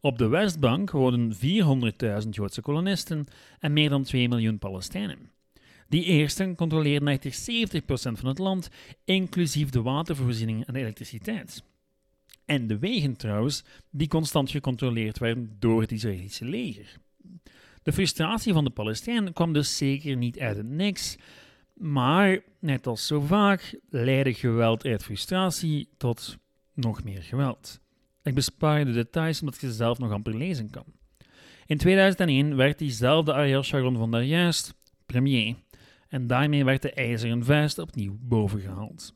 Op 0.06 0.18
de 0.18 0.28
Westbank 0.28 0.90
woonden 0.90 1.34
400.000 2.22 2.28
Joodse 2.30 2.60
kolonisten 2.60 3.26
en 3.58 3.72
meer 3.72 3.88
dan 3.88 4.02
2 4.02 4.28
miljoen 4.28 4.58
Palestijnen. 4.58 5.30
Die 5.88 6.04
eersten 6.04 6.54
controleerden 6.54 7.08
echter 7.08 7.32
70% 7.32 7.82
van 8.18 8.28
het 8.28 8.38
land, 8.38 8.68
inclusief 9.04 9.70
de 9.70 9.82
watervoorziening 9.82 10.66
en 10.66 10.74
elektriciteit. 10.74 11.62
En 12.44 12.66
de 12.66 12.78
wegen 12.78 13.16
trouwens, 13.16 13.64
die 13.90 14.08
constant 14.08 14.50
gecontroleerd 14.50 15.18
werden 15.18 15.56
door 15.58 15.80
het 15.80 15.92
Israëlische 15.92 16.44
leger. 16.44 16.96
De 17.82 17.92
frustratie 17.92 18.52
van 18.52 18.64
de 18.64 18.70
Palestijnen 18.70 19.32
kwam 19.32 19.52
dus 19.52 19.76
zeker 19.76 20.16
niet 20.16 20.38
uit 20.38 20.56
het 20.56 20.68
niks, 20.68 21.16
maar 21.74 22.40
net 22.58 22.86
als 22.86 23.06
zo 23.06 23.20
vaak 23.20 23.78
leidde 23.88 24.34
geweld 24.34 24.84
uit 24.84 25.02
frustratie 25.02 25.88
tot 25.96 26.36
nog 26.74 27.04
meer 27.04 27.22
geweld. 27.22 27.80
Ik 28.26 28.34
bespaar 28.34 28.78
je 28.78 28.84
de 28.84 28.92
details 28.92 29.40
omdat 29.40 29.60
je 29.60 29.66
ze 29.66 29.72
zelf 29.72 29.98
nog 29.98 30.12
amper 30.12 30.36
lezen 30.36 30.70
kan. 30.70 30.84
In 31.66 31.78
2001 31.78 32.56
werd 32.56 32.78
diezelfde 32.78 33.34
Ariel 33.34 33.62
Sharon 33.62 33.96
van 33.96 34.10
daar 34.10 34.22
juist 34.22 34.74
premier 35.06 35.54
en 36.08 36.26
daarmee 36.26 36.64
werd 36.64 36.82
de 36.82 36.92
ijzeren 36.92 37.44
vuist 37.44 37.78
opnieuw 37.78 38.16
bovengehaald. 38.20 39.14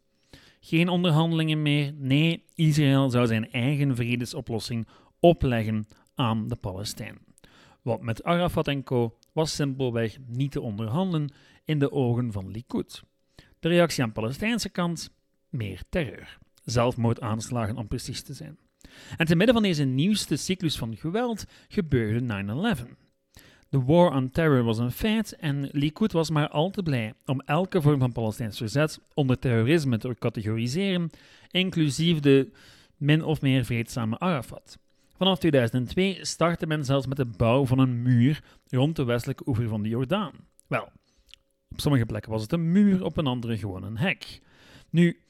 Geen 0.61 0.89
onderhandelingen 0.89 1.63
meer, 1.63 1.93
nee, 1.97 2.45
Israël 2.55 3.11
zou 3.11 3.27
zijn 3.27 3.51
eigen 3.51 3.97
vredesoplossing 3.97 4.87
opleggen 5.21 5.87
aan 6.15 6.49
de 6.49 6.57
Palestijnen. 6.57 7.23
Wat 7.83 8.03
met 8.03 8.23
Arafat 8.23 8.69
en 8.69 8.83
co. 8.83 9.17
was 9.33 9.55
simpelweg 9.55 10.19
niet 10.27 10.53
te 10.53 10.61
onderhandelen 10.61 11.33
in 11.65 11.79
de 11.79 11.93
ogen 11.93 12.33
van 12.33 12.51
Likud. 12.51 13.03
De 13.59 13.69
reactie 13.69 14.03
aan 14.03 14.09
de 14.09 14.21
Palestijnse 14.21 14.69
kant? 14.69 15.15
Meer 15.49 15.83
terreur. 15.89 16.39
Zelfmoordaanslagen 16.65 17.77
om 17.77 17.89
precies 17.89 18.23
te 18.23 18.35
zijn. 18.35 18.59
En 19.17 19.27
te 19.27 19.37
midden 19.37 19.55
van 19.55 19.65
deze 19.65 19.85
nieuwste 19.85 20.37
cyclus 20.37 20.79
van 20.79 20.97
geweld 20.97 21.45
gebeurde 21.69 22.45
9-11. 22.81 23.01
De 23.69 23.83
war 23.83 24.15
on 24.15 24.31
terror 24.31 24.63
was 24.63 24.79
een 24.79 24.93
feit 24.93 25.37
en 25.37 25.69
Likud 25.73 26.13
was 26.13 26.31
maar 26.31 26.49
al 26.49 26.71
te 26.71 26.83
blij 26.83 27.15
om 27.27 27.41
elke 27.41 27.83
vorm 27.83 27.99
van 27.99 28.13
Palestijns 28.13 28.57
verzet 28.57 29.01
onder 29.15 29.39
terrorisme 29.39 29.99
te 29.99 30.17
categoriseren, 30.19 31.11
inclusief 31.51 32.21
de 32.21 32.53
min 32.97 33.25
of 33.25 33.41
meer 33.41 33.65
vreedzame 33.65 34.19
Arafat. 34.19 34.79
Vanaf 35.17 35.39
2002 35.39 36.19
startte 36.21 36.67
men 36.67 36.85
zelfs 36.85 37.07
met 37.07 37.17
de 37.17 37.25
bouw 37.25 37.67
van 37.67 37.79
een 37.79 38.03
muur 38.03 38.43
rond 38.69 38.97
de 38.97 39.05
westelijke 39.05 39.43
oever 39.47 39.69
van 39.69 39.83
de 39.83 39.89
Jordaan. 39.89 40.33
Wel, 40.67 40.89
op 41.69 41.81
sommige 41.81 42.07
plekken 42.07 42.31
was 42.31 42.43
het 42.43 42.53
een 42.53 42.73
muur, 42.73 43.05
op 43.05 43.17
een 43.17 43.27
andere 43.27 43.59
gewoon 43.59 43.83
een 43.83 43.99
hek. 43.99 44.41
Nu, 44.91 45.21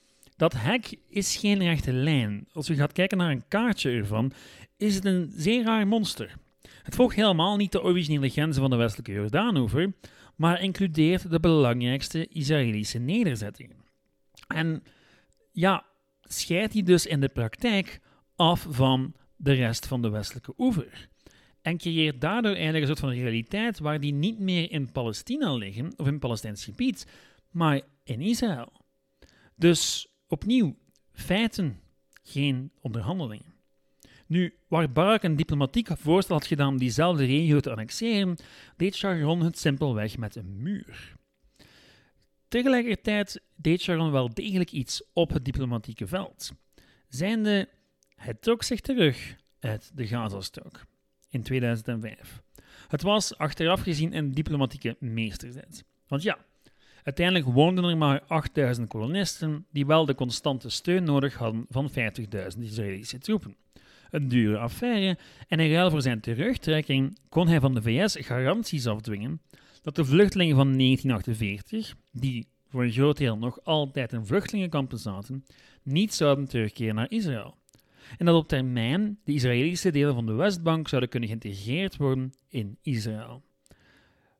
dat 0.40 0.52
hek 0.52 0.96
is 1.08 1.36
geen 1.36 1.58
rechte 1.58 1.92
lijn. 1.92 2.48
Als 2.52 2.66
je 2.66 2.74
gaat 2.74 2.92
kijken 2.92 3.18
naar 3.18 3.30
een 3.30 3.48
kaartje 3.48 3.90
ervan, 3.90 4.32
is 4.76 4.94
het 4.94 5.04
een 5.04 5.32
zeer 5.36 5.64
raar 5.64 5.86
monster. 5.86 6.34
Het 6.82 6.94
volgt 6.94 7.16
helemaal 7.16 7.56
niet 7.56 7.72
de 7.72 7.82
originele 7.82 8.28
grenzen 8.28 8.62
van 8.62 8.70
de 8.70 8.76
westelijke 8.76 9.12
Jordaanoever, 9.12 9.92
maar 10.36 10.62
includeert 10.62 11.30
de 11.30 11.40
belangrijkste 11.40 12.28
Israëlische 12.28 12.98
nederzettingen. 12.98 13.76
En 14.46 14.82
ja, 15.52 15.84
scheidt 16.22 16.72
die 16.72 16.82
dus 16.82 17.06
in 17.06 17.20
de 17.20 17.28
praktijk 17.28 18.00
af 18.36 18.66
van 18.70 19.14
de 19.36 19.52
rest 19.52 19.86
van 19.86 20.02
de 20.02 20.10
westelijke 20.10 20.54
oever. 20.58 21.08
En 21.62 21.76
creëert 21.76 22.20
daardoor 22.20 22.54
eigenlijk 22.54 22.80
een 22.80 22.86
soort 22.96 23.12
van 23.12 23.22
realiteit 23.22 23.78
waar 23.78 24.00
die 24.00 24.12
niet 24.12 24.38
meer 24.38 24.70
in 24.70 24.92
Palestina 24.92 25.54
liggen 25.54 25.92
of 25.96 26.06
in 26.06 26.18
Palestijns 26.18 26.64
gebied, 26.64 27.06
maar 27.50 27.80
in 28.04 28.20
Israël. 28.20 28.72
Dus 29.56 30.09
opnieuw, 30.30 30.76
feiten, 31.12 31.80
geen 32.22 32.70
onderhandelingen. 32.80 33.54
Nu, 34.26 34.54
waar 34.68 34.92
Barak 34.92 35.22
een 35.22 35.36
diplomatiek 35.36 35.88
voorstel 35.92 36.36
had 36.36 36.46
gedaan 36.46 36.68
om 36.68 36.78
diezelfde 36.78 37.24
regio 37.24 37.60
te 37.60 37.70
annexeren, 37.70 38.36
deed 38.76 38.94
Sharon 38.94 39.40
het 39.40 39.58
simpelweg 39.58 40.18
met 40.18 40.36
een 40.36 40.62
muur. 40.62 41.16
Tegelijkertijd 42.48 43.42
deed 43.56 43.80
Sharon 43.80 44.10
wel 44.10 44.34
degelijk 44.34 44.72
iets 44.72 45.02
op 45.12 45.30
het 45.30 45.44
diplomatieke 45.44 46.06
veld. 46.06 46.52
Zijnde, 47.08 47.68
hij 48.14 48.34
trok 48.34 48.62
zich 48.62 48.80
terug 48.80 49.36
uit 49.60 49.90
de 49.94 50.06
Gazastrook 50.06 50.86
in 51.28 51.42
2005. 51.42 52.42
Het 52.88 53.02
was 53.02 53.36
achteraf 53.38 53.80
gezien 53.80 54.16
een 54.16 54.32
diplomatieke 54.32 54.96
meesterzet. 54.98 55.84
Want 56.06 56.22
ja, 56.22 56.38
uiteindelijk 57.04 57.46
woonden 57.46 57.84
er 57.84 57.96
maar 57.96 58.22
8000 58.26 58.88
kolonisten 58.88 59.66
die 59.72 59.86
wel 59.86 60.06
de 60.06 60.14
constante 60.14 60.68
steun 60.70 61.04
nodig 61.04 61.34
hadden 61.34 61.66
van 61.68 61.90
50.000 61.90 62.60
Israëlische 62.60 63.18
troepen 63.18 63.56
een 64.10 64.28
dure 64.28 64.58
affaire 64.58 65.18
en 65.48 65.60
in 65.60 65.72
ruil 65.72 65.90
voor 65.90 66.02
zijn 66.02 66.20
terugtrekking 66.20 67.18
kon 67.28 67.48
hij 67.48 67.60
van 67.60 67.74
de 67.74 67.82
VS 67.82 68.16
garanties 68.18 68.86
afdwingen 68.86 69.40
dat 69.82 69.96
de 69.96 70.04
vluchtelingen 70.04 70.56
van 70.56 70.78
1948, 70.78 71.94
die 72.12 72.48
voor 72.68 72.82
een 72.82 72.92
groot 72.92 73.16
deel 73.16 73.36
nog 73.36 73.64
altijd 73.64 74.12
in 74.12 74.26
vluchtelingenkampen 74.26 74.98
zaten, 74.98 75.44
niet 75.82 76.14
zouden 76.14 76.48
terugkeren 76.48 76.94
naar 76.94 77.10
Israël. 77.10 77.58
En 78.18 78.26
dat 78.26 78.34
op 78.34 78.48
termijn 78.48 79.18
de 79.24 79.32
Israëlische 79.32 79.90
delen 79.90 80.14
van 80.14 80.26
de 80.26 80.32
Westbank 80.32 80.88
zouden 80.88 81.10
kunnen 81.10 81.28
geïntegreerd 81.28 81.96
worden 81.96 82.32
in 82.48 82.78
Israël. 82.82 83.42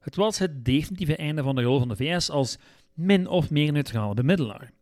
Het 0.01 0.17
was 0.17 0.39
het 0.39 0.65
definitieve 0.65 1.17
einde 1.17 1.43
van 1.43 1.55
de 1.55 1.63
rol 1.63 1.79
van 1.79 1.89
de 1.89 1.97
VS 1.97 2.31
als 2.31 2.59
min 2.95 3.27
of 3.27 3.51
meer 3.51 3.73
neutrale 3.73 4.15
bemiddelaar. 4.15 4.73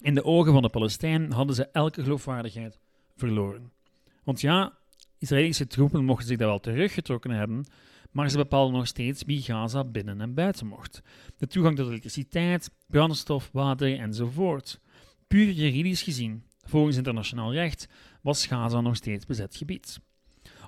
In 0.00 0.14
de 0.14 0.24
ogen 0.24 0.52
van 0.52 0.62
de 0.62 0.68
Palestijnen 0.68 1.32
hadden 1.32 1.54
ze 1.54 1.68
elke 1.72 2.02
geloofwaardigheid 2.02 2.78
verloren. 3.16 3.72
Want 4.24 4.40
ja, 4.40 4.78
Israëlische 5.18 5.66
troepen 5.66 6.04
mochten 6.04 6.26
zich 6.26 6.38
daar 6.38 6.48
wel 6.48 6.60
teruggetrokken 6.60 7.30
hebben, 7.30 7.66
maar 8.10 8.30
ze 8.30 8.36
bepaalden 8.36 8.74
nog 8.74 8.86
steeds 8.86 9.22
wie 9.26 9.42
Gaza 9.42 9.84
binnen 9.84 10.20
en 10.20 10.34
buiten 10.34 10.66
mocht. 10.66 11.02
De 11.36 11.46
toegang 11.46 11.76
tot 11.76 11.88
elektriciteit, 11.88 12.70
brandstof, 12.86 13.48
water 13.52 13.98
enzovoort. 13.98 14.80
Puur 15.26 15.50
juridisch 15.50 16.02
gezien, 16.02 16.44
volgens 16.62 16.96
internationaal 16.96 17.52
recht, 17.52 17.88
was 18.22 18.46
Gaza 18.46 18.80
nog 18.80 18.96
steeds 18.96 19.26
bezet 19.26 19.56
gebied. 19.56 20.00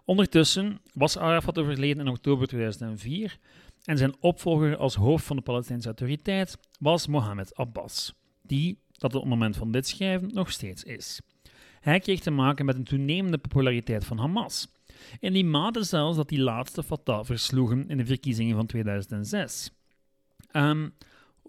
Ondertussen 0.05 0.81
was 0.93 1.19
Arafat 1.19 1.59
overleden 1.59 2.07
in 2.07 2.13
oktober 2.13 2.47
2004 2.47 3.39
en 3.87 3.99
zijn 3.99 4.15
opvolger 4.21 4.77
als 4.77 4.95
hoofd 4.95 5.25
van 5.25 5.37
de 5.37 5.43
Palestijnse 5.43 5.87
autoriteit 5.87 6.59
was 6.79 7.07
Mohammed 7.07 7.55
Abbas, 7.55 8.15
die 8.43 8.79
dat 8.93 9.15
op 9.15 9.21
het 9.21 9.31
moment 9.31 9.57
van 9.57 9.73
dit 9.73 9.89
schrijven 9.89 10.31
nog 10.33 10.51
steeds 10.51 10.83
is. 10.83 11.21
Hij 11.81 12.01
kreeg 12.01 12.21
te 12.21 12.31
maken 12.31 12.65
met 12.65 12.77
een 12.77 12.85
toenemende 12.85 13.39
populariteit 13.39 14.05
van 14.05 14.19
Hamas. 14.19 14.69
In 15.21 15.33
die 15.33 15.45
mate 15.45 15.83
zelfs 15.83 16.17
dat 16.17 16.29
die 16.29 16.41
laatste 16.41 16.83
Fatah 16.83 17.25
versloegen 17.25 17.89
in 17.89 17.97
de 17.97 18.07
verkiezingen 18.07 18.57
van 18.57 18.67
2006. 18.67 19.71
Ehm, 20.51 20.89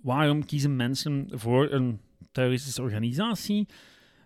waarom 0.02 0.46
kiezen 0.46 0.76
mensen 0.76 1.28
voor 1.32 1.72
een 1.72 2.02
terroristische 2.32 2.82
organisatie? 2.82 3.68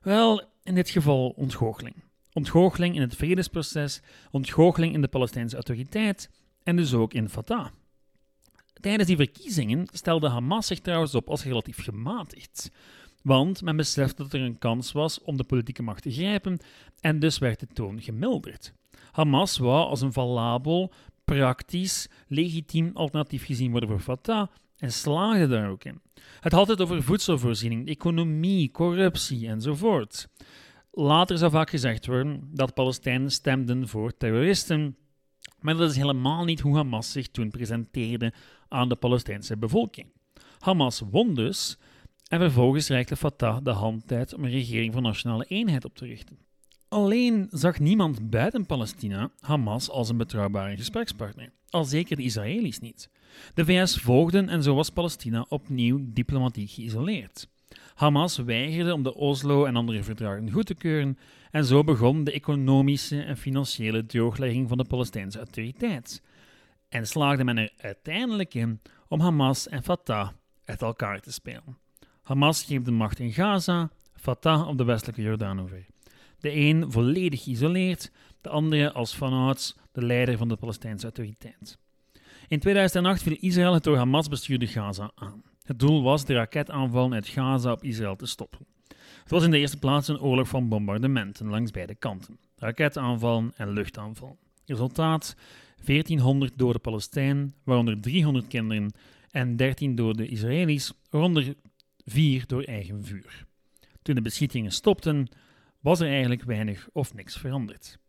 Wel, 0.02 0.42
in 0.64 0.76
dit 0.76 0.90
geval 0.90 1.30
ontgoocheling. 1.30 1.96
Ontgoocheling 2.34 2.96
in 2.96 3.02
het 3.02 3.16
vredesproces, 3.16 4.02
ontgoocheling 4.32 4.94
in 4.94 5.02
de 5.02 5.08
Palestijnse 5.08 5.56
autoriteit 5.56 6.30
en 6.64 6.76
dus 6.76 6.94
ook 6.94 7.14
in 7.14 7.30
Fatah. 7.30 7.68
Tijdens 8.82 9.08
die 9.08 9.16
verkiezingen 9.16 9.88
stelde 9.92 10.30
Hamas 10.30 10.68
zich 10.68 10.80
trouwens 10.80 11.16
op 11.16 11.30
als 11.30 11.44
relatief 11.44 11.84
gematigd. 11.84 12.72
Want 13.24 13.62
men 13.62 13.76
besefte 13.76 14.24
dat 14.24 14.34
er 14.34 14.42
een 14.42 14.58
kans 14.58 14.92
was 14.92 15.22
om 15.22 15.38
de 15.38 15.44
politieke 15.44 15.84
macht 15.84 16.04
te 16.04 16.12
grijpen 16.12 16.60
en 17.00 17.20
dus 17.20 17.38
werd 17.38 17.60
de 17.60 17.68
toon 17.74 18.02
gemilderd. 18.02 18.74
Hamas 19.12 19.58
wou 19.58 19.88
als 19.88 20.02
een 20.02 20.14
valabel, 20.14 20.94
praktisch, 21.26 22.10
legitiem 22.28 22.92
alternatief 22.94 23.46
gezien 23.46 23.72
worden 23.72 23.90
voor 23.90 24.00
Fatah 24.00 24.48
en 24.78 24.92
slaagde 24.92 25.48
daar 25.48 25.70
ook 25.70 25.84
in. 25.84 26.02
Het 26.40 26.52
had 26.52 26.68
het 26.68 26.82
over 26.82 27.04
voedselvoorziening, 27.04 27.88
economie, 27.88 28.72
corruptie 28.72 29.48
enzovoort. 29.48 30.28
Later 30.92 31.38
zou 31.38 31.52
vaak 31.52 31.70
gezegd 31.70 32.06
worden 32.06 32.50
dat 32.54 32.74
Palestijnen 32.74 33.32
stemden 33.32 33.88
voor 33.88 34.18
terroristen, 34.18 34.96
maar 35.60 35.78
dat 35.78 35.90
is 35.90 35.96
helemaal 35.96 36.44
niet 36.44 36.60
hoe 36.60 36.76
Hamas 36.76 37.12
zich 37.12 37.28
toen 37.28 37.52
presenteerde 37.52 38.34
aan 38.68 38.90
de 38.90 38.96
Palestijnse 38.96 39.58
bevolking. 39.58 40.08
Hamas 40.60 41.02
won 41.12 41.34
dus, 41.34 41.78
en 42.28 42.40
vervolgens 42.40 42.88
reikte 42.88 43.16
Fatah 43.16 43.58
de 43.64 43.72
hand 43.72 44.12
uit 44.12 44.34
om 44.34 44.44
een 44.44 44.52
regering 44.52 44.94
van 44.94 45.04
nationale 45.04 45.46
eenheid 45.46 45.86
op 45.86 45.96
te 45.96 46.06
richten. 46.06 46.38
Alleen 46.88 47.48
zag 47.52 47.80
niemand 47.80 48.30
buiten 48.30 48.66
Palestina 48.66 49.32
Hamas 49.40 49.90
als 49.90 50.10
een 50.10 50.18
betrouwbare 50.18 50.78
gesprekspartner, 50.78 51.52
al 51.70 51.84
zeker 51.84 52.16
de 52.16 52.24
Israëli's 52.24 52.80
niet. 52.80 53.10
De 53.54 53.66
VS 53.66 53.96
volgden 53.96 54.50
en 54.50 54.64
zo 54.64 54.76
was 54.76 54.90
Palestina 54.90 55.46
opnieuw 55.50 56.00
diplomatiek 56.02 56.72
geïsoleerd. 56.72 57.48
Hamas 58.02 58.38
weigerde 58.38 58.94
om 58.94 59.04
de 59.04 59.16
Oslo 59.16 59.66
en 59.66 59.76
andere 59.76 60.04
verdragen 60.04 60.52
goed 60.52 60.66
te 60.66 60.76
keuren 60.76 61.18
en 61.52 61.66
zo 61.66 61.84
begon 61.84 62.24
de 62.24 62.32
economische 62.32 63.22
en 63.22 63.38
financiële 63.38 64.06
drooglegging 64.06 64.68
van 64.68 64.78
de 64.78 64.86
Palestijnse 64.86 65.38
autoriteit. 65.38 66.24
En 66.90 67.08
slaagde 67.08 67.44
men 67.44 67.58
er 67.58 67.72
uiteindelijk 67.78 68.54
in 68.54 68.82
om 69.08 69.20
Hamas 69.20 69.68
en 69.68 69.84
Fatah 69.84 70.30
uit 70.66 70.82
elkaar 70.82 71.20
te 71.20 71.32
spelen. 71.32 71.78
Hamas 72.24 72.64
greep 72.64 72.86
de 72.86 72.92
macht 72.92 73.20
in 73.20 73.34
Gaza, 73.34 73.90
Fatah 74.16 74.68
op 74.68 74.78
de 74.78 74.84
westelijke 74.84 75.22
Jordaanoever. 75.22 75.86
De 76.40 76.56
een 76.56 76.92
volledig 76.92 77.44
geïsoleerd, 77.44 78.12
de 78.42 78.50
andere 78.50 78.92
als 78.92 79.16
vanouds 79.16 79.78
de 79.92 80.06
leider 80.06 80.38
van 80.38 80.48
de 80.48 80.56
Palestijnse 80.56 81.04
autoriteit. 81.04 81.78
In 82.48 82.60
2008 82.60 83.22
viel 83.22 83.38
Israël 83.40 83.74
het 83.74 83.84
door 83.84 83.98
Hamas 83.98 84.28
bestuurde 84.28 84.68
Gaza 84.68 85.12
aan. 85.16 85.51
Het 85.64 85.80
doel 85.80 86.04
was 86.04 86.26
de 86.26 86.34
raketaanvallen 86.34 87.14
uit 87.14 87.28
Gaza 87.28 87.72
op 87.72 87.84
Israël 87.84 88.16
te 88.16 88.26
stoppen. 88.26 88.66
Het 89.22 89.30
was 89.32 89.44
in 89.44 89.52
de 89.52 89.58
eerste 89.58 89.78
plaats 89.78 90.08
een 90.08 90.22
oorlog 90.22 90.48
van 90.48 90.70
bombardementen 90.70 91.50
langs 91.50 91.72
beide 91.72 91.96
kanten, 91.96 92.40
raketaanvallen 92.56 93.52
en 93.56 93.70
luchtaanval. 93.70 94.38
Resultaat: 94.66 95.36
1400 95.86 96.58
dode 96.58 96.80
Palestijnen, 96.80 97.56
waaronder 97.64 98.02
300 98.02 98.48
kinderen, 98.48 98.94
en 99.32 99.56
13 99.56 99.96
dode 99.96 100.28
Israëli's, 100.28 100.94
waaronder 101.10 101.56
4 102.06 102.44
door 102.48 102.64
eigen 102.64 103.06
vuur. 103.06 103.46
Toen 104.02 104.16
de 104.16 104.22
beschietingen 104.22 104.72
stopten, 104.72 105.28
was 105.80 106.00
er 106.00 106.08
eigenlijk 106.08 106.44
weinig 106.44 106.90
of 106.94 107.14
niks 107.14 107.38
veranderd. 107.38 108.00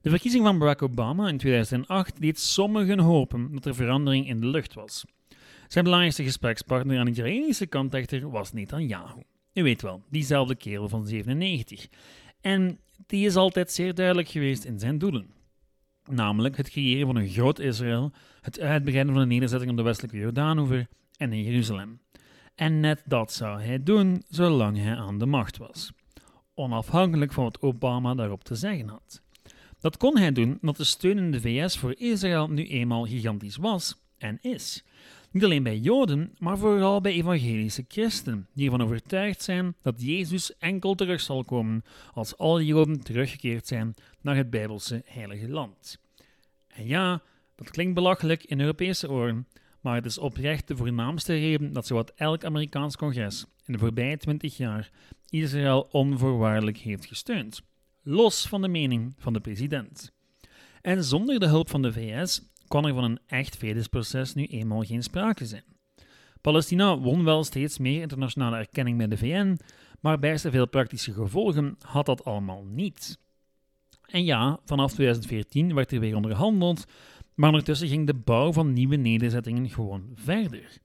De 0.00 0.10
verkiezing 0.10 0.44
van 0.44 0.58
Barack 0.58 0.82
Obama 0.82 1.28
in 1.28 1.38
2008 1.38 2.20
deed 2.20 2.38
sommigen 2.38 2.98
hopen 2.98 3.52
dat 3.52 3.66
er 3.66 3.74
verandering 3.74 4.28
in 4.28 4.40
de 4.40 4.46
lucht 4.46 4.74
was. 4.74 5.04
Zijn 5.70 5.84
belangrijkste 5.84 6.24
gesprekspartner 6.24 6.98
aan 6.98 7.04
de 7.04 7.10
Israëlische 7.10 7.66
kant 7.66 7.94
echter 7.94 8.30
was 8.30 8.52
Netanyahu. 8.52 9.22
U 9.54 9.62
weet 9.62 9.82
wel, 9.82 10.02
diezelfde 10.08 10.54
kerel 10.54 10.88
van 10.88 11.06
97. 11.06 11.88
En 12.40 12.78
die 13.06 13.26
is 13.26 13.36
altijd 13.36 13.72
zeer 13.72 13.94
duidelijk 13.94 14.28
geweest 14.28 14.64
in 14.64 14.78
zijn 14.78 14.98
doelen. 14.98 15.30
Namelijk 16.04 16.56
het 16.56 16.70
creëren 16.70 17.06
van 17.06 17.16
een 17.16 17.28
groot 17.28 17.58
Israël, 17.58 18.12
het 18.40 18.60
uitbreiden 18.60 19.12
van 19.12 19.22
de 19.22 19.28
nederzetting 19.28 19.70
op 19.70 19.76
de 19.76 19.82
westelijke 19.82 20.16
Jordaanoever 20.16 20.86
en 21.16 21.32
in 21.32 21.42
Jeruzalem. 21.42 22.00
En 22.54 22.80
net 22.80 23.02
dat 23.06 23.32
zou 23.32 23.62
hij 23.62 23.82
doen 23.82 24.22
zolang 24.28 24.76
hij 24.76 24.96
aan 24.96 25.18
de 25.18 25.26
macht 25.26 25.56
was. 25.56 25.92
Onafhankelijk 26.54 27.32
van 27.32 27.44
wat 27.44 27.62
Obama 27.62 28.14
daarop 28.14 28.44
te 28.44 28.54
zeggen 28.54 28.88
had. 28.88 29.22
Dat 29.78 29.96
kon 29.96 30.18
hij 30.18 30.32
doen 30.32 30.58
omdat 30.60 30.76
de 30.76 30.84
steun 30.84 31.18
in 31.18 31.30
de 31.30 31.40
VS 31.40 31.78
voor 31.78 31.94
Israël 31.98 32.48
nu 32.48 32.66
eenmaal 32.66 33.06
gigantisch 33.06 33.56
was 33.56 33.96
en 34.18 34.38
is. 34.40 34.84
Niet 35.32 35.44
alleen 35.44 35.62
bij 35.62 35.78
Joden, 35.78 36.34
maar 36.38 36.58
vooral 36.58 37.00
bij 37.00 37.12
evangelische 37.12 37.84
christenen, 37.88 38.48
die 38.54 38.64
ervan 38.64 38.82
overtuigd 38.82 39.42
zijn 39.42 39.74
dat 39.82 40.02
Jezus 40.02 40.56
enkel 40.58 40.94
terug 40.94 41.20
zal 41.20 41.44
komen 41.44 41.84
als 42.14 42.36
alle 42.38 42.64
Joden 42.66 43.00
teruggekeerd 43.00 43.66
zijn 43.66 43.94
naar 44.20 44.36
het 44.36 44.50
Bijbelse 44.50 45.02
heilige 45.04 45.48
land. 45.48 45.98
En 46.68 46.86
ja, 46.86 47.22
dat 47.54 47.70
klinkt 47.70 47.94
belachelijk 47.94 48.44
in 48.44 48.60
Europese 48.60 49.10
oren, 49.10 49.46
maar 49.80 49.94
het 49.94 50.04
is 50.04 50.18
oprecht 50.18 50.68
de 50.68 50.76
voornaamste 50.76 51.32
reden 51.32 51.72
dat 51.72 51.86
zowat 51.86 52.12
elk 52.16 52.44
Amerikaans 52.44 52.96
congres 52.96 53.46
in 53.66 53.72
de 53.72 53.78
voorbije 53.78 54.16
twintig 54.16 54.56
jaar 54.56 54.90
Israël 55.28 55.88
onvoorwaardelijk 55.90 56.78
heeft 56.78 57.06
gesteund, 57.06 57.62
los 58.02 58.46
van 58.46 58.62
de 58.62 58.68
mening 58.68 59.14
van 59.18 59.32
de 59.32 59.40
president. 59.40 60.12
En 60.80 61.04
zonder 61.04 61.40
de 61.40 61.46
hulp 61.46 61.70
van 61.70 61.82
de 61.82 61.92
VS 61.92 62.42
kon 62.70 62.86
er 62.86 62.94
van 62.94 63.04
een 63.04 63.18
echt 63.26 63.56
vredesproces 63.56 64.34
nu 64.34 64.44
eenmaal 64.44 64.82
geen 64.82 65.02
sprake 65.02 65.46
zijn. 65.46 65.64
Palestina 66.40 66.98
won 66.98 67.24
wel 67.24 67.44
steeds 67.44 67.78
meer 67.78 68.00
internationale 68.00 68.56
erkenning 68.56 68.98
bij 68.98 69.08
de 69.08 69.16
VN, 69.16 69.58
maar 70.00 70.18
bij 70.18 70.38
veel 70.38 70.68
praktische 70.68 71.12
gevolgen 71.12 71.76
had 71.80 72.06
dat 72.06 72.24
allemaal 72.24 72.64
niet. 72.64 73.18
En 74.06 74.24
ja, 74.24 74.60
vanaf 74.64 74.92
2014 74.92 75.74
werd 75.74 75.92
er 75.92 76.00
weer 76.00 76.16
onderhandeld, 76.16 76.84
maar 77.34 77.48
ondertussen 77.48 77.88
ging 77.88 78.06
de 78.06 78.14
bouw 78.14 78.52
van 78.52 78.72
nieuwe 78.72 78.96
nederzettingen 78.96 79.68
gewoon 79.68 80.10
verder. 80.14 80.78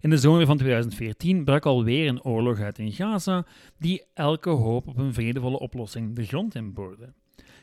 In 0.00 0.10
de 0.10 0.18
zomer 0.18 0.46
van 0.46 0.56
2014 0.56 1.44
brak 1.44 1.66
alweer 1.66 2.08
een 2.08 2.22
oorlog 2.22 2.60
uit 2.60 2.78
in 2.78 2.92
Gaza, 2.92 3.46
die 3.78 4.04
elke 4.14 4.50
hoop 4.50 4.88
op 4.88 4.98
een 4.98 5.14
vredevolle 5.14 5.58
oplossing 5.58 6.16
de 6.16 6.24
grond 6.24 6.54
in 6.54 6.72
boorde. 6.72 7.12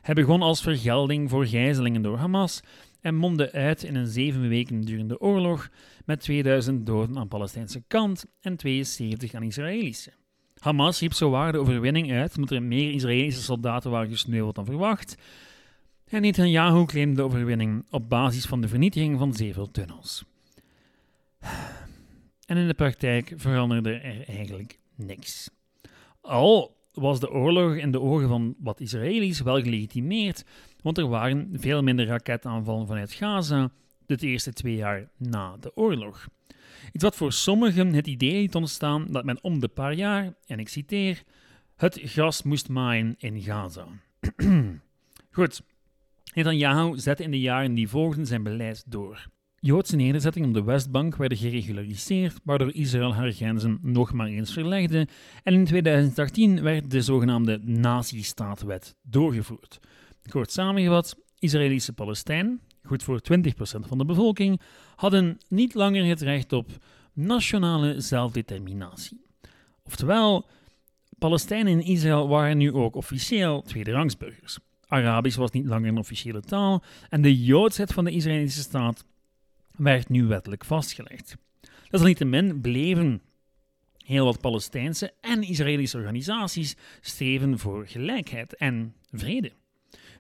Hij 0.02 0.16
begon 0.16 0.42
als 0.42 0.62
vergelding 0.62 1.30
voor 1.30 1.46
gijzelingen 1.46 2.02
door 2.02 2.18
Hamas 2.18 2.62
en 3.02 3.16
mondde 3.16 3.52
uit 3.52 3.84
in 3.84 3.96
een 3.96 4.08
zeven 4.08 4.50
weken 4.50 4.82
durende 4.82 5.20
oorlog 5.20 5.70
met 6.06 6.20
2000 6.20 6.86
doden 6.86 7.18
aan 7.18 7.28
Palestijnse 7.28 7.84
kant 7.88 8.26
en 8.42 8.56
72 8.56 9.34
aan 9.34 9.44
Israëlische. 9.44 10.12
Hamas 10.58 11.00
riep 11.00 11.14
zowaar 11.14 11.52
de 11.52 11.58
overwinning 11.58 12.12
uit 12.12 12.36
omdat 12.36 12.52
er 12.52 12.64
meer 12.64 12.92
Israëlische 12.92 13.42
soldaten 13.42 13.92
waren 13.92 14.10
gesneuveld 14.10 14.56
dan 14.56 14.66
verwacht. 14.66 15.16
En 16.08 16.22
Netanyahu 16.22 16.86
claimde 16.86 17.16
de 17.16 17.22
overwinning 17.22 17.86
op 17.90 18.10
basis 18.10 18.46
van 18.46 18.62
de 18.62 18.68
vernietiging 18.68 19.18
van 19.18 19.34
zeven 19.34 19.72
tunnels. 19.72 20.24
En 22.46 22.58
in 22.58 22.68
de 22.68 22.74
praktijk 22.74 23.34
veranderde 23.36 23.92
er 23.92 24.28
eigenlijk 24.28 24.80
niks. 24.96 25.50
Al 26.22 26.78
was 26.94 27.20
de 27.20 27.32
oorlog 27.32 27.76
in 27.76 27.92
de 27.92 28.02
ogen 28.02 28.28
van 28.28 28.56
wat 28.60 28.80
Israëli's 28.80 29.42
wel 29.42 29.62
gelegitimeerd, 29.62 30.46
want 30.88 31.00
er 31.00 31.08
waren 31.08 31.50
veel 31.54 31.84
minder 31.84 32.06
raketaanvallen 32.06 32.88
vanuit 32.88 33.12
Gaza 33.12 33.72
de 34.06 34.18
eerste 34.18 34.54
twee 34.54 34.76
jaar 34.76 35.10
na 35.18 35.58
de 35.60 35.76
oorlog. 35.76 36.28
Iets 36.92 37.04
wat 37.04 37.16
voor 37.16 37.32
sommigen 37.32 37.94
het 37.94 38.08
idee 38.08 38.42
liet 38.42 38.56
ontstaan 38.56 39.08
dat 39.10 39.26
men 39.26 39.44
om 39.44 39.60
de 39.60 39.68
paar 39.68 39.94
jaar, 39.94 40.34
en 40.46 40.60
ik 40.60 40.70
citeer, 40.70 41.24
het 41.76 42.00
gras 42.04 42.44
moest 42.44 42.70
maaien 42.70 43.16
in 43.18 43.42
Gaza. 43.42 43.88
Goed, 45.32 45.62
Netanyahu 46.34 46.98
zette 46.98 47.24
in 47.24 47.32
de 47.32 47.40
jaren 47.40 47.74
die 47.74 47.90
volgden 47.90 48.26
zijn 48.26 48.44
beleid 48.44 48.84
door. 48.88 49.28
Joodse 49.60 49.96
nederzettingen 49.96 50.48
op 50.48 50.54
de 50.54 50.64
Westbank 50.64 51.16
werden 51.16 51.38
geregulariseerd, 51.38 52.40
waardoor 52.44 52.74
Israël 52.74 53.14
haar 53.14 53.32
grenzen 53.32 53.80
nog 53.82 54.14
maar 54.14 54.28
eens 54.28 54.54
verlegde, 54.54 55.08
en 55.44 55.54
in 55.54 55.66
2018 55.66 56.62
werd 56.62 56.92
de 56.92 57.02
zogenaamde 57.02 57.60
Nazistaatwet 57.64 58.96
doorgevoerd. 59.02 59.80
Kort 60.30 60.52
samengevat, 60.52 61.16
Israëlische 61.40 61.94
Palestijnen, 61.94 62.62
goed 62.84 63.04
voor 63.04 63.22
20% 63.22 63.50
van 63.80 63.98
de 63.98 64.06
bevolking, 64.06 64.62
hadden 64.96 65.38
niet 65.50 65.74
langer 65.74 66.06
het 66.06 66.22
recht 66.22 66.54
op 66.54 66.70
nationale 67.14 68.02
zelfdeterminatie. 68.02 69.22
Oftewel, 69.84 70.46
Palestijnen 71.18 71.72
in 71.72 71.86
Israël 71.86 72.28
waren 72.28 72.58
nu 72.58 72.74
ook 72.74 72.96
officieel 72.96 73.62
tweederangsburgers. 73.62 74.60
Arabisch 74.88 75.38
was 75.38 75.52
niet 75.52 75.66
langer 75.66 75.90
een 75.90 75.98
officiële 75.98 76.42
taal 76.42 76.84
en 77.10 77.22
de 77.22 77.44
joodsheid 77.44 77.94
van 77.94 78.06
de 78.06 78.12
Israëlische 78.12 78.62
staat 78.62 79.06
werd 79.76 80.10
nu 80.10 80.26
wettelijk 80.26 80.66
vastgelegd. 80.66 81.36
Desalniettemin 81.90 82.62
bleven 82.62 83.22
heel 83.98 84.26
wat 84.26 84.42
Palestijnse 84.42 85.14
en 85.22 85.42
Israëlische 85.42 85.98
organisaties 85.98 86.76
streven 87.02 87.60
voor 87.60 87.88
gelijkheid 87.88 88.56
en 88.56 88.96
vrede. 89.12 89.52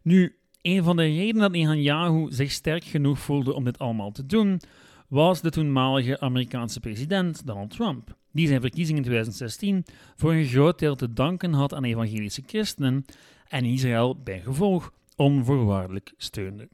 Nu, 0.07 0.35
een 0.61 0.83
van 0.83 0.95
de 0.95 1.03
redenen 1.03 1.41
dat 1.41 1.51
Netanyahu 1.51 2.27
zich 2.29 2.51
sterk 2.51 2.83
genoeg 2.83 3.19
voelde 3.19 3.53
om 3.53 3.63
dit 3.63 3.79
allemaal 3.79 4.11
te 4.11 4.25
doen, 4.25 4.61
was 5.07 5.41
de 5.41 5.49
toenmalige 5.49 6.19
Amerikaanse 6.19 6.79
president 6.79 7.45
Donald 7.45 7.69
Trump, 7.69 8.15
die 8.31 8.47
zijn 8.47 8.61
verkiezing 8.61 8.97
in 8.97 9.03
2016 9.03 9.85
voor 10.15 10.33
een 10.33 10.45
groot 10.45 10.79
deel 10.79 10.95
te 10.95 11.13
danken 11.13 11.53
had 11.53 11.73
aan 11.73 11.83
evangelische 11.83 12.43
christenen 12.45 13.05
en 13.47 13.65
Israël 13.65 14.21
bij 14.23 14.39
gevolg 14.39 14.93
onvoorwaardelijk 15.15 16.13
steunde. 16.17 16.69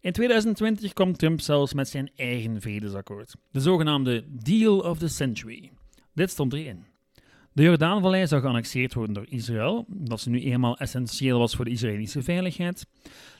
In 0.00 0.12
2020 0.12 0.92
kwam 0.92 1.16
Trump 1.16 1.40
zelfs 1.40 1.74
met 1.74 1.88
zijn 1.88 2.10
eigen 2.16 2.60
vredesakkoord, 2.60 3.34
de 3.50 3.60
zogenaamde 3.60 4.24
Deal 4.28 4.78
of 4.78 4.98
the 4.98 5.08
Century. 5.08 5.70
Dit 6.14 6.30
stond 6.30 6.52
erin. 6.52 6.84
De 7.56 7.62
Jordaanvallei 7.62 8.26
zou 8.26 8.40
geannexeerd 8.40 8.94
worden 8.94 9.14
door 9.14 9.26
Israël, 9.28 9.84
dat 9.88 10.20
ze 10.20 10.30
nu 10.30 10.42
eenmaal 10.42 10.78
essentieel 10.78 11.38
was 11.38 11.56
voor 11.56 11.64
de 11.64 11.70
Israëlische 11.70 12.22
veiligheid. 12.22 12.86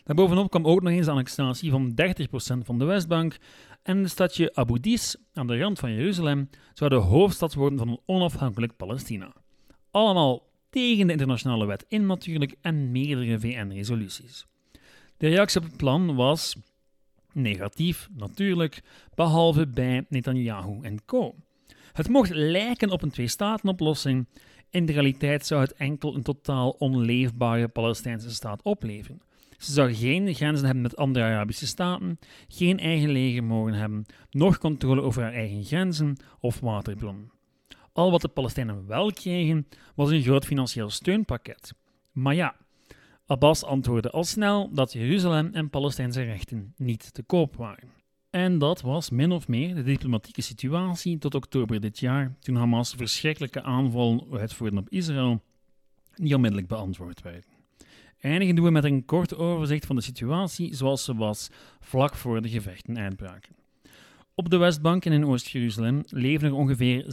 Daarbovenop 0.04 0.50
kwam 0.50 0.66
ook 0.66 0.82
nog 0.82 0.92
eens 0.92 1.04
de 1.04 1.10
annexatie 1.10 1.70
van 1.70 1.90
30% 1.90 1.94
van 2.64 2.78
de 2.78 2.84
Westbank 2.84 3.36
en 3.82 4.02
de 4.02 4.08
stadje 4.08 4.54
Abu 4.54 4.80
Dis 4.80 5.16
aan 5.32 5.46
de 5.46 5.58
rand 5.58 5.78
van 5.78 5.92
Jeruzalem 5.92 6.50
zou 6.74 6.90
de 6.90 6.96
hoofdstad 6.96 7.54
worden 7.54 7.78
van 7.78 7.88
een 7.88 8.00
onafhankelijk 8.06 8.76
Palestina. 8.76 9.32
Allemaal 9.90 10.42
tegen 10.70 11.06
de 11.06 11.12
internationale 11.12 11.66
wet 11.66 11.84
in 11.88 12.06
natuurlijk 12.06 12.54
en 12.60 12.90
meerdere 12.90 13.40
VN-resoluties. 13.40 14.46
De 15.16 15.28
reactie 15.28 15.60
op 15.60 15.66
het 15.66 15.76
plan 15.76 16.14
was 16.14 16.56
negatief, 17.32 18.08
natuurlijk, 18.12 18.82
behalve 19.14 19.66
bij 19.66 20.04
Netanyahu 20.08 20.78
en 20.82 21.04
co. 21.04 21.34
Het 21.96 22.08
mocht 22.08 22.30
lijken 22.30 22.90
op 22.90 23.02
een 23.02 23.10
twee-staten-oplossing. 23.10 24.26
In 24.70 24.86
de 24.86 24.92
realiteit 24.92 25.46
zou 25.46 25.60
het 25.60 25.72
enkel 25.72 26.14
een 26.14 26.22
totaal 26.22 26.70
onleefbare 26.70 27.68
Palestijnse 27.68 28.30
staat 28.30 28.62
opleveren. 28.62 29.22
Ze 29.58 29.72
zou 29.72 29.94
geen 29.94 30.34
grenzen 30.34 30.64
hebben 30.64 30.82
met 30.82 30.96
andere 30.96 31.24
Arabische 31.24 31.66
staten, 31.66 32.18
geen 32.48 32.78
eigen 32.78 33.10
leger 33.10 33.44
mogen 33.44 33.72
hebben, 33.72 34.06
noch 34.30 34.58
controle 34.58 35.02
over 35.02 35.22
haar 35.22 35.32
eigen 35.32 35.64
grenzen 35.64 36.16
of 36.40 36.60
waterbronnen. 36.60 37.30
Al 37.92 38.10
wat 38.10 38.20
de 38.20 38.28
Palestijnen 38.28 38.86
wel 38.86 39.12
kregen, 39.12 39.66
was 39.94 40.10
een 40.10 40.22
groot 40.22 40.46
financieel 40.46 40.90
steunpakket. 40.90 41.74
Maar 42.12 42.34
ja, 42.34 42.56
Abbas 43.26 43.64
antwoordde 43.64 44.10
al 44.10 44.24
snel 44.24 44.70
dat 44.72 44.92
Jeruzalem 44.92 45.50
en 45.52 45.70
Palestijnse 45.70 46.22
rechten 46.22 46.74
niet 46.76 47.14
te 47.14 47.22
koop 47.22 47.56
waren. 47.56 47.95
En 48.36 48.58
dat 48.58 48.80
was 48.80 49.10
min 49.10 49.32
of 49.32 49.48
meer 49.48 49.74
de 49.74 49.82
diplomatieke 49.82 50.42
situatie 50.42 51.18
tot 51.18 51.34
oktober 51.34 51.80
dit 51.80 51.98
jaar, 51.98 52.36
toen 52.40 52.56
Hamas 52.56 52.94
verschrikkelijke 52.96 53.62
aanvallen 53.62 54.24
uitvoerde 54.30 54.78
op 54.78 54.90
Israël, 54.90 55.42
die 56.14 56.34
onmiddellijk 56.34 56.68
beantwoord 56.68 57.22
werden. 57.22 57.44
Eindigen 58.20 58.54
doen 58.54 58.64
we 58.64 58.70
met 58.70 58.84
een 58.84 59.04
kort 59.04 59.36
overzicht 59.36 59.86
van 59.86 59.96
de 59.96 60.02
situatie 60.02 60.74
zoals 60.74 61.04
ze 61.04 61.14
was 61.14 61.50
vlak 61.80 62.14
voor 62.14 62.42
de 62.42 62.48
gevechten 62.48 62.98
uitbraken. 62.98 63.54
Op 64.34 64.50
de 64.50 64.56
Westbank 64.56 65.04
en 65.04 65.12
in 65.12 65.26
Oost-Jeruzalem 65.26 66.02
leven 66.06 66.48
er 66.48 66.54
ongeveer 66.54 67.04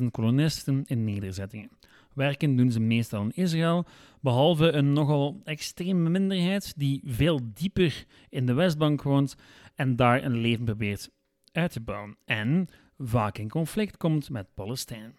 670.000 0.00 0.04
kolonisten 0.10 0.82
in 0.86 1.04
nederzettingen. 1.04 1.70
Werken 2.14 2.56
doen 2.56 2.72
ze 2.72 2.80
meestal 2.80 3.22
in 3.22 3.32
Israël, 3.34 3.86
behalve 4.20 4.72
een 4.72 4.92
nogal 4.92 5.40
extreme 5.44 6.08
minderheid 6.08 6.72
die 6.76 7.00
veel 7.04 7.40
dieper 7.54 8.04
in 8.28 8.46
de 8.46 8.52
Westbank 8.52 9.02
woont 9.02 9.36
en 9.78 9.96
daar 9.96 10.24
een 10.24 10.38
leven 10.40 10.64
probeert 10.64 11.10
uit 11.52 11.72
te 11.72 11.80
bouwen. 11.80 12.16
En 12.24 12.68
vaak 12.98 13.38
in 13.38 13.48
conflict 13.48 13.96
komt 13.96 14.30
met 14.30 14.54
Palestijn. 14.54 15.16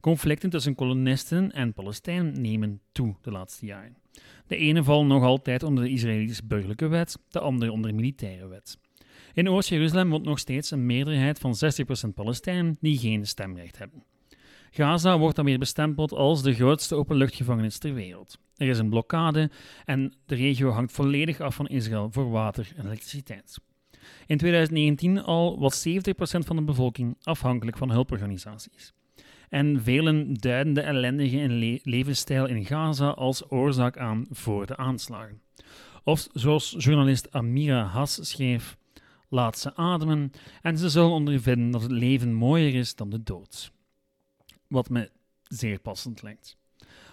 Conflicten 0.00 0.50
tussen 0.50 0.74
kolonisten 0.74 1.52
en 1.52 1.72
Palestijn 1.72 2.40
nemen 2.40 2.80
toe 2.92 3.16
de 3.22 3.30
laatste 3.30 3.66
jaren. 3.66 3.96
De 4.46 4.56
ene 4.56 4.82
valt 4.82 5.06
nog 5.06 5.22
altijd 5.22 5.62
onder 5.62 5.84
de 5.84 5.90
Israëlische 5.90 6.46
burgerlijke 6.46 6.86
wet, 6.86 7.18
de 7.28 7.40
andere 7.40 7.72
onder 7.72 7.90
de 7.90 7.96
militaire 7.96 8.48
wet. 8.48 8.78
In 9.32 9.48
Oost-Jeruzalem 9.48 10.10
woont 10.10 10.24
nog 10.24 10.38
steeds 10.38 10.70
een 10.70 10.86
meerderheid 10.86 11.38
van 11.38 11.54
60% 12.08 12.14
Palestijnen 12.14 12.76
die 12.80 12.98
geen 12.98 13.26
stemrecht 13.26 13.78
hebben. 13.78 14.04
Gaza 14.70 15.18
wordt 15.18 15.36
dan 15.36 15.44
weer 15.44 15.58
bestempeld 15.58 16.12
als 16.12 16.42
de 16.42 16.54
grootste 16.54 16.94
openluchtgevangenis 16.94 17.78
ter 17.78 17.94
wereld. 17.94 18.38
Er 18.56 18.68
is 18.68 18.78
een 18.78 18.90
blokkade 18.90 19.50
en 19.84 20.14
de 20.26 20.34
regio 20.34 20.70
hangt 20.70 20.92
volledig 20.92 21.40
af 21.40 21.54
van 21.54 21.66
Israël 21.66 22.08
voor 22.10 22.30
water 22.30 22.72
en 22.76 22.86
elektriciteit. 22.86 23.58
In 24.28 24.38
2019 24.38 25.22
al 25.22 25.58
was 25.58 25.88
70% 25.88 25.92
van 26.20 26.56
de 26.56 26.62
bevolking 26.62 27.16
afhankelijk 27.22 27.76
van 27.76 27.90
hulporganisaties. 27.90 28.92
En 29.48 29.82
velen 29.82 30.34
duiden 30.34 30.74
de 30.74 30.80
ellendige 30.80 31.80
levensstijl 31.82 32.46
in 32.46 32.64
Gaza 32.64 33.08
als 33.08 33.50
oorzaak 33.50 33.98
aan 33.98 34.26
voor 34.30 34.66
de 34.66 34.76
aanslagen. 34.76 35.40
Of 36.04 36.28
zoals 36.32 36.74
journalist 36.78 37.32
Amira 37.32 37.82
Hass 37.82 38.30
schreef: 38.30 38.76
Laat 39.28 39.58
ze 39.58 39.76
ademen 39.76 40.30
en 40.62 40.78
ze 40.78 40.88
zullen 40.88 41.10
ondervinden 41.10 41.70
dat 41.70 41.82
het 41.82 41.90
leven 41.90 42.34
mooier 42.34 42.74
is 42.74 42.94
dan 42.94 43.10
de 43.10 43.22
dood. 43.22 43.72
Wat 44.66 44.88
me 44.88 45.10
zeer 45.42 45.80
passend 45.80 46.22
lijkt. 46.22 46.56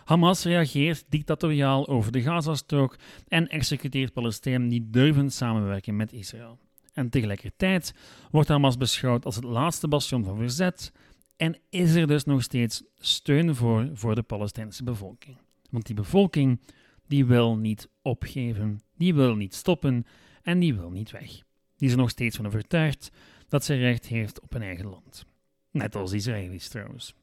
Hamas 0.06 0.44
reageert 0.44 1.06
dictatoriaal 1.10 1.88
over 1.88 2.12
de 2.12 2.22
Gazastrook 2.22 2.98
en 3.28 3.48
executeert 3.48 4.14
Palestijnen 4.14 4.68
die 4.68 4.90
durven 4.90 5.32
samenwerken 5.32 5.96
met 5.96 6.14
Israël. 6.14 6.60
En 6.96 7.10
tegelijkertijd 7.10 7.94
wordt 8.32 8.50
Hamas 8.50 8.78
beschouwd 8.78 9.26
als 9.26 9.36
het 9.36 9.44
laatste 9.44 9.88
bastion 9.88 10.24
van 10.24 10.38
verzet 10.38 10.92
en 11.38 11.58
is 11.70 11.96
er 11.96 12.08
dus 12.08 12.24
nog 12.24 12.44
steeds 12.44 12.84
steun 12.98 13.56
voor 13.56 13.90
voor 13.94 14.16
de 14.16 14.22
Palestijnse 14.22 14.84
bevolking. 14.84 15.38
Want 15.70 15.86
die 15.86 15.96
bevolking 15.96 16.62
die 17.08 17.26
wil 17.26 17.58
niet 17.58 17.90
opgeven, 18.02 18.80
die 18.98 19.14
wil 19.14 19.36
niet 19.36 19.54
stoppen 19.54 20.06
en 20.42 20.60
die 20.60 20.76
wil 20.76 20.90
niet 20.90 21.12
weg. 21.12 21.28
Die 21.76 21.88
is 21.88 21.92
er 21.92 21.98
nog 21.98 22.10
steeds 22.10 22.36
van 22.36 22.46
overtuigd 22.46 23.12
dat 23.48 23.66
ze 23.66 23.76
recht 23.76 24.06
heeft 24.06 24.42
op 24.42 24.54
een 24.54 24.62
eigen 24.62 24.86
land. 24.86 25.26
Net 25.72 25.96
als 25.96 26.12
Israëli's 26.12 26.68
trouwens. 26.68 27.16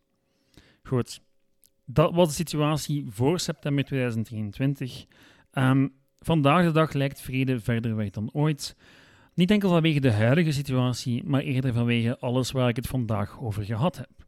Goed, 0.83 1.21
dat 1.85 2.15
was 2.15 2.29
de 2.29 2.35
situatie 2.35 3.07
voor 3.09 3.41
september 3.41 3.85
2023. 3.85 5.05
Ehm, 5.51 5.89
vandaag 6.19 6.65
de 6.65 6.73
dag 6.73 6.93
lijkt 6.93 7.21
vrede 7.21 7.61
verder 7.61 7.97
weg 7.97 8.11
dan 8.11 8.31
ooit. 8.33 8.77
Niet 9.35 9.51
enkel 9.51 9.69
vanwege 9.69 10.01
de 10.01 10.13
huidige 10.13 10.53
situatie, 10.53 11.23
maar 11.25 11.41
eerder 11.41 11.73
vanwege 11.73 12.19
alles 12.19 12.51
waar 12.51 12.69
ik 12.69 12.77
het 12.77 12.87
vandaag 12.87 13.41
over 13.41 13.65
gehad 13.65 13.97
heb. 13.97 14.27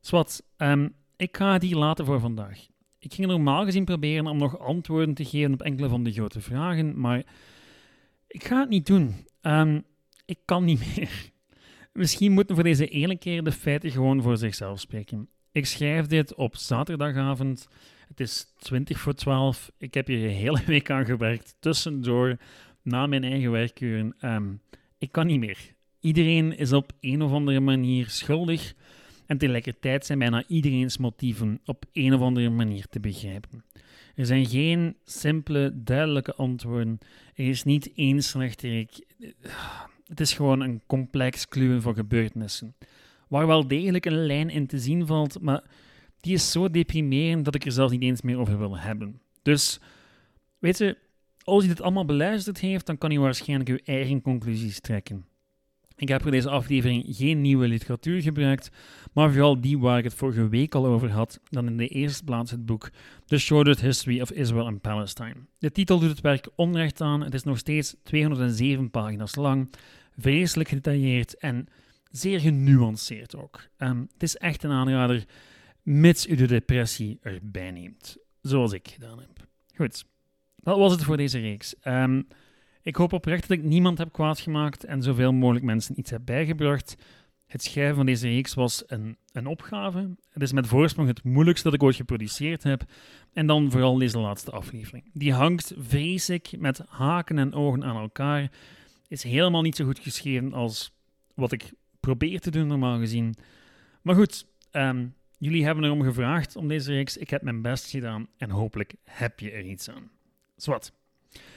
Swat, 0.00 0.42
um, 0.56 0.94
ik 1.16 1.36
ga 1.36 1.60
hier 1.60 1.76
laten 1.76 2.04
voor 2.04 2.20
vandaag. 2.20 2.66
Ik 2.98 3.14
ging 3.14 3.28
normaal 3.28 3.64
gezien 3.64 3.84
proberen 3.84 4.26
om 4.26 4.38
nog 4.38 4.58
antwoorden 4.58 5.14
te 5.14 5.24
geven 5.24 5.52
op 5.52 5.62
enkele 5.62 5.88
van 5.88 6.02
de 6.02 6.12
grote 6.12 6.40
vragen, 6.40 7.00
maar 7.00 7.22
ik 8.26 8.44
ga 8.44 8.60
het 8.60 8.68
niet 8.68 8.86
doen. 8.86 9.14
Um, 9.42 9.84
ik 10.24 10.38
kan 10.44 10.64
niet 10.64 10.80
meer. 10.96 11.30
Misschien 11.92 12.32
moeten 12.32 12.54
voor 12.54 12.64
deze 12.64 12.88
ene 12.88 13.16
keer 13.16 13.44
de 13.44 13.52
feiten 13.52 13.90
gewoon 13.90 14.22
voor 14.22 14.36
zichzelf 14.36 14.80
spreken. 14.80 15.28
Ik 15.52 15.66
schrijf 15.66 16.06
dit 16.06 16.34
op 16.34 16.56
zaterdagavond. 16.56 17.68
Het 18.08 18.20
is 18.20 18.52
20 18.58 18.98
voor 18.98 19.14
12. 19.14 19.70
Ik 19.78 19.94
heb 19.94 20.06
hier 20.06 20.24
een 20.24 20.34
hele 20.34 20.62
week 20.66 20.90
aan 20.90 21.04
gewerkt. 21.04 21.56
Tussendoor, 21.58 22.36
na 22.86 23.06
mijn 23.06 23.24
eigen 23.24 23.50
werkuren. 23.50 24.14
Um, 24.20 24.60
ik 24.98 25.12
kan 25.12 25.26
niet 25.26 25.40
meer. 25.40 25.58
Iedereen 26.00 26.56
is 26.56 26.72
op 26.72 26.92
een 27.00 27.22
of 27.22 27.32
andere 27.32 27.60
manier 27.60 28.08
schuldig. 28.08 28.74
En 29.26 29.38
tegelijkertijd 29.38 30.06
zijn 30.06 30.18
bijna 30.18 30.44
iedereen's 30.46 30.96
motieven 30.96 31.60
op 31.64 31.84
een 31.92 32.14
of 32.14 32.20
andere 32.20 32.50
manier 32.50 32.86
te 32.90 33.00
begrijpen. 33.00 33.64
Er 34.14 34.26
zijn 34.26 34.46
geen 34.46 34.96
simpele, 35.04 35.72
duidelijke 35.74 36.34
antwoorden. 36.34 36.98
Er 37.34 37.48
is 37.48 37.62
niet 37.62 37.92
één 37.94 38.22
slechterik. 38.22 39.06
Het 40.06 40.20
is 40.20 40.32
gewoon 40.32 40.60
een 40.60 40.82
complex 40.86 41.48
kluwen 41.48 41.82
van 41.82 41.94
gebeurtenissen. 41.94 42.74
Waar 43.28 43.46
wel 43.46 43.68
degelijk 43.68 44.04
een 44.06 44.26
lijn 44.26 44.50
in 44.50 44.66
te 44.66 44.78
zien 44.78 45.06
valt, 45.06 45.40
maar 45.40 45.62
die 46.20 46.34
is 46.34 46.50
zo 46.50 46.70
deprimerend 46.70 47.44
dat 47.44 47.54
ik 47.54 47.64
er 47.64 47.72
zelfs 47.72 47.92
niet 47.92 48.02
eens 48.02 48.22
meer 48.22 48.38
over 48.38 48.58
wil 48.58 48.78
hebben. 48.78 49.20
Dus, 49.42 49.80
weet 50.58 50.78
je, 50.78 50.96
als 51.46 51.62
je 51.62 51.68
dit 51.68 51.80
allemaal 51.80 52.04
beluisterd 52.04 52.60
heeft, 52.60 52.86
dan 52.86 52.98
kan 52.98 53.10
je 53.10 53.18
waarschijnlijk 53.18 53.68
je 53.68 53.82
eigen 53.84 54.22
conclusies 54.22 54.80
trekken. 54.80 55.26
Ik 55.96 56.08
heb 56.08 56.22
voor 56.22 56.30
deze 56.30 56.50
aflevering 56.50 57.04
geen 57.08 57.40
nieuwe 57.40 57.68
literatuur 57.68 58.22
gebruikt, 58.22 58.70
maar 59.12 59.30
vooral 59.30 59.60
die 59.60 59.78
waar 59.78 59.98
ik 59.98 60.04
het 60.04 60.14
vorige 60.14 60.48
week 60.48 60.74
al 60.74 60.86
over 60.86 61.10
had, 61.10 61.40
dan 61.48 61.66
in 61.66 61.76
de 61.76 61.88
eerste 61.88 62.24
plaats 62.24 62.50
het 62.50 62.66
boek 62.66 62.90
The 63.24 63.38
Shorted 63.38 63.80
History 63.80 64.20
of 64.20 64.30
Israel 64.30 64.66
and 64.66 64.80
Palestine. 64.80 65.34
De 65.58 65.72
titel 65.72 65.98
doet 65.98 66.10
het 66.10 66.20
werk 66.20 66.48
onrecht 66.54 67.00
aan, 67.00 67.22
het 67.22 67.34
is 67.34 67.42
nog 67.42 67.58
steeds 67.58 67.96
207 68.02 68.90
pagina's 68.90 69.34
lang, 69.34 69.70
vreselijk 70.18 70.68
gedetailleerd 70.68 71.36
en 71.36 71.66
zeer 72.10 72.40
genuanceerd 72.40 73.36
ook. 73.36 73.60
Um, 73.78 74.08
het 74.12 74.22
is 74.22 74.36
echt 74.36 74.62
een 74.62 74.70
aanrader, 74.70 75.24
mits 75.82 76.28
u 76.28 76.34
de 76.34 76.46
depressie 76.46 77.18
erbij 77.20 77.70
neemt, 77.70 78.16
zoals 78.40 78.72
ik 78.72 78.88
gedaan 78.88 79.20
heb. 79.20 79.46
Goed, 79.76 80.04
dat 80.72 80.78
was 80.78 80.92
het 80.92 81.04
voor 81.04 81.16
deze 81.16 81.38
reeks. 81.38 81.74
Um, 81.84 82.26
ik 82.82 82.96
hoop 82.96 83.12
oprecht 83.12 83.48
dat 83.48 83.58
ik 83.58 83.64
niemand 83.64 83.98
heb 83.98 84.12
kwaad 84.12 84.40
gemaakt 84.40 84.84
en 84.84 85.02
zoveel 85.02 85.32
mogelijk 85.32 85.64
mensen 85.64 85.98
iets 85.98 86.10
heb 86.10 86.20
bijgebracht. 86.24 86.96
Het 87.46 87.62
schrijven 87.62 87.96
van 87.96 88.06
deze 88.06 88.28
reeks 88.28 88.54
was 88.54 88.82
een, 88.86 89.16
een 89.32 89.46
opgave. 89.46 90.16
Het 90.30 90.42
is 90.42 90.52
met 90.52 90.66
voorsprong 90.66 91.08
het 91.08 91.24
moeilijkste 91.24 91.64
dat 91.64 91.74
ik 91.74 91.82
ooit 91.82 91.96
geproduceerd 91.96 92.62
heb. 92.62 92.84
En 93.32 93.46
dan 93.46 93.70
vooral 93.70 93.98
deze 93.98 94.18
laatste 94.18 94.50
aflevering. 94.50 95.10
Die 95.12 95.32
hangt, 95.32 95.74
vrees 95.78 96.28
ik, 96.28 96.58
met 96.58 96.82
haken 96.88 97.38
en 97.38 97.54
ogen 97.54 97.84
aan 97.84 97.96
elkaar. 97.96 98.50
Is 99.08 99.22
helemaal 99.22 99.62
niet 99.62 99.76
zo 99.76 99.84
goed 99.84 99.98
geschreven 99.98 100.52
als 100.52 100.92
wat 101.34 101.52
ik 101.52 101.72
probeer 102.00 102.40
te 102.40 102.50
doen, 102.50 102.66
normaal 102.66 102.98
gezien. 102.98 103.34
Maar 104.02 104.14
goed, 104.14 104.46
um, 104.72 105.14
jullie 105.38 105.64
hebben 105.64 105.84
erom 105.84 106.02
gevraagd 106.02 106.56
om 106.56 106.68
deze 106.68 106.92
reeks. 106.92 107.16
Ik 107.16 107.30
heb 107.30 107.42
mijn 107.42 107.62
best 107.62 107.90
gedaan 107.90 108.28
en 108.36 108.50
hopelijk 108.50 108.94
heb 109.04 109.40
je 109.40 109.50
er 109.50 109.64
iets 109.64 109.90
aan. 109.90 110.10
Zwat. 110.56 110.92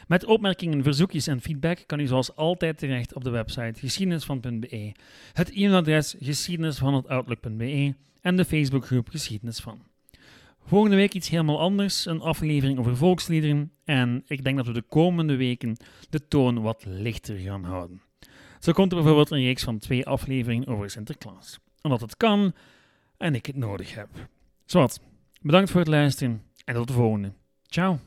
Met 0.07 0.25
opmerkingen, 0.25 0.83
verzoekjes 0.83 1.27
en 1.27 1.41
feedback 1.41 1.83
kan 1.85 1.99
u 1.99 2.07
zoals 2.07 2.35
altijd 2.35 2.77
terecht 2.77 3.13
op 3.13 3.23
de 3.23 3.29
website 3.29 3.79
geschiedenisvan.be, 3.79 4.91
het 5.33 5.51
e-mailadres 5.51 6.15
geschiedenisvan.outlook.be 6.19 7.95
en 8.21 8.35
de 8.35 8.45
Facebookgroep 8.45 9.09
Geschiedenis 9.09 9.59
van. 9.59 9.81
Volgende 10.65 10.95
week 10.95 11.13
iets 11.13 11.29
helemaal 11.29 11.59
anders, 11.59 12.05
een 12.05 12.21
aflevering 12.21 12.79
over 12.79 12.97
volksliederen 12.97 13.71
en 13.85 14.23
ik 14.27 14.43
denk 14.43 14.57
dat 14.57 14.65
we 14.65 14.73
de 14.73 14.81
komende 14.81 15.35
weken 15.35 15.77
de 16.09 16.27
toon 16.27 16.61
wat 16.61 16.83
lichter 16.87 17.37
gaan 17.37 17.63
houden. 17.63 18.01
Zo 18.59 18.71
komt 18.71 18.91
er 18.91 18.97
bijvoorbeeld 18.97 19.31
een 19.31 19.43
reeks 19.43 19.63
van 19.63 19.77
twee 19.77 20.05
afleveringen 20.05 20.67
over 20.67 20.89
Sinterklaas. 20.89 21.59
Omdat 21.81 22.01
het 22.01 22.17
kan 22.17 22.53
en 23.17 23.35
ik 23.35 23.45
het 23.45 23.55
nodig 23.55 23.95
heb. 23.95 24.09
Zwat, 24.65 25.01
bedankt 25.41 25.71
voor 25.71 25.79
het 25.79 25.89
luisteren 25.89 26.43
en 26.65 26.73
tot 26.73 26.87
de 26.87 26.93
volgende. 26.93 27.31
Ciao. 27.67 27.99